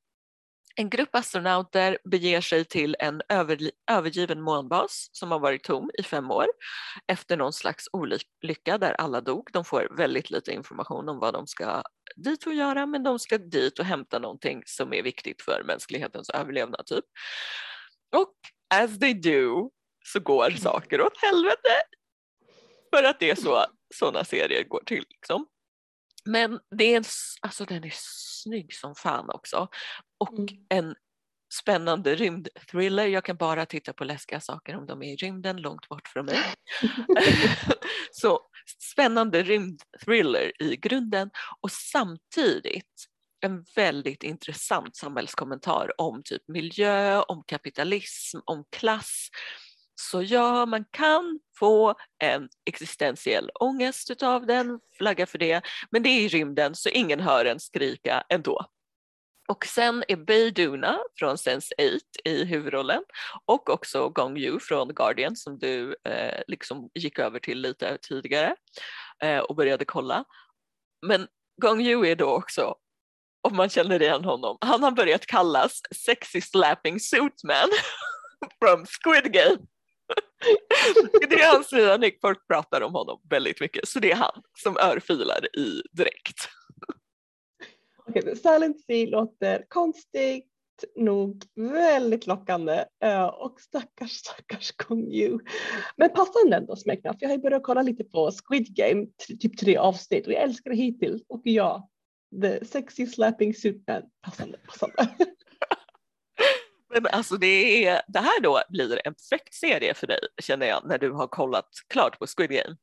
En 0.77 0.89
grupp 0.89 1.15
astronauter 1.15 1.97
beger 2.03 2.41
sig 2.41 2.65
till 2.65 2.95
en 2.99 3.21
övergiven 3.87 4.41
månbas 4.41 5.09
som 5.11 5.31
har 5.31 5.39
varit 5.39 5.63
tom 5.63 5.91
i 5.99 6.03
fem 6.03 6.31
år 6.31 6.45
efter 7.07 7.37
någon 7.37 7.53
slags 7.53 7.85
olycka 7.91 8.77
där 8.77 8.93
alla 8.93 9.21
dog. 9.21 9.49
De 9.53 9.65
får 9.65 9.97
väldigt 9.97 10.29
lite 10.29 10.51
information 10.51 11.09
om 11.09 11.19
vad 11.19 11.33
de 11.33 11.47
ska 11.47 11.83
dit 12.15 12.47
och 12.47 12.53
göra 12.53 12.85
men 12.85 13.03
de 13.03 13.19
ska 13.19 13.37
dit 13.37 13.79
och 13.79 13.85
hämta 13.85 14.19
någonting 14.19 14.63
som 14.65 14.93
är 14.93 15.03
viktigt 15.03 15.41
för 15.41 15.63
mänsklighetens 15.63 16.29
överlevnad 16.29 16.85
typ. 16.85 17.05
Och 18.15 18.33
as 18.73 18.99
they 18.99 19.13
do 19.13 19.71
så 20.05 20.19
går 20.19 20.49
saker 20.49 21.01
åt 21.01 21.17
helvete 21.21 21.81
för 22.95 23.03
att 23.03 23.19
det 23.19 23.29
är 23.29 23.35
så 23.35 23.65
sådana 23.95 24.23
serier 24.23 24.63
går 24.63 24.83
till. 24.85 25.05
Liksom. 25.09 25.47
Men 26.25 26.59
det 26.77 26.83
är 26.83 26.97
en, 26.97 27.03
alltså 27.41 27.65
den 27.65 27.83
är 27.83 27.93
snygg 27.93 28.73
som 28.73 28.95
fan 28.95 29.29
också. 29.29 29.67
Och 30.17 30.33
Mm. 30.39 30.65
en 30.69 30.95
spännande 31.53 32.15
rymdthriller. 32.15 33.07
Jag 33.07 33.25
kan 33.25 33.37
bara 33.37 33.65
titta 33.65 33.93
på 33.93 34.03
läskiga 34.03 34.39
saker 34.41 34.75
om 34.77 34.85
de 34.85 35.03
är 35.03 35.13
i 35.13 35.15
rymden 35.15 35.57
långt 35.57 35.87
bort 35.89 36.07
från 36.07 36.25
mig. 36.25 36.39
så 38.11 38.39
spännande 38.91 39.43
rymdthriller 39.43 40.61
i 40.63 40.75
grunden 40.75 41.29
och 41.61 41.71
samtidigt 41.71 43.05
en 43.39 43.65
väldigt 43.75 44.23
intressant 44.23 44.95
samhällskommentar 44.95 46.01
om 46.01 46.21
typ 46.23 46.41
miljö, 46.47 47.21
om 47.21 47.43
kapitalism, 47.47 48.37
om 48.45 48.65
klass. 48.71 49.29
Så 49.95 50.21
ja, 50.21 50.65
man 50.65 50.85
kan 50.91 51.39
få 51.59 51.95
en 52.23 52.49
existentiell 52.65 53.49
ångest 53.59 54.11
utav 54.11 54.45
den, 54.45 54.79
flagga 54.97 55.25
för 55.25 55.37
det, 55.37 55.61
men 55.91 56.03
det 56.03 56.09
är 56.09 56.21
i 56.21 56.27
rymden 56.27 56.75
så 56.75 56.89
ingen 56.89 57.19
hör 57.19 57.45
en 57.45 57.59
skrika 57.59 58.23
ändå. 58.29 58.65
Och 59.47 59.65
sen 59.65 60.03
är 60.07 60.15
Bay 60.15 60.51
Duna 60.51 60.99
från 61.19 61.35
Sense8 61.35 61.99
i 62.25 62.45
huvudrollen 62.45 63.03
och 63.45 63.69
också 63.69 64.09
Gong 64.09 64.37
Yu 64.37 64.59
från 64.59 64.87
Guardian 64.87 65.35
som 65.35 65.59
du 65.59 65.95
eh, 66.03 66.41
liksom 66.47 66.89
gick 66.93 67.19
över 67.19 67.39
till 67.39 67.61
lite 67.61 67.97
tidigare 68.01 68.55
eh, 69.23 69.39
och 69.39 69.55
började 69.55 69.85
kolla. 69.85 70.25
Men 71.07 71.27
Gong 71.61 71.81
Yu 71.81 72.07
är 72.07 72.15
då 72.15 72.29
också, 72.29 72.75
om 73.47 73.55
man 73.55 73.69
känner 73.69 74.01
igen 74.01 74.25
honom, 74.25 74.57
han 74.61 74.83
har 74.83 74.91
börjat 74.91 75.25
kallas 75.25 75.81
Sexy 76.05 76.41
Slapping 76.41 76.99
Suitman 76.99 77.69
from 78.59 78.85
Squid 78.85 79.33
Game 79.33 79.57
det 81.29 81.35
är 81.35 81.53
hans 81.53 81.71
nya 81.71 81.97
nick, 81.97 82.21
folk 82.21 82.47
pratar 82.47 82.81
om 82.81 82.93
honom 82.93 83.21
väldigt 83.29 83.61
mycket. 83.61 83.87
Så 83.87 83.99
det 83.99 84.11
är 84.11 84.15
han 84.15 84.41
som 84.63 84.77
örfilar 84.77 85.57
i 85.57 85.81
direkt. 85.91 86.49
Okej, 88.07 88.21
okay, 88.21 88.35
Silent 88.35 88.85
Sea 88.85 89.07
låter 89.09 89.65
konstigt 89.69 90.45
nog 90.95 91.43
väldigt 91.55 92.27
lockande. 92.27 92.85
Eh, 93.03 93.25
och 93.25 93.61
stackars 93.61 94.11
stackars 94.11 94.71
Kung 94.71 95.11
Yu. 95.11 95.39
Men 95.97 96.09
passande 96.09 96.55
ändå 96.55 96.75
smeknamn, 96.75 97.17
för 97.17 97.23
jag 97.25 97.29
har 97.29 97.35
ju 97.35 97.41
börjat 97.41 97.63
kolla 97.63 97.81
lite 97.81 98.03
på 98.03 98.31
Squid 98.31 98.75
Game, 98.75 99.07
typ 99.41 99.57
tre 99.57 99.77
avsnitt. 99.77 100.27
Och 100.27 100.33
jag 100.33 100.41
älskar 100.41 100.69
det 100.69 100.75
hittills. 100.75 101.21
Och 101.27 101.41
ja, 101.43 101.89
the 102.41 102.65
sexy 102.65 103.07
slapping 103.07 103.53
suitman, 103.53 104.03
passande, 104.21 104.57
passande. 104.67 104.95
Men 107.01 107.13
alltså 107.13 107.37
det, 107.37 107.85
är, 107.85 108.01
det 108.07 108.19
här 108.19 108.41
då 108.41 108.61
blir 108.69 109.07
en 109.07 109.13
perfekt 109.13 109.53
serie 109.53 109.93
för 109.93 110.07
dig 110.07 110.19
känner 110.41 110.65
jag 110.67 110.87
när 110.87 110.97
du 110.97 111.11
har 111.11 111.27
kollat 111.27 111.69
klart 111.89 112.19
på 112.19 112.25
Squid 112.27 112.49
Game. 112.49 112.75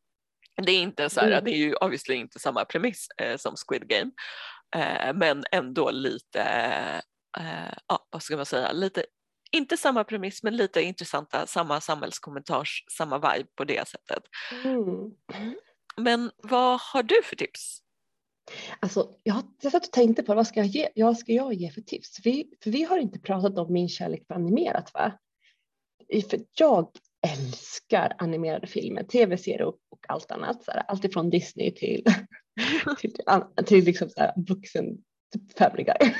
Det 0.57 0.73
är 0.73 0.81
inte 0.81 1.11
så 1.11 1.21
här, 1.21 1.29
Mm. 1.33 1.45
det 1.45 1.51
är 1.51 1.57
ju 1.57 1.75
obviously 1.75 2.15
inte 2.15 2.39
samma 2.39 2.65
premiss 2.65 3.09
eh, 3.19 3.37
som 3.37 3.55
Squid 3.57 3.89
Game, 3.89 4.11
eh, 4.77 5.15
men 5.15 5.45
ändå 5.53 5.91
lite, 5.91 6.41
eh, 7.39 7.75
ja 7.89 8.07
vad 8.11 8.23
ska 8.23 8.37
man 8.37 8.47
säga, 8.47 8.73
lite, 8.73 9.05
inte 9.51 9.77
samma 9.77 10.05
premiss 10.05 10.43
men 10.43 10.57
lite 10.57 10.83
intressanta, 10.83 11.47
samma 11.47 11.81
samhällskommentars, 11.81 12.85
samma 12.91 13.19
vibe 13.19 13.49
på 13.57 13.65
det 13.65 13.89
sättet. 13.89 14.23
Mm. 14.65 15.11
Men 15.97 16.31
vad 16.37 16.81
har 16.81 17.03
du 17.03 17.23
för 17.25 17.37
tips? 17.37 17.82
Alltså, 18.81 19.11
jag, 19.23 19.43
jag 19.63 19.73
satt 19.73 19.87
och 19.87 19.93
tänkte 19.93 20.23
på 20.23 20.35
vad 20.35 20.47
ska 20.47 20.61
jag 20.61 20.67
ge, 20.67 20.89
ja, 20.95 21.15
ska 21.15 21.33
jag 21.33 21.55
ge 21.55 21.71
för 21.71 21.81
tips? 21.81 22.21
Vi, 22.25 22.51
för 22.63 22.71
vi 22.71 22.83
har 22.83 22.99
inte 22.99 23.19
pratat 23.19 23.59
om 23.59 23.73
min 23.73 23.89
kärlek 23.89 24.27
för 24.27 24.35
animerat 24.35 24.95
va? 24.95 25.13
För 26.31 26.41
jag 26.59 26.89
älskar 27.27 28.15
animerade 28.19 28.67
filmer, 28.67 29.03
tv-serier 29.03 29.63
och, 29.63 29.79
och 29.91 30.05
allt 30.09 30.31
annat. 30.31 30.65
Så 30.65 30.71
här, 30.71 30.83
allt 30.89 31.05
ifrån 31.05 31.31
Disney 31.31 31.71
till, 31.75 32.05
till, 33.01 33.13
till, 33.13 33.65
till 33.67 33.85
liksom 33.85 34.11
så 34.11 34.21
här, 34.21 34.33
vuxen 34.37 34.85
typ 35.33 35.59
Family 35.59 35.85
Guy. 35.85 36.15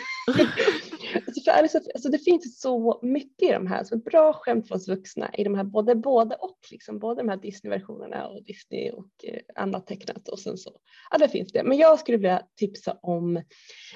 Alltså, 1.15 1.41
för 1.45 1.51
ärligt, 1.51 1.71
så- 1.71 1.79
alltså, 1.95 2.09
det 2.09 2.19
finns 2.19 2.61
så 2.61 2.99
mycket 3.03 3.49
i 3.49 3.53
de 3.53 3.67
här 3.67 3.85
som 3.85 3.99
är 3.99 4.03
bra 4.03 4.33
skämt 4.33 4.69
för 4.69 4.75
oss 4.75 4.89
vuxna 4.89 5.31
i 5.35 5.45
de 5.45 5.55
här 5.55 5.65
både, 5.65 5.95
både 5.95 6.35
och 6.35 6.59
liksom 6.71 6.99
både 6.99 7.23
de 7.23 7.29
här 7.29 7.37
Disney-versionerna 7.37 8.29
och 8.29 8.45
Disney 8.45 8.91
och 8.91 9.09
eh, 9.25 9.41
annat 9.55 9.87
tecknat 9.87 10.29
och 10.29 10.39
sen 10.39 10.57
så 10.59 10.71
ja 11.11 11.19
det 11.19 11.29
finns 11.29 11.53
det. 11.53 11.63
Men 11.63 11.79
jag 11.79 11.99
skulle 11.99 12.19
vilja 12.19 12.43
tipsa 12.57 12.99
om 13.03 13.37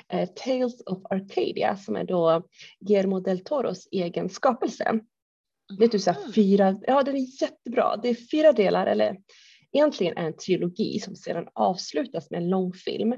eh, 0.09 0.29
Tales 0.37 0.83
of 0.87 0.99
Arcadia 1.11 1.77
som 1.77 1.97
är 1.97 2.05
då 2.05 2.43
Guillermo 2.81 3.21
del 3.21 3.41
Toros 3.41 3.89
egen 3.91 4.29
skapelse. 4.29 5.01
Det 5.79 5.85
är 5.85 5.89
typ 5.89 6.01
så 6.01 6.15
fyra, 6.35 6.79
ja 6.87 7.03
den 7.03 7.17
är 7.17 7.43
jättebra. 7.43 7.97
Det 8.03 8.09
är 8.09 8.15
fyra 8.31 8.53
delar, 8.53 8.87
eller 8.87 9.17
egentligen 9.73 10.17
är 10.17 10.27
en 10.27 10.37
trilogi 10.37 11.01
som 11.01 11.17
sedan 11.17 11.49
avslutas 11.53 12.31
med 12.31 12.43
en 12.43 12.49
långfilm. 12.49 13.15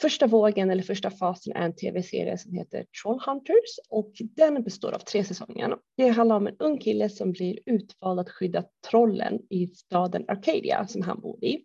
Första 0.00 0.26
vågen 0.26 0.70
eller 0.70 0.82
första 0.82 1.10
fasen 1.10 1.56
är 1.56 1.60
en 1.60 1.76
tv-serie 1.76 2.38
som 2.38 2.52
heter 2.52 2.86
Trollhunters 3.02 3.78
och 3.88 4.12
den 4.36 4.62
består 4.62 4.92
av 4.94 4.98
tre 4.98 5.24
säsonger. 5.24 5.76
Det 5.96 6.08
handlar 6.08 6.36
om 6.36 6.46
en 6.46 6.56
ung 6.58 6.78
kille 6.78 7.08
som 7.08 7.32
blir 7.32 7.58
utvald 7.66 8.20
att 8.20 8.30
skydda 8.30 8.64
trollen 8.90 9.40
i 9.50 9.66
staden 9.66 10.24
Arcadia 10.28 10.86
som 10.86 11.02
han 11.02 11.20
bor 11.20 11.44
i. 11.44 11.64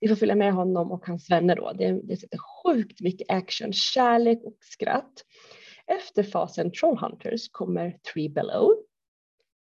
Vi 0.00 0.08
får 0.08 0.16
följa 0.16 0.34
med 0.34 0.52
honom 0.52 0.92
och 0.92 1.06
hans 1.06 1.30
vänner 1.30 1.56
då. 1.56 1.72
Det, 1.72 2.00
det 2.02 2.16
sätter 2.16 2.38
sjukt 2.38 3.00
mycket 3.00 3.30
action, 3.30 3.72
kärlek 3.72 4.38
och 4.44 4.56
skratt. 4.60 5.24
Efter 5.86 6.22
fasen 6.22 6.72
Trollhunters 6.72 7.48
kommer 7.52 7.98
Three 8.12 8.28
Below 8.28 8.70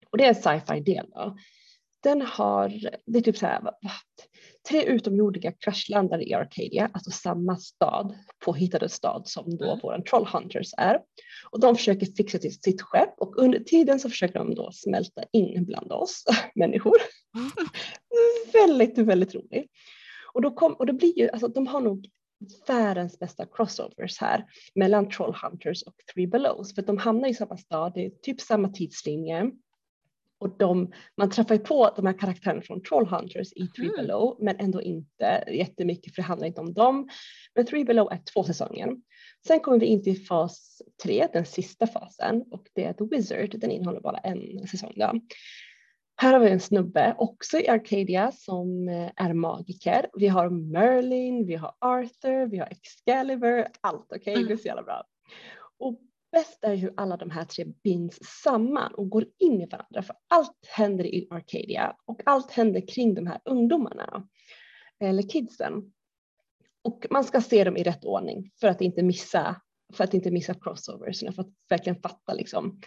och 0.09 0.17
det 0.17 0.23
är 0.23 0.29
en 0.29 0.35
sci-fi 0.35 0.79
del. 0.79 1.09
Då. 1.09 1.37
Den 2.03 2.21
har, 2.21 2.69
det 3.05 3.19
är 3.19 3.21
typ 3.21 3.37
så 3.37 3.45
här, 3.45 3.61
tre 4.69 4.83
utomjordiga 4.83 5.51
kraschlandar 5.51 6.27
i 6.27 6.33
Arcadia, 6.33 6.89
alltså 6.93 7.11
samma 7.11 7.57
stad, 7.57 8.15
påhittade 8.45 8.89
stad 8.89 9.27
som 9.27 9.57
då 9.57 9.65
mm. 9.65 9.79
våran 9.83 10.03
Trollhunters 10.03 10.73
är. 10.77 10.99
Och 11.51 11.59
de 11.59 11.75
försöker 11.75 12.05
fixa 12.05 12.37
till 12.37 12.61
sitt 12.61 12.81
skepp 12.81 13.13
och 13.17 13.37
under 13.37 13.59
tiden 13.59 13.99
så 13.99 14.09
försöker 14.09 14.39
de 14.39 14.55
då 14.55 14.71
smälta 14.71 15.23
in 15.31 15.65
bland 15.65 15.91
oss 15.91 16.23
människor. 16.55 16.97
Mm. 17.37 17.51
väldigt, 18.53 18.97
väldigt 18.97 19.35
roligt. 19.35 19.71
Och 20.33 20.41
då, 20.41 20.51
kom, 20.51 20.73
och 20.73 20.85
då 20.85 20.93
blir 20.93 21.19
ju, 21.19 21.29
alltså 21.29 21.47
de 21.47 21.67
har 21.67 21.81
nog 21.81 22.09
världens 22.67 23.19
bästa 23.19 23.45
crossovers 23.45 24.21
här 24.21 24.45
mellan 24.75 25.09
Trollhunters 25.09 25.83
och 25.83 25.95
Three 26.13 26.27
Belows 26.27 26.75
för 26.75 26.81
de 26.81 26.97
hamnar 26.97 27.29
i 27.29 27.33
samma 27.33 27.57
stad, 27.57 27.91
det 27.95 28.05
är 28.05 28.09
typ 28.09 28.41
samma 28.41 28.69
tidslinje 28.69 29.51
och 30.43 30.57
de, 30.57 30.91
man 31.17 31.29
träffar 31.29 31.55
ju 31.55 31.61
på 31.61 31.93
de 31.95 32.05
här 32.05 32.19
karaktärerna 32.19 32.61
från 32.61 32.81
Trollhunters 32.81 33.53
i 33.53 33.67
Three 33.67 33.87
mm. 33.87 33.97
Below 33.97 34.37
men 34.39 34.55
ändå 34.59 34.81
inte 34.81 35.43
jättemycket 35.47 36.15
för 36.15 36.21
det 36.21 36.27
handlar 36.27 36.47
inte 36.47 36.61
om 36.61 36.73
dem. 36.73 37.09
Men 37.55 37.65
Three 37.65 37.85
Below 37.85 38.11
är 38.11 38.19
två 38.33 38.43
säsonger. 38.43 38.95
Sen 39.47 39.59
kommer 39.59 39.79
vi 39.79 39.85
in 39.85 40.03
till 40.03 40.25
fas 40.25 40.81
tre, 41.03 41.27
den 41.33 41.45
sista 41.45 41.87
fasen 41.87 42.43
och 42.51 42.67
det 42.75 42.83
är 42.83 42.93
The 42.93 43.03
Wizard. 43.03 43.59
Den 43.59 43.71
innehåller 43.71 44.01
bara 44.01 44.17
en 44.17 44.67
säsong. 44.67 44.93
Då. 44.95 45.11
Här 46.15 46.33
har 46.33 46.39
vi 46.39 46.51
en 46.51 46.59
snubbe 46.59 47.15
också 47.17 47.59
i 47.59 47.67
Arcadia 47.67 48.31
som 48.31 48.89
eh, 48.89 49.11
är 49.15 49.33
magiker. 49.33 50.07
Vi 50.13 50.27
har 50.27 50.49
Merlin, 50.49 51.45
vi 51.45 51.55
har 51.55 51.75
Arthur, 51.79 52.47
vi 52.47 52.57
har 52.57 52.67
Excalibur, 52.67 53.67
allt 53.81 54.05
okej, 54.05 54.19
okay? 54.19 54.33
Mm. 54.33 54.47
det 54.47 54.53
är 54.53 54.57
så 54.57 54.67
jävla 54.67 54.83
bra. 54.83 55.03
Och 55.79 55.99
bäst 56.33 56.63
är 56.63 56.75
hur 56.75 56.93
alla 56.97 57.17
de 57.17 57.29
här 57.29 57.45
tre 57.45 57.65
binds 57.83 58.19
samman 58.43 58.93
och 58.93 59.09
går 59.09 59.25
in 59.39 59.61
i 59.61 59.65
varandra 59.65 60.01
för 60.01 60.15
allt 60.27 60.65
händer 60.67 61.05
i 61.05 61.27
Arcadia 61.29 61.95
och 62.05 62.21
allt 62.25 62.51
händer 62.51 62.87
kring 62.87 63.15
de 63.15 63.27
här 63.27 63.41
ungdomarna 63.45 64.27
eller 64.99 65.23
kidsen. 65.23 65.93
Och 66.81 67.05
man 67.09 67.23
ska 67.23 67.41
se 67.41 67.63
dem 67.63 67.77
i 67.77 67.83
rätt 67.83 68.05
ordning 68.05 68.51
för 68.59 68.67
att 68.67 68.81
inte 68.81 69.03
missa, 69.03 69.61
för 69.93 70.03
att 70.03 70.13
inte 70.13 70.31
missa 70.31 70.53
crossovers, 70.53 71.19
för 71.19 71.41
att 71.41 71.53
verkligen 71.69 72.01
fatta 72.01 72.33
liksom. 72.33 72.81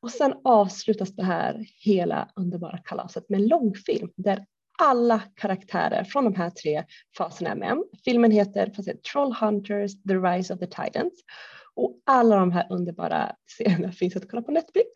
Och 0.00 0.10
sen 0.10 0.34
avslutas 0.44 1.16
det 1.16 1.24
här 1.24 1.66
hela 1.84 2.28
underbara 2.36 2.78
kalaset 2.78 3.28
med 3.28 3.40
en 3.40 3.48
långfilm 3.48 4.10
där 4.16 4.46
alla 4.78 5.22
karaktärer 5.34 6.04
från 6.04 6.24
de 6.24 6.34
här 6.34 6.50
tre 6.50 6.84
faserna 7.18 7.50
är 7.50 7.56
med. 7.56 7.78
Filmen 8.04 8.30
heter 8.30 8.72
Trollhunters, 9.12 10.02
The 10.02 10.14
Rise 10.14 10.54
of 10.54 10.60
the 10.60 10.66
Titans 10.66 11.24
och 11.76 12.02
alla 12.06 12.36
de 12.36 12.52
här 12.52 12.66
underbara 12.70 13.36
serierna 13.56 13.92
finns 13.92 14.16
att 14.16 14.30
kolla 14.30 14.42
på 14.42 14.52
Netflix. 14.52 14.88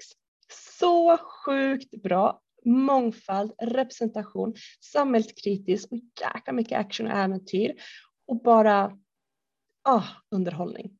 Så 0.52 1.16
sjukt 1.16 2.02
bra. 2.02 2.40
Mångfald, 2.64 3.52
representation, 3.62 4.54
samhällskritiskt 4.92 5.92
och 5.92 5.98
jäkla 6.20 6.52
mycket 6.52 6.78
action 6.78 7.06
och 7.06 7.18
äventyr. 7.18 7.74
Och 8.26 8.42
bara 8.42 8.92
ah, 9.88 10.02
underhållning. 10.30 10.90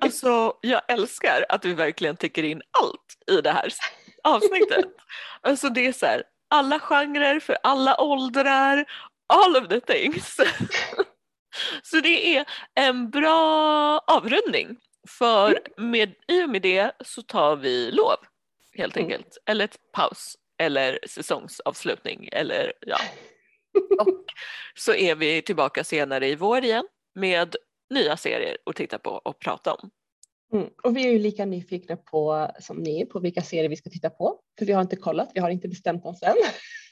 Alltså, 0.00 0.58
jag 0.60 0.82
älskar 0.88 1.46
att 1.48 1.64
vi 1.64 1.74
verkligen 1.74 2.16
täcker 2.16 2.42
in 2.42 2.62
allt 2.80 3.38
i 3.38 3.40
det 3.40 3.50
här 3.50 3.68
avsnittet. 4.24 4.84
Alltså 5.42 5.68
det 5.68 5.86
är 5.86 5.92
så 5.92 6.06
här, 6.06 6.22
alla 6.48 6.78
genrer 6.78 7.40
för 7.40 7.58
alla 7.62 8.00
åldrar, 8.00 8.84
all 9.26 9.56
of 9.56 9.68
the 9.68 9.80
things. 9.80 10.36
Så 11.82 12.00
det 12.00 12.36
är 12.36 12.44
en 12.74 13.10
bra 13.10 13.98
avrundning 13.98 14.76
för 15.08 15.60
mm. 15.76 15.90
med, 15.90 16.14
i 16.28 16.44
och 16.44 16.50
med 16.50 16.62
det 16.62 16.92
så 17.04 17.22
tar 17.22 17.56
vi 17.56 17.90
lov 17.90 18.16
helt 18.76 18.96
mm. 18.96 19.06
enkelt. 19.06 19.38
Eller 19.46 19.64
ett 19.64 19.78
paus 19.92 20.36
eller 20.58 20.98
säsongsavslutning 21.06 22.28
eller 22.32 22.72
ja. 22.86 22.98
Och 24.00 24.24
så 24.74 24.94
är 24.94 25.14
vi 25.14 25.42
tillbaka 25.42 25.84
senare 25.84 26.28
i 26.28 26.34
vår 26.34 26.64
igen 26.64 26.88
med 27.14 27.56
nya 27.90 28.16
serier 28.16 28.56
att 28.66 28.76
titta 28.76 28.98
på 28.98 29.10
och 29.10 29.38
prata 29.38 29.74
om. 29.74 29.90
Mm. 30.52 30.68
Och 30.82 30.96
vi 30.96 31.06
är 31.06 31.12
ju 31.12 31.18
lika 31.18 31.44
nyfikna 31.44 31.96
på 31.96 32.50
som 32.60 32.76
ni 32.76 33.06
på 33.06 33.20
vilka 33.20 33.42
serier 33.42 33.68
vi 33.68 33.76
ska 33.76 33.90
titta 33.90 34.10
på. 34.10 34.40
För 34.58 34.66
vi 34.66 34.72
har 34.72 34.82
inte 34.82 34.96
kollat, 34.96 35.30
vi 35.34 35.40
har 35.40 35.50
inte 35.50 35.68
bestämt 35.68 36.04
oss 36.04 36.22
än. 36.22 36.36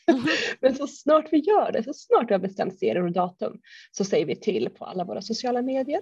Men 0.61 0.75
så 0.75 0.87
snart 0.87 1.27
vi 1.31 1.39
gör 1.39 1.73
det, 1.73 1.83
så 1.83 1.93
snart 1.93 2.31
vi 2.31 2.35
har 2.35 2.41
bestämt 2.41 2.79
serier 2.79 3.05
och 3.05 3.13
datum 3.13 3.61
så 3.91 4.05
säger 4.05 4.27
vi 4.27 4.37
till 4.37 4.69
på 4.79 4.85
alla 4.85 5.05
våra 5.05 5.23
sociala 5.23 5.63
medier. 5.63 6.01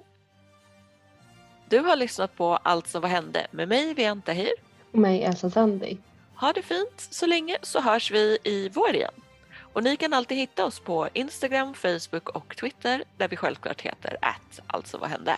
Du 1.69 1.79
har 1.79 1.97
lyssnat 1.97 2.37
på 2.37 2.57
Allt 2.57 2.89
som 2.89 3.03
vad 3.03 3.11
hände 3.11 3.47
med 3.51 3.69
mig 3.69 3.95
Vian 3.95 4.23
Tahir. 4.23 4.53
Och 4.93 4.99
mig 4.99 5.23
Elsa 5.23 5.51
Sandi. 5.51 5.99
Ha 6.37 6.53
det 6.53 6.63
fint 6.63 7.09
så 7.11 7.27
länge 7.27 7.57
så 7.63 7.81
hörs 7.81 8.11
vi 8.11 8.39
i 8.45 8.69
vår 8.69 8.95
igen. 8.95 9.15
Och 9.73 9.83
ni 9.83 9.97
kan 9.97 10.13
alltid 10.13 10.39
hitta 10.39 10.65
oss 10.65 10.81
på 10.81 11.09
Instagram, 11.13 11.75
Facebook 11.75 12.29
och 12.29 12.57
Twitter 12.57 13.05
där 13.17 13.29
vi 13.29 13.37
självklart 13.37 13.81
heter 13.81 14.17
att 14.23 14.61
alltså 14.67 14.99
vad 14.99 15.11
hände. 15.11 15.37